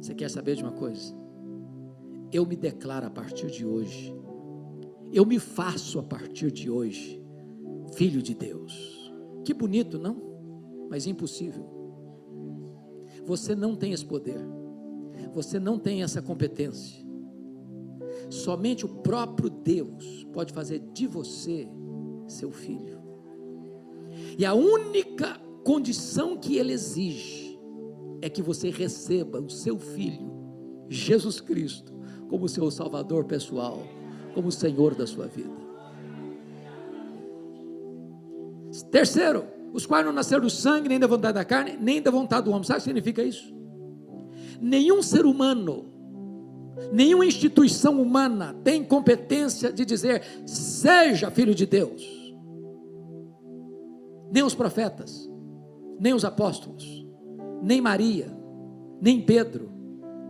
Você 0.00 0.14
quer 0.14 0.30
saber 0.30 0.54
de 0.54 0.62
uma 0.62 0.70
coisa? 0.70 1.12
Eu 2.32 2.46
me 2.46 2.54
declaro 2.54 3.06
a 3.06 3.10
partir 3.10 3.50
de 3.50 3.66
hoje, 3.66 4.14
eu 5.12 5.26
me 5.26 5.40
faço 5.40 5.98
a 5.98 6.02
partir 6.04 6.52
de 6.52 6.70
hoje, 6.70 7.20
filho 7.94 8.22
de 8.22 8.32
Deus. 8.32 9.12
Que 9.44 9.52
bonito, 9.52 9.98
não? 9.98 10.16
Mas 10.88 11.08
impossível. 11.08 11.68
Você 13.24 13.56
não 13.56 13.74
tem 13.74 13.92
esse 13.92 14.04
poder, 14.04 14.40
você 15.32 15.58
não 15.58 15.80
tem 15.80 16.04
essa 16.04 16.22
competência. 16.22 17.03
Somente 18.30 18.84
o 18.84 18.88
próprio 18.88 19.50
Deus 19.50 20.26
pode 20.32 20.52
fazer 20.52 20.80
de 20.92 21.06
você 21.06 21.68
seu 22.26 22.50
filho. 22.50 23.02
E 24.38 24.44
a 24.44 24.54
única 24.54 25.40
condição 25.64 26.36
que 26.36 26.56
ele 26.56 26.72
exige 26.72 27.58
é 28.20 28.28
que 28.28 28.42
você 28.42 28.70
receba 28.70 29.40
o 29.40 29.50
seu 29.50 29.78
filho, 29.78 30.32
Jesus 30.88 31.40
Cristo, 31.40 31.92
como 32.28 32.48
seu 32.48 32.70
Salvador 32.70 33.24
pessoal, 33.24 33.82
como 34.34 34.50
Senhor 34.50 34.94
da 34.94 35.06
sua 35.06 35.26
vida. 35.26 35.64
Terceiro, 38.90 39.44
os 39.72 39.86
quais 39.86 40.04
não 40.04 40.12
nasceram 40.12 40.42
do 40.42 40.50
sangue, 40.50 40.88
nem 40.88 40.98
da 41.00 41.06
vontade 41.06 41.34
da 41.34 41.44
carne, 41.44 41.76
nem 41.80 42.00
da 42.00 42.10
vontade 42.10 42.44
do 42.44 42.50
homem. 42.50 42.64
Sabe 42.64 42.78
o 42.78 42.80
que 42.80 42.84
significa 42.84 43.22
isso? 43.22 43.52
Nenhum 44.60 45.02
ser 45.02 45.26
humano, 45.26 45.86
nenhuma 46.92 47.26
instituição 47.26 48.00
humana 48.00 48.54
tem 48.64 48.84
competência 48.84 49.72
de 49.72 49.84
dizer, 49.84 50.22
seja 50.46 51.30
filho 51.30 51.54
de 51.54 51.66
Deus. 51.66 52.02
Nem 54.32 54.42
os 54.42 54.54
profetas, 54.54 55.30
nem 55.98 56.12
os 56.12 56.24
apóstolos, 56.24 57.06
nem 57.62 57.80
Maria, 57.80 58.36
nem 59.00 59.20
Pedro, 59.20 59.70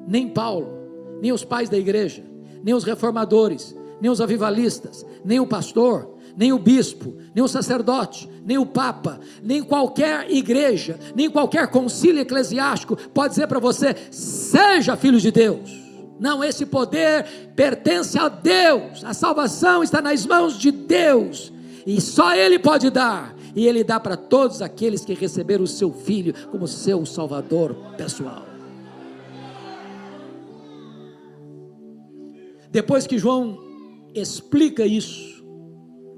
nem 0.07 0.29
Paulo, 0.29 1.19
nem 1.21 1.33
os 1.33 1.45
pais 1.45 1.69
da 1.69 1.79
igreja, 1.79 2.25
nem 2.63 2.75
os 2.75 2.85
reformadores, 2.85 3.75
nem 4.01 4.11
os 4.11 4.21
avivalistas, 4.21 5.07
nem 5.25 5.41
o 5.41 5.47
pastor, 5.47 6.15
nem 6.37 6.53
o 6.53 6.59
bispo, 6.59 7.17
nem 7.35 7.43
o 7.43 7.49
sacerdote, 7.49 8.29
nem 8.45 8.59
o 8.59 8.67
papa, 8.67 9.21
nem 9.43 9.63
qualquer 9.63 10.31
igreja, 10.31 10.99
nem 11.15 11.31
qualquer 11.31 11.69
concílio 11.69 12.21
eclesiástico 12.21 12.97
pode 13.15 13.35
dizer 13.35 13.47
para 13.47 13.61
você: 13.61 13.95
seja 14.11 14.97
filho 14.97 15.21
de 15.21 15.31
Deus. 15.31 15.84
Não, 16.25 16.43
esse 16.43 16.65
poder 16.65 17.53
pertence 17.55 18.19
a 18.19 18.31
Deus, 18.31 19.05
a 19.05 19.13
salvação 19.13 19.83
está 19.83 20.01
nas 20.01 20.25
mãos 20.25 20.59
de 20.59 20.71
Deus, 20.71 21.53
e 21.87 22.01
só 22.01 22.35
Ele 22.35 22.59
pode 22.59 22.89
dar, 22.89 23.37
e 23.55 23.67
Ele 23.67 23.85
dá 23.85 24.01
para 24.01 24.17
todos 24.17 24.63
aqueles 24.63 25.05
que 25.05 25.13
receberam 25.13 25.65
o 25.65 25.67
seu 25.67 25.93
Filho 25.93 26.33
como 26.51 26.67
seu 26.67 27.05
Salvador 27.05 27.77
pessoal. 27.99 28.43
Depois 32.71 33.07
que 33.07 33.19
João 33.19 33.59
explica 34.15 34.87
isso, 34.87 35.45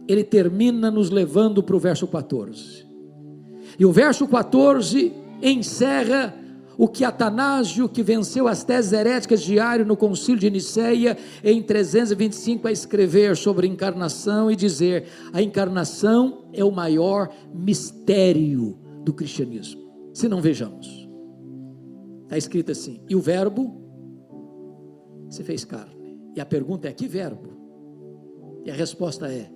ele 0.07 0.22
termina 0.22 0.88
nos 0.88 1.11
levando 1.11 1.64
para 1.64 1.74
o 1.74 1.80
verso 1.80 2.07
14. 2.07 2.86
E 3.76 3.84
o 3.84 3.90
verso 3.90 4.28
14 4.28 5.12
encerra 5.42 6.32
o 6.78 6.88
que 6.88 7.04
Atanásio, 7.04 7.88
que 7.88 8.02
venceu 8.02 8.46
as 8.48 8.62
teses 8.62 8.92
heréticas 8.92 9.42
diário 9.42 9.84
no 9.84 9.96
concílio 9.96 10.40
de 10.40 10.50
Niceia, 10.50 11.16
em 11.42 11.62
325, 11.62 12.68
a 12.68 12.72
escrever 12.72 13.36
sobre 13.36 13.66
a 13.66 13.70
encarnação 13.70 14.50
e 14.50 14.56
dizer: 14.56 15.06
a 15.32 15.40
encarnação 15.40 16.48
é 16.52 16.64
o 16.64 16.70
maior 16.70 17.28
mistério 17.54 18.78
do 19.04 19.12
cristianismo. 19.12 19.80
Se 20.12 20.28
não 20.28 20.40
vejamos, 20.40 21.08
está 22.24 22.36
escrito 22.36 22.72
assim: 22.72 23.00
e 23.08 23.16
o 23.16 23.20
Verbo 23.20 23.86
se 25.30 25.42
fez 25.42 25.64
carne. 25.64 26.18
E 26.34 26.40
a 26.40 26.46
pergunta 26.46 26.88
é: 26.88 26.92
que 26.92 27.08
verbo? 27.08 27.50
E 28.64 28.70
a 28.70 28.74
resposta 28.74 29.28
é: 29.28 29.50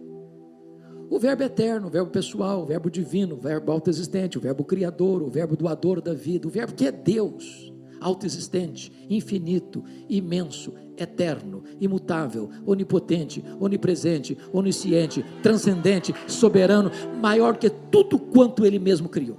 o 1.10 1.18
verbo 1.18 1.42
eterno, 1.42 1.88
o 1.88 1.90
verbo 1.90 2.08
pessoal, 2.08 2.62
o 2.62 2.66
verbo 2.66 2.88
divino, 2.88 3.34
o 3.34 3.38
verbo 3.38 3.72
autoexistente, 3.72 4.38
o 4.38 4.40
verbo 4.40 4.62
criador, 4.62 5.20
o 5.22 5.28
verbo 5.28 5.56
doador 5.56 6.00
da 6.00 6.14
vida, 6.14 6.46
o 6.46 6.50
verbo 6.50 6.72
que 6.72 6.86
é 6.86 6.92
Deus, 6.92 7.72
autoexistente, 8.00 8.92
infinito, 9.10 9.82
imenso, 10.08 10.72
eterno, 10.96 11.64
imutável, 11.80 12.48
onipotente, 12.64 13.44
onipresente, 13.58 14.38
onisciente, 14.52 15.24
transcendente, 15.42 16.14
soberano, 16.28 16.92
maior 17.20 17.56
que 17.56 17.68
tudo 17.68 18.16
quanto 18.16 18.64
ele 18.64 18.78
mesmo 18.78 19.08
criou. 19.08 19.36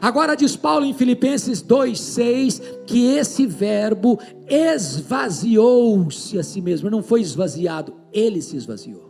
Agora 0.00 0.36
diz 0.36 0.54
Paulo 0.54 0.86
em 0.86 0.94
Filipenses 0.94 1.60
2,6 1.62 2.84
que 2.86 3.06
esse 3.06 3.44
verbo 3.44 4.20
esvaziou-se 4.48 6.38
a 6.38 6.44
si 6.44 6.60
mesmo, 6.62 6.88
não 6.88 7.02
foi 7.02 7.20
esvaziado, 7.20 7.94
ele 8.12 8.40
se 8.40 8.56
esvaziou. 8.56 9.09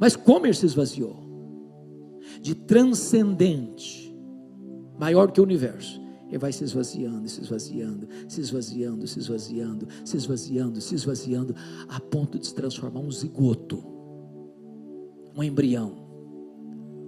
Mas 0.00 0.16
como 0.16 0.46
ele 0.46 0.54
se 0.54 0.66
esvaziou? 0.66 1.16
De 2.40 2.54
transcendente, 2.54 4.14
maior 4.98 5.32
que 5.32 5.40
o 5.40 5.44
universo. 5.44 6.00
Ele 6.28 6.38
vai 6.38 6.52
se 6.52 6.62
esvaziando, 6.62 7.26
se 7.28 7.40
esvaziando, 7.40 8.08
se 8.28 8.40
esvaziando, 8.40 9.06
se 9.06 9.18
esvaziando, 9.18 9.88
se 10.04 10.16
esvaziando, 10.16 10.80
se 10.80 10.94
esvaziando, 10.94 11.54
a 11.88 11.98
ponto 11.98 12.38
de 12.38 12.46
se 12.46 12.54
transformar 12.54 13.00
um 13.00 13.10
zigoto, 13.10 13.82
um 15.34 15.42
embrião, 15.42 15.96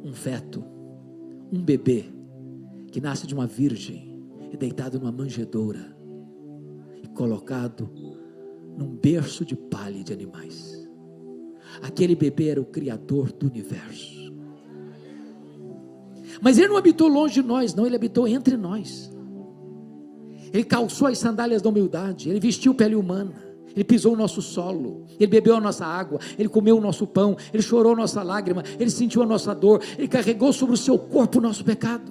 um 0.02 0.12
feto 0.14 0.64
um 1.52 1.62
bebê 1.62 2.04
que 2.92 3.00
nasce 3.00 3.26
de 3.26 3.34
uma 3.34 3.46
virgem 3.46 4.22
e 4.52 4.56
deitado 4.56 4.98
numa 4.98 5.12
manjedoura 5.12 5.96
e 7.02 7.08
colocado 7.08 7.90
num 8.76 8.96
berço 8.96 9.44
de 9.44 9.56
palha 9.56 10.02
de 10.02 10.12
animais. 10.12 10.79
Aquele 11.82 12.14
bebê 12.14 12.48
era 12.48 12.60
o 12.60 12.64
criador 12.64 13.32
do 13.32 13.46
universo. 13.46 14.20
Mas 16.40 16.58
ele 16.58 16.68
não 16.68 16.76
habitou 16.76 17.08
longe 17.08 17.34
de 17.34 17.42
nós, 17.42 17.74
não, 17.74 17.86
ele 17.86 17.96
habitou 17.96 18.28
entre 18.28 18.56
nós. 18.56 19.10
Ele 20.52 20.64
calçou 20.64 21.08
as 21.08 21.18
sandálias 21.18 21.62
da 21.62 21.68
humildade, 21.68 22.28
ele 22.28 22.40
vestiu 22.40 22.74
pele 22.74 22.94
humana. 22.94 23.50
Ele 23.74 23.84
pisou 23.84 24.14
o 24.14 24.16
nosso 24.16 24.42
solo, 24.42 25.06
Ele 25.16 25.28
bebeu 25.28 25.54
a 25.54 25.60
nossa 25.60 25.86
água, 25.86 26.18
Ele 26.36 26.48
comeu 26.48 26.76
o 26.76 26.80
nosso 26.80 27.06
pão, 27.06 27.36
Ele 27.54 27.62
chorou 27.62 27.92
a 27.92 27.96
nossa 27.96 28.20
lágrima, 28.20 28.64
Ele 28.80 28.90
sentiu 28.90 29.22
a 29.22 29.26
nossa 29.26 29.54
dor, 29.54 29.80
Ele 29.96 30.08
carregou 30.08 30.52
sobre 30.52 30.74
o 30.74 30.76
seu 30.76 30.98
corpo 30.98 31.38
o 31.38 31.40
nosso 31.40 31.64
pecado. 31.64 32.10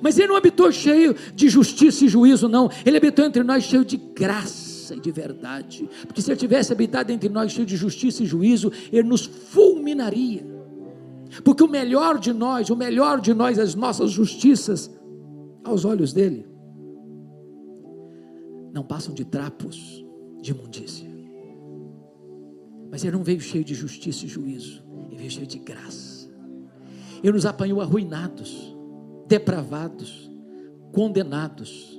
Mas 0.00 0.16
Ele 0.16 0.28
não 0.28 0.36
habitou 0.36 0.70
cheio 0.70 1.16
de 1.34 1.48
justiça 1.48 2.04
e 2.04 2.08
juízo, 2.08 2.48
não. 2.48 2.70
Ele 2.86 2.98
habitou 2.98 3.24
entre 3.24 3.42
nós 3.42 3.64
cheio 3.64 3.84
de 3.84 3.96
graça 3.96 4.73
e 4.92 5.00
de 5.00 5.10
verdade. 5.10 5.88
Porque 6.06 6.20
se 6.20 6.30
Ele 6.30 6.38
tivesse 6.38 6.72
habitado 6.72 7.12
entre 7.12 7.28
nós 7.28 7.52
cheio 7.52 7.66
de 7.66 7.76
justiça 7.76 8.22
e 8.22 8.26
juízo, 8.26 8.70
Ele 8.92 9.08
nos 9.08 9.24
fulminaria. 9.24 10.44
Porque 11.42 11.62
o 11.62 11.68
melhor 11.68 12.18
de 12.18 12.32
nós, 12.32 12.70
o 12.70 12.76
melhor 12.76 13.20
de 13.20 13.32
nós, 13.32 13.58
as 13.58 13.74
nossas 13.74 14.10
justiças, 14.10 14.90
aos 15.64 15.84
olhos 15.84 16.12
dele, 16.12 16.46
não 18.72 18.82
passam 18.82 19.14
de 19.14 19.24
trapos 19.24 20.04
de 20.42 20.50
imundícia. 20.50 21.08
Mas 22.90 23.02
ele 23.02 23.16
não 23.16 23.24
veio 23.24 23.40
cheio 23.40 23.64
de 23.64 23.74
justiça 23.74 24.26
e 24.26 24.28
juízo, 24.28 24.84
ele 25.08 25.16
veio 25.16 25.30
cheio 25.30 25.46
de 25.46 25.58
graça. 25.58 26.28
Ele 27.22 27.32
nos 27.32 27.46
apanhou 27.46 27.80
arruinados, 27.80 28.76
depravados, 29.26 30.30
condenados, 30.92 31.93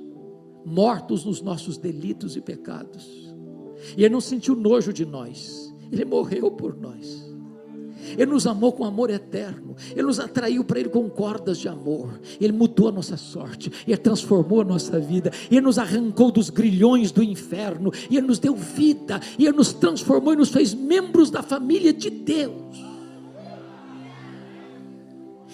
mortos 0.66 1.24
nos 1.24 1.40
nossos 1.40 1.78
delitos 1.78 2.34
e 2.36 2.40
pecados. 2.40 3.32
E 3.96 4.02
ele 4.02 4.12
não 4.12 4.20
sentiu 4.20 4.56
nojo 4.56 4.92
de 4.92 5.06
nós, 5.06 5.72
ele 5.92 6.04
morreu 6.04 6.50
por 6.50 6.76
nós. 6.76 7.24
Ele 8.16 8.26
nos 8.26 8.46
amou 8.46 8.72
com 8.72 8.84
amor 8.84 9.10
eterno. 9.10 9.74
Ele 9.90 10.02
nos 10.02 10.20
atraiu 10.20 10.62
para 10.62 10.78
Ele 10.78 10.88
com 10.88 11.08
cordas 11.10 11.58
de 11.58 11.68
amor. 11.68 12.20
Ele 12.40 12.52
mudou 12.52 12.88
a 12.88 12.92
nossa 12.92 13.16
sorte. 13.16 13.72
Ele 13.84 13.96
transformou 13.96 14.60
a 14.60 14.64
nossa 14.64 15.00
vida. 15.00 15.32
Ele 15.50 15.62
nos 15.62 15.76
arrancou 15.76 16.30
dos 16.30 16.48
grilhões 16.48 17.10
do 17.10 17.20
inferno. 17.20 17.90
Ele 18.08 18.20
nos 18.20 18.38
deu 18.38 18.54
vida. 18.54 19.20
Ele 19.36 19.50
nos 19.50 19.72
transformou 19.72 20.34
e 20.34 20.36
nos 20.36 20.50
fez 20.50 20.72
membros 20.72 21.30
da 21.30 21.42
família 21.42 21.92
de 21.92 22.08
Deus. 22.08 22.95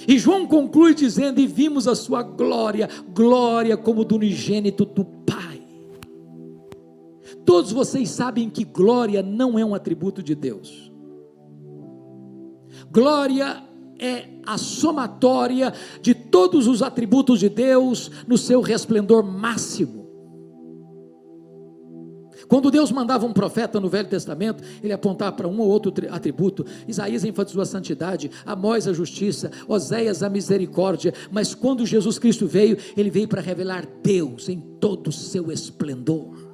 E 0.07 0.19
João 0.19 0.47
conclui 0.47 0.95
dizendo: 0.95 1.41
E 1.41 1.47
vimos 1.47 1.87
a 1.87 1.95
sua 1.95 2.23
glória, 2.23 2.89
glória 3.15 3.77
como 3.77 4.05
do 4.05 4.17
unigênito 4.17 4.85
do 4.85 5.05
Pai. 5.05 5.63
Todos 7.45 7.73
vocês 7.73 8.11
sabem 8.11 8.49
que 8.49 8.65
glória 8.65 9.23
não 9.23 9.59
é 9.59 9.65
um 9.65 9.75
atributo 9.75 10.23
de 10.23 10.35
Deus. 10.35 10.93
Glória 12.91 13.63
é 13.99 14.29
a 14.45 14.59
somatória 14.59 15.73
de 16.01 16.15
todos 16.15 16.67
os 16.67 16.83
atributos 16.83 17.41
de 17.41 17.49
Deus 17.49 18.11
no 18.27 18.37
seu 18.37 18.61
resplendor 18.61 19.23
máximo. 19.23 20.02
Quando 22.49 22.71
Deus 22.71 22.91
mandava 22.91 23.27
um 23.27 23.33
profeta 23.33 23.81
no 23.81 23.89
Velho 23.89 24.09
Testamento, 24.09 24.63
ele 24.83 24.93
apontava 24.93 25.33
para 25.33 25.49
um 25.49 25.61
ou 25.61 25.69
outro 25.69 25.93
atributo. 26.11 26.65
Isaías 26.87 27.25
enfatizou 27.25 27.63
a 27.63 27.67
santidade, 27.67 28.31
Amós 28.45 28.87
a 28.87 28.93
justiça, 28.93 29.51
Oséias 29.69 30.23
a 30.23 30.29
misericórdia. 30.29 31.15
Mas 31.31 31.55
quando 31.55 31.87
Jesus 31.87 32.19
Cristo 32.19 32.47
veio, 32.47 32.77
ele 32.97 33.11
veio 33.11 33.29
para 33.29 33.41
revelar 33.41 33.87
Deus 34.03 34.49
em 34.49 34.61
todo 34.81 35.09
o 35.09 35.13
seu 35.13 35.51
esplendor. 35.51 36.53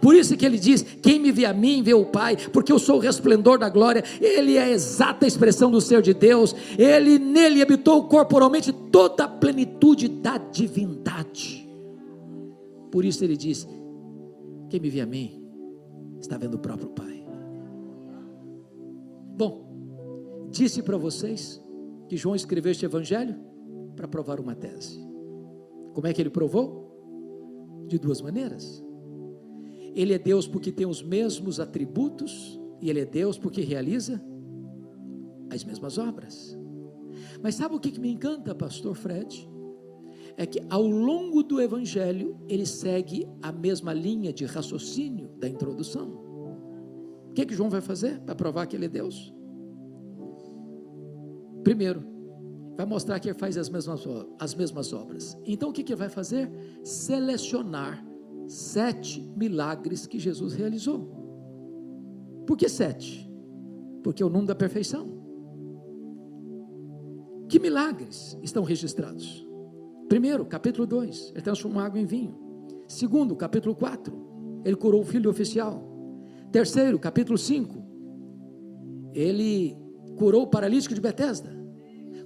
Por 0.00 0.14
isso 0.14 0.36
que 0.36 0.44
ele 0.44 0.58
diz: 0.58 0.84
Quem 1.02 1.18
me 1.18 1.30
vê 1.30 1.44
a 1.44 1.52
mim, 1.52 1.82
vê 1.82 1.94
o 1.94 2.04
Pai, 2.04 2.36
porque 2.52 2.72
eu 2.72 2.78
sou 2.78 2.96
o 2.96 3.00
resplendor 3.00 3.58
da 3.58 3.68
glória. 3.68 4.04
Ele 4.20 4.56
é 4.56 4.64
a 4.64 4.70
exata 4.70 5.26
expressão 5.26 5.70
do 5.70 5.80
ser 5.80 6.02
de 6.02 6.14
Deus. 6.14 6.54
Ele 6.78 7.18
nele 7.18 7.62
habitou 7.62 8.04
corporalmente 8.04 8.72
toda 8.72 9.24
a 9.24 9.28
plenitude 9.28 10.08
da 10.08 10.38
divindade. 10.38 11.68
Por 12.90 13.04
isso 13.04 13.24
ele 13.24 13.36
diz: 13.36 13.66
Quem 14.74 14.80
me 14.80 14.90
vê 14.90 15.02
a 15.02 15.06
mim, 15.06 15.40
está 16.20 16.36
vendo 16.36 16.54
o 16.54 16.58
próprio 16.58 16.88
Pai. 16.88 17.24
Bom, 19.36 20.48
disse 20.50 20.82
para 20.82 20.96
vocês 20.96 21.62
que 22.08 22.16
João 22.16 22.34
escreveu 22.34 22.72
este 22.72 22.84
evangelho 22.84 23.36
para 23.94 24.08
provar 24.08 24.40
uma 24.40 24.56
tese. 24.56 24.98
Como 25.92 26.08
é 26.08 26.12
que 26.12 26.20
ele 26.20 26.28
provou? 26.28 27.86
De 27.86 28.00
duas 28.00 28.20
maneiras. 28.20 28.84
Ele 29.94 30.12
é 30.12 30.18
Deus 30.18 30.48
porque 30.48 30.72
tem 30.72 30.86
os 30.86 31.04
mesmos 31.04 31.60
atributos, 31.60 32.60
e 32.80 32.90
Ele 32.90 32.98
é 32.98 33.06
Deus 33.06 33.38
porque 33.38 33.60
realiza 33.60 34.20
as 35.50 35.62
mesmas 35.62 35.98
obras. 35.98 36.58
Mas 37.40 37.54
sabe 37.54 37.76
o 37.76 37.78
que, 37.78 37.96
me 38.00 38.10
encanta, 38.10 38.52
pastor 38.56 38.96
Fred? 38.96 39.48
É 40.36 40.46
que 40.46 40.60
ao 40.68 40.82
longo 40.82 41.42
do 41.42 41.60
Evangelho 41.60 42.36
ele 42.48 42.66
segue 42.66 43.28
a 43.40 43.52
mesma 43.52 43.92
linha 43.92 44.32
de 44.32 44.44
raciocínio 44.44 45.28
da 45.38 45.48
introdução. 45.48 46.08
O 47.30 47.32
que, 47.34 47.46
que 47.46 47.54
João 47.54 47.70
vai 47.70 47.80
fazer 47.80 48.20
para 48.20 48.34
provar 48.34 48.66
que 48.66 48.76
ele 48.76 48.86
é 48.86 48.88
Deus? 48.88 49.32
Primeiro, 51.62 52.04
vai 52.76 52.86
mostrar 52.86 53.18
que 53.20 53.28
ele 53.28 53.38
faz 53.38 53.56
as 53.56 53.68
mesmas, 53.68 54.04
as 54.38 54.54
mesmas 54.54 54.92
obras. 54.92 55.38
Então 55.44 55.70
o 55.70 55.72
que, 55.72 55.82
que 55.82 55.92
ele 55.92 55.98
vai 55.98 56.08
fazer? 56.08 56.50
Selecionar 56.82 58.04
sete 58.46 59.20
milagres 59.36 60.06
que 60.06 60.18
Jesus 60.18 60.52
realizou. 60.52 61.08
Por 62.46 62.56
que 62.56 62.68
sete? 62.68 63.30
Porque 64.02 64.22
é 64.22 64.26
o 64.26 64.28
número 64.28 64.48
da 64.48 64.54
perfeição. 64.54 65.14
Que 67.48 67.58
milagres 67.58 68.38
estão 68.42 68.62
registrados? 68.62 69.46
Primeiro, 70.14 70.44
capítulo 70.44 70.86
2, 70.86 71.32
ele 71.34 71.42
transformou 71.42 71.82
água 71.82 71.98
em 71.98 72.06
vinho. 72.06 72.38
Segundo, 72.86 73.34
capítulo 73.34 73.74
4, 73.74 74.62
ele 74.64 74.76
curou 74.76 75.00
o 75.00 75.04
filho 75.04 75.28
oficial. 75.28 75.82
Terceiro, 76.52 77.00
capítulo 77.00 77.36
5, 77.36 77.84
ele 79.12 79.76
curou 80.16 80.42
o 80.42 80.46
paralítico 80.46 80.94
de 80.94 81.00
Betesda. 81.00 81.50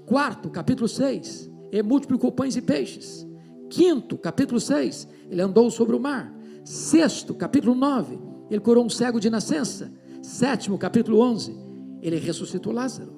Quarto, 0.05 0.51
capítulo 0.51 0.86
6, 0.86 1.51
ele 1.72 1.82
multiplicou 1.82 2.30
pães 2.30 2.57
e 2.57 2.61
peixes. 2.61 3.26
Quinto, 3.70 4.18
capítulo 4.18 4.61
6, 4.61 5.09
ele 5.30 5.41
andou 5.41 5.70
sobre 5.70 5.97
o 5.97 5.99
mar. 5.99 6.30
Sexto, 6.66 7.32
capítulo 7.32 7.74
9, 7.74 8.18
ele 8.51 8.61
curou 8.61 8.84
um 8.84 8.91
cego 8.91 9.18
de 9.18 9.30
nascença. 9.30 9.91
Sétimo, 10.20 10.76
capítulo 10.76 11.20
11, 11.20 11.57
ele 12.03 12.18
ressuscitou 12.18 12.70
Lázaro. 12.70 13.16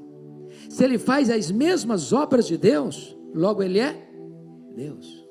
Se 0.68 0.85
ele 0.85 0.97
faz 0.97 1.29
as 1.29 1.51
mesmas 1.51 2.12
obras 2.12 2.47
de 2.47 2.57
Deus, 2.57 3.18
logo 3.35 3.64
ele 3.64 3.81
é 3.81 4.10
Deus. 4.71 5.31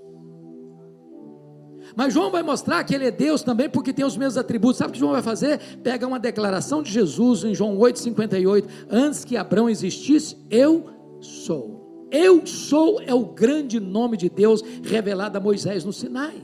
Mas 1.96 2.14
João 2.14 2.32
vai 2.32 2.44
mostrar 2.44 2.84
que 2.84 2.94
ele 2.94 3.06
é 3.06 3.12
Deus 3.12 3.42
também 3.42 3.70
porque 3.70 3.94
tem 3.94 4.06
os 4.06 4.16
mesmos 4.16 4.38
atributos. 4.38 4.78
Sabe 4.78 4.92
o 4.92 4.94
que 4.94 5.00
João 5.00 5.14
vai 5.14 5.22
fazer? 5.22 5.60
Pega 5.84 6.06
uma 6.06 6.20
declaração 6.20 6.84
de 6.84 6.92
Jesus 6.92 7.44
em 7.44 7.56
João 7.56 7.78
8,58. 7.78 8.66
Antes 8.90 9.26
que 9.26 9.36
Abraão 9.36 9.70
existisse, 9.70 10.38
eu 10.50 10.86
sou. 11.20 12.08
Eu 12.12 12.46
sou 12.46 13.02
é 13.02 13.14
o 13.14 13.26
grande 13.26 13.80
nome 13.80 14.18
de 14.18 14.30
Deus 14.30 14.64
revelado 14.84 15.38
a 15.38 15.42
Moisés 15.42 15.84
no 15.86 15.94
Sinai. 15.94 16.36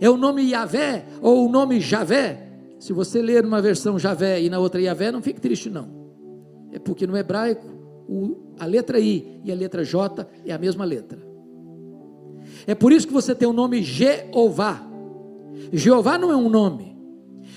É 0.00 0.08
o 0.08 0.16
nome 0.16 0.42
Yahvé 0.42 1.04
ou 1.20 1.46
o 1.46 1.48
nome 1.48 1.80
Javé. 1.80 2.46
Se 2.78 2.92
você 2.92 3.20
ler 3.20 3.44
uma 3.44 3.60
versão 3.60 3.98
Javé 3.98 4.40
e 4.40 4.48
na 4.48 4.58
outra 4.58 4.80
Yahvé, 4.80 5.10
não 5.10 5.22
fique 5.22 5.40
triste 5.40 5.68
não. 5.68 5.88
É 6.72 6.78
porque 6.78 7.06
no 7.06 7.16
hebraico 7.16 7.66
a 8.58 8.66
letra 8.66 9.00
I 9.00 9.40
e 9.44 9.52
a 9.52 9.54
letra 9.54 9.84
J 9.84 10.26
é 10.44 10.52
a 10.52 10.58
mesma 10.58 10.84
letra. 10.84 11.27
É 12.66 12.74
por 12.74 12.92
isso 12.92 13.06
que 13.06 13.12
você 13.12 13.34
tem 13.34 13.48
o 13.48 13.52
nome 13.52 13.82
Jeová. 13.82 14.82
Jeová 15.72 16.18
não 16.18 16.30
é 16.30 16.36
um 16.36 16.48
nome. 16.48 16.96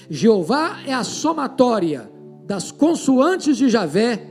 Jeová 0.10 0.80
é 0.86 0.94
a 0.94 1.04
somatória 1.04 2.12
das 2.46 2.72
consoantes 2.72 3.58
de 3.58 3.70
Javé 3.70 4.28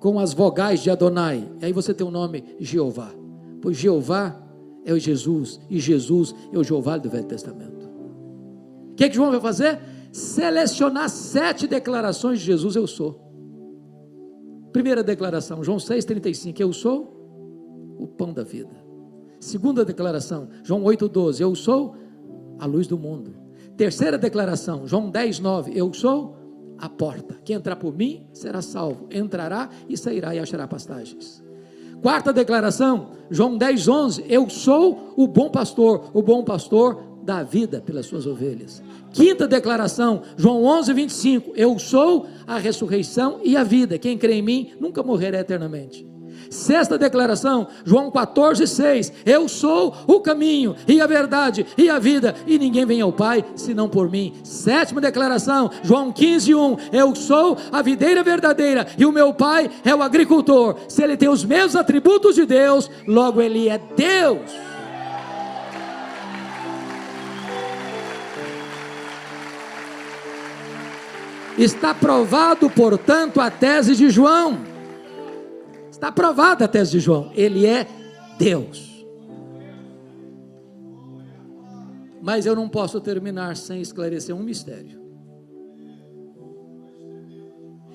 com 0.00 0.18
as 0.18 0.32
vogais 0.32 0.82
de 0.82 0.90
Adonai. 0.90 1.48
E 1.60 1.66
aí 1.66 1.72
você 1.72 1.94
tem 1.94 2.06
o 2.06 2.10
nome 2.10 2.44
Jeová. 2.60 3.10
Pois 3.62 3.76
Jeová 3.76 4.40
é 4.84 4.92
o 4.92 4.98
Jesus 4.98 5.60
e 5.68 5.80
Jesus 5.80 6.34
é 6.52 6.58
o 6.58 6.64
Jeová 6.64 6.96
do 6.96 7.10
Velho 7.10 7.26
Testamento. 7.26 7.86
O 8.92 8.94
que, 8.94 9.04
é 9.04 9.08
que 9.08 9.16
João 9.16 9.30
vai 9.30 9.40
fazer? 9.40 9.78
Selecionar 10.12 11.10
sete 11.10 11.66
declarações 11.66 12.38
de 12.38 12.46
Jesus, 12.46 12.76
eu 12.76 12.86
sou. 12.86 13.20
Primeira 14.72 15.02
declaração, 15.02 15.64
João 15.64 15.78
6,35, 15.78 16.60
eu 16.60 16.72
sou 16.72 17.96
o 17.98 18.06
pão 18.06 18.32
da 18.32 18.42
vida. 18.42 18.85
Segunda 19.46 19.84
declaração, 19.84 20.48
João 20.64 20.82
8,12, 20.82 21.40
eu 21.40 21.54
sou 21.54 21.94
a 22.58 22.66
luz 22.66 22.88
do 22.88 22.98
mundo. 22.98 23.32
Terceira 23.76 24.18
declaração, 24.18 24.88
João 24.88 25.08
10,9, 25.08 25.70
eu 25.72 25.94
sou 25.94 26.36
a 26.76 26.88
porta. 26.88 27.38
Quem 27.44 27.54
entrar 27.54 27.76
por 27.76 27.96
mim 27.96 28.26
será 28.32 28.60
salvo. 28.60 29.06
Entrará 29.08 29.70
e 29.88 29.96
sairá 29.96 30.34
e 30.34 30.40
achará 30.40 30.66
pastagens. 30.66 31.44
Quarta 32.02 32.32
declaração, 32.32 33.10
João 33.30 33.56
10, 33.56 33.86
11: 33.86 34.24
Eu 34.28 34.50
sou 34.50 35.14
o 35.16 35.28
bom 35.28 35.48
pastor, 35.48 36.10
o 36.12 36.20
bom 36.20 36.42
pastor 36.42 37.20
dá 37.22 37.44
vida 37.44 37.80
pelas 37.80 38.06
suas 38.06 38.26
ovelhas. 38.26 38.82
Quinta 39.12 39.46
declaração, 39.46 40.22
João 40.36 40.64
11, 40.64 40.92
25: 40.92 41.52
Eu 41.54 41.78
sou 41.78 42.26
a 42.48 42.58
ressurreição 42.58 43.38
e 43.44 43.56
a 43.56 43.62
vida. 43.62 43.96
Quem 43.96 44.18
crê 44.18 44.34
em 44.34 44.42
mim 44.42 44.72
nunca 44.80 45.04
morrerá 45.04 45.38
eternamente. 45.38 46.15
Sexta 46.50 46.98
declaração, 46.98 47.68
João 47.84 48.10
14, 48.10 48.66
6. 48.66 49.12
Eu 49.24 49.48
sou 49.48 49.94
o 50.06 50.20
caminho 50.20 50.76
e 50.86 51.00
a 51.00 51.06
verdade 51.06 51.66
e 51.76 51.88
a 51.88 51.98
vida, 51.98 52.34
e 52.46 52.58
ninguém 52.58 52.86
vem 52.86 53.00
ao 53.00 53.12
Pai 53.12 53.44
senão 53.54 53.88
por 53.88 54.10
mim. 54.10 54.34
Sétima 54.44 55.00
declaração, 55.00 55.70
João 55.82 56.12
15, 56.12 56.54
1. 56.54 56.76
Eu 56.92 57.14
sou 57.14 57.56
a 57.72 57.82
videira 57.82 58.22
verdadeira 58.22 58.86
e 58.96 59.04
o 59.04 59.12
meu 59.12 59.32
Pai 59.32 59.70
é 59.84 59.94
o 59.94 60.02
agricultor. 60.02 60.76
Se 60.88 61.02
ele 61.02 61.16
tem 61.16 61.28
os 61.28 61.44
mesmos 61.44 61.76
atributos 61.76 62.34
de 62.34 62.46
Deus, 62.46 62.90
logo 63.06 63.40
ele 63.40 63.68
é 63.68 63.80
Deus. 63.96 64.66
Está 71.58 71.94
provado, 71.94 72.68
portanto, 72.68 73.40
a 73.40 73.50
tese 73.50 73.96
de 73.96 74.10
João 74.10 74.75
Está 75.96 76.08
aprovada 76.08 76.66
a 76.66 76.68
tese 76.68 76.90
de 76.90 77.00
João. 77.00 77.30
Ele 77.34 77.64
é 77.64 77.88
Deus. 78.38 79.02
Mas 82.20 82.44
eu 82.44 82.54
não 82.54 82.68
posso 82.68 83.00
terminar 83.00 83.56
sem 83.56 83.80
esclarecer 83.80 84.36
um 84.36 84.42
mistério. 84.42 85.00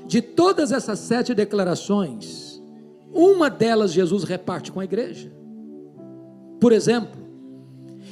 De 0.07 0.19
todas 0.19 0.71
essas 0.71 0.97
sete 0.97 1.35
declarações, 1.35 2.59
uma 3.13 3.51
delas 3.51 3.93
Jesus 3.93 4.23
reparte 4.23 4.71
com 4.71 4.79
a 4.79 4.83
igreja. 4.83 5.31
Por 6.59 6.71
exemplo, 6.71 7.21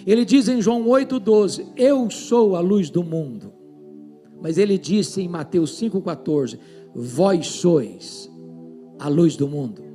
ele 0.05 0.23
diz 0.23 0.47
em 0.47 0.61
João 0.61 0.85
8,12: 0.85 1.65
Eu 1.75 2.11
sou 2.11 2.55
a 2.55 2.59
luz 2.59 2.91
do 2.91 3.03
mundo. 3.03 3.51
Mas 4.39 4.59
ele 4.59 4.77
disse 4.77 5.19
em 5.19 5.27
Mateus 5.27 5.81
5,14: 5.81 6.59
Vós 6.93 7.47
sois 7.47 8.29
a 8.99 9.07
luz 9.07 9.35
do 9.35 9.47
mundo. 9.47 9.89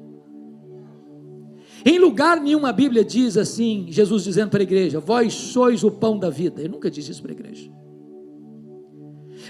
Em 1.85 1.99
lugar 1.99 2.41
nenhum 2.41 2.65
a 2.65 2.73
Bíblia 2.73 3.05
diz 3.05 3.37
assim, 3.37 3.87
Jesus 3.91 4.25
dizendo 4.25 4.51
para 4.51 4.61
a 4.61 4.63
igreja: 4.63 4.99
Vós 5.01 5.35
sois 5.35 5.85
o 5.85 5.91
pão 5.91 6.19
da 6.19 6.31
vida. 6.31 6.61
Ele 6.61 6.71
nunca 6.71 6.91
disse 6.91 7.11
isso 7.11 7.21
para 7.21 7.33
a 7.33 7.35
igreja. 7.35 7.71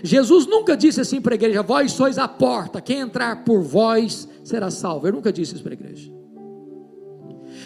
Jesus 0.03 0.47
nunca 0.47 0.77
disse 0.77 1.01
assim 1.01 1.21
para 1.21 1.35
a 1.35 1.37
igreja: 1.37 1.63
Vós 1.63 1.93
sois 1.93 2.19
a 2.19 2.27
porta, 2.27 2.81
quem 2.81 2.99
entrar 2.99 3.45
por 3.45 3.63
vós 3.63 4.29
será 4.43 4.69
salvo. 4.69 5.07
Ele 5.07 5.17
nunca 5.17 5.33
disse 5.33 5.55
isso 5.55 5.63
para 5.63 5.73
a 5.73 5.75
igreja. 5.75 6.13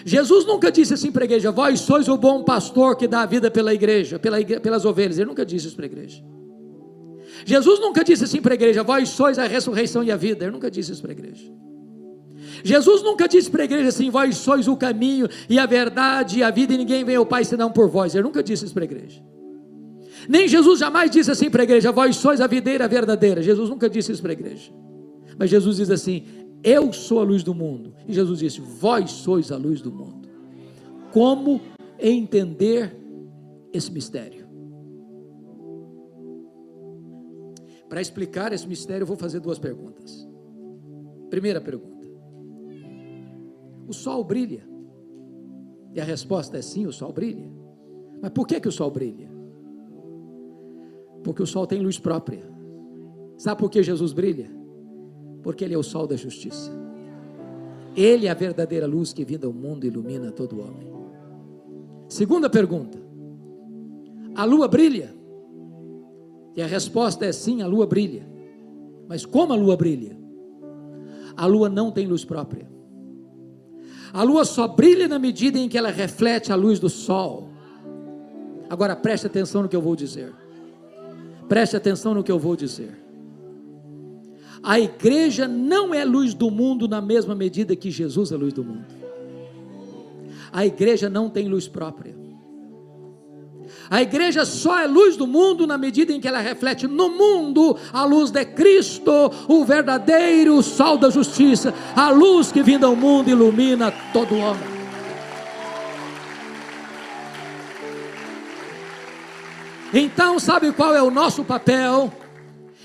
Jesus 0.04 0.44
nunca 0.44 0.70
disse 0.70 0.92
assim 0.92 1.10
para 1.10 1.24
a 1.24 1.26
igreja: 1.26 1.50
Vós 1.50 1.80
sois 1.80 2.06
o 2.06 2.18
bom 2.18 2.44
pastor 2.44 2.96
que 2.96 3.08
dá 3.08 3.22
a 3.22 3.26
vida 3.26 3.50
pela 3.50 3.72
igreja, 3.72 4.18
pela 4.18 4.38
igreja, 4.38 4.60
pelas 4.60 4.84
ovelhas. 4.84 5.16
Ele 5.18 5.28
nunca 5.28 5.46
disse 5.46 5.68
isso 5.68 5.76
para 5.76 5.86
a 5.86 5.90
igreja. 5.90 6.22
Jesus 7.46 7.80
nunca 7.80 8.04
disse 8.04 8.24
assim 8.24 8.42
para 8.42 8.52
a 8.52 8.56
igreja: 8.56 8.82
Vós 8.82 9.08
sois 9.08 9.38
a 9.38 9.46
ressurreição 9.46 10.04
e 10.04 10.12
a 10.12 10.16
vida. 10.16 10.44
Ele 10.44 10.52
nunca 10.52 10.70
disse 10.70 10.92
isso 10.92 11.00
para 11.00 11.12
a 11.12 11.16
igreja. 11.16 11.50
Jesus 12.62 13.02
nunca 13.02 13.28
disse 13.28 13.50
para 13.50 13.62
a 13.62 13.64
igreja 13.64 13.88
assim: 13.88 14.10
vós 14.10 14.36
sois 14.36 14.68
o 14.68 14.76
caminho 14.76 15.28
e 15.48 15.58
a 15.58 15.66
verdade 15.66 16.38
e 16.38 16.42
a 16.42 16.50
vida, 16.50 16.74
e 16.74 16.78
ninguém 16.78 17.04
vem 17.04 17.16
ao 17.16 17.26
Pai 17.26 17.44
senão 17.44 17.70
por 17.70 17.88
vós. 17.88 18.14
Ele 18.14 18.24
nunca 18.24 18.42
disse 18.42 18.64
isso 18.64 18.74
para 18.74 18.84
a 18.84 18.86
igreja. 18.86 19.22
Nem 20.28 20.48
Jesus 20.48 20.80
jamais 20.80 21.10
disse 21.10 21.30
assim 21.30 21.50
para 21.50 21.62
a 21.62 21.64
igreja: 21.64 21.92
vós 21.92 22.16
sois 22.16 22.40
a 22.40 22.46
videira 22.46 22.88
verdadeira. 22.88 23.42
Jesus 23.42 23.68
nunca 23.70 23.88
disse 23.88 24.12
isso 24.12 24.22
para 24.22 24.32
a 24.32 24.34
igreja. 24.34 24.72
Mas 25.38 25.50
Jesus 25.50 25.76
diz 25.76 25.90
assim: 25.90 26.24
eu 26.62 26.92
sou 26.92 27.20
a 27.20 27.24
luz 27.24 27.42
do 27.42 27.54
mundo. 27.54 27.94
E 28.06 28.12
Jesus 28.12 28.40
disse: 28.40 28.60
vós 28.60 29.10
sois 29.10 29.52
a 29.52 29.56
luz 29.56 29.80
do 29.80 29.92
mundo. 29.92 30.28
Como 31.12 31.60
entender 31.98 32.96
esse 33.72 33.90
mistério? 33.90 34.46
Para 37.88 38.02
explicar 38.02 38.52
esse 38.52 38.68
mistério, 38.68 39.04
eu 39.04 39.06
vou 39.06 39.16
fazer 39.16 39.40
duas 39.40 39.58
perguntas. 39.58 40.28
Primeira 41.30 41.60
pergunta 41.60 41.97
o 43.88 43.92
sol 43.92 44.22
brilha? 44.22 44.68
E 45.94 46.00
a 46.00 46.04
resposta 46.04 46.58
é 46.58 46.62
sim, 46.62 46.86
o 46.86 46.92
sol 46.92 47.12
brilha. 47.12 47.50
Mas 48.20 48.30
por 48.30 48.46
que, 48.46 48.60
que 48.60 48.68
o 48.68 48.72
sol 48.72 48.90
brilha? 48.90 49.30
Porque 51.24 51.42
o 51.42 51.46
sol 51.46 51.66
tem 51.66 51.80
luz 51.80 51.98
própria. 51.98 52.44
Sabe 53.38 53.58
por 53.60 53.70
que 53.70 53.82
Jesus 53.82 54.12
brilha? 54.12 54.50
Porque 55.42 55.64
Ele 55.64 55.74
é 55.74 55.78
o 55.78 55.82
sol 55.82 56.06
da 56.06 56.16
justiça. 56.16 56.70
Ele 57.96 58.26
é 58.26 58.30
a 58.30 58.34
verdadeira 58.34 58.86
luz 58.86 59.12
que 59.12 59.24
vinda 59.24 59.46
ao 59.46 59.52
mundo 59.52 59.84
ilumina 59.84 60.30
todo 60.30 60.60
homem. 60.60 60.92
Segunda 62.08 62.50
pergunta: 62.50 62.98
a 64.34 64.44
lua 64.44 64.68
brilha? 64.68 65.14
E 66.54 66.62
a 66.62 66.66
resposta 66.66 67.24
é 67.24 67.32
sim, 67.32 67.62
a 67.62 67.66
lua 67.66 67.86
brilha. 67.86 68.28
Mas 69.08 69.24
como 69.24 69.52
a 69.52 69.56
lua 69.56 69.76
brilha? 69.76 70.18
A 71.36 71.46
lua 71.46 71.68
não 71.68 71.90
tem 71.90 72.06
luz 72.06 72.24
própria. 72.24 72.77
A 74.12 74.22
lua 74.22 74.44
só 74.44 74.66
brilha 74.66 75.06
na 75.06 75.18
medida 75.18 75.58
em 75.58 75.68
que 75.68 75.76
ela 75.76 75.90
reflete 75.90 76.52
a 76.52 76.56
luz 76.56 76.78
do 76.78 76.88
sol. 76.88 77.48
Agora 78.70 78.94
preste 78.96 79.26
atenção 79.26 79.62
no 79.62 79.68
que 79.68 79.76
eu 79.76 79.82
vou 79.82 79.96
dizer. 79.96 80.32
Preste 81.48 81.76
atenção 81.76 82.14
no 82.14 82.22
que 82.22 82.30
eu 82.30 82.38
vou 82.38 82.56
dizer. 82.56 82.98
A 84.62 84.78
igreja 84.78 85.46
não 85.46 85.94
é 85.94 86.04
luz 86.04 86.34
do 86.34 86.50
mundo 86.50 86.88
na 86.88 87.00
mesma 87.00 87.34
medida 87.34 87.76
que 87.76 87.90
Jesus 87.90 88.32
é 88.32 88.36
luz 88.36 88.52
do 88.52 88.64
mundo. 88.64 88.86
A 90.52 90.66
igreja 90.66 91.08
não 91.08 91.30
tem 91.30 91.48
luz 91.48 91.68
própria. 91.68 92.14
A 93.90 94.02
igreja 94.02 94.44
só 94.44 94.78
é 94.78 94.86
luz 94.86 95.16
do 95.16 95.26
mundo 95.26 95.66
na 95.66 95.78
medida 95.78 96.12
em 96.12 96.20
que 96.20 96.28
ela 96.28 96.40
reflete 96.40 96.86
no 96.86 97.08
mundo 97.08 97.76
a 97.92 98.04
luz 98.04 98.30
de 98.30 98.44
Cristo, 98.44 99.10
o 99.48 99.64
verdadeiro 99.64 100.62
sol 100.62 100.98
da 100.98 101.08
justiça, 101.08 101.72
a 101.96 102.10
luz 102.10 102.52
que 102.52 102.62
vinda 102.62 102.86
ao 102.86 102.94
mundo 102.94 103.30
ilumina 103.30 103.92
todo 104.12 104.36
homem. 104.36 104.78
Então, 109.92 110.38
sabe 110.38 110.70
qual 110.72 110.94
é 110.94 111.02
o 111.02 111.10
nosso 111.10 111.42
papel? 111.42 112.12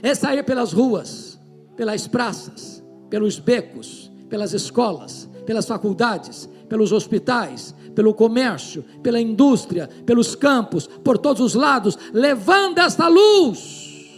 É 0.02 0.16
sair 0.16 0.42
pelas 0.44 0.72
ruas, 0.72 1.38
pelas 1.76 2.08
praças, 2.08 2.82
pelos 3.10 3.40
becos, 3.40 4.10
pelas 4.30 4.54
escolas, 4.54 5.30
pelas 5.46 5.66
faculdades, 5.66 6.48
pelos 6.70 6.94
hospitais, 6.94 7.76
pelo 7.94 8.14
comércio, 8.14 8.84
pela 9.02 9.20
indústria, 9.20 9.88
pelos 10.06 10.36
campos, 10.36 10.88
por 10.88 11.18
todos 11.18 11.42
os 11.42 11.54
lados, 11.54 11.98
levando 12.14 12.80
esta 12.80 13.08
luz, 13.08 14.10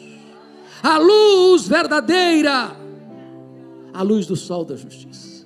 a 0.82 0.98
luz 0.98 1.68
verdadeira, 1.68 2.76
a 3.94 4.02
luz 4.02 4.26
do 4.26 4.36
sol 4.36 4.66
da 4.66 4.76
justiça. 4.76 5.46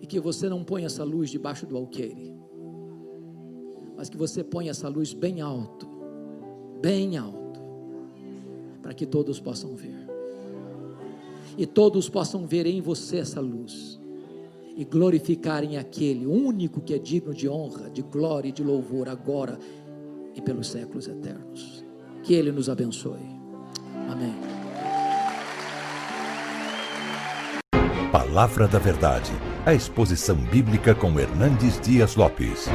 E 0.00 0.06
que 0.06 0.20
você 0.20 0.48
não 0.48 0.62
ponha 0.62 0.86
essa 0.86 1.02
luz 1.02 1.30
debaixo 1.30 1.66
do 1.66 1.76
alqueire, 1.76 2.34
mas 3.96 4.08
que 4.08 4.16
você 4.16 4.44
ponha 4.44 4.70
essa 4.70 4.88
luz 4.88 5.12
bem 5.12 5.40
alto, 5.40 5.88
bem 6.80 7.16
alto, 7.16 7.60
para 8.82 8.94
que 8.94 9.06
todos 9.06 9.40
possam 9.40 9.74
ver 9.74 10.05
e 11.56 11.66
todos 11.66 12.08
possam 12.08 12.46
ver 12.46 12.66
em 12.66 12.80
você 12.80 13.18
essa 13.18 13.40
luz 13.40 13.98
e 14.76 14.84
glorificarem 14.84 15.78
aquele 15.78 16.26
único 16.26 16.80
que 16.80 16.92
é 16.92 16.98
digno 16.98 17.32
de 17.32 17.48
honra, 17.48 17.88
de 17.88 18.02
glória 18.02 18.50
e 18.50 18.52
de 18.52 18.62
louvor 18.62 19.08
agora 19.08 19.58
e 20.34 20.40
pelos 20.40 20.68
séculos 20.68 21.08
eternos. 21.08 21.84
Que 22.22 22.34
Ele 22.34 22.52
nos 22.52 22.68
abençoe. 22.68 23.36
Amém. 24.08 24.34
Palavra 28.12 28.68
da 28.68 28.78
Verdade, 28.78 29.32
a 29.64 29.72
exposição 29.72 30.36
bíblica 30.36 30.94
com 30.94 31.18
Hernandes 31.18 31.80
Dias 31.80 32.16
Lopes. 32.16 32.66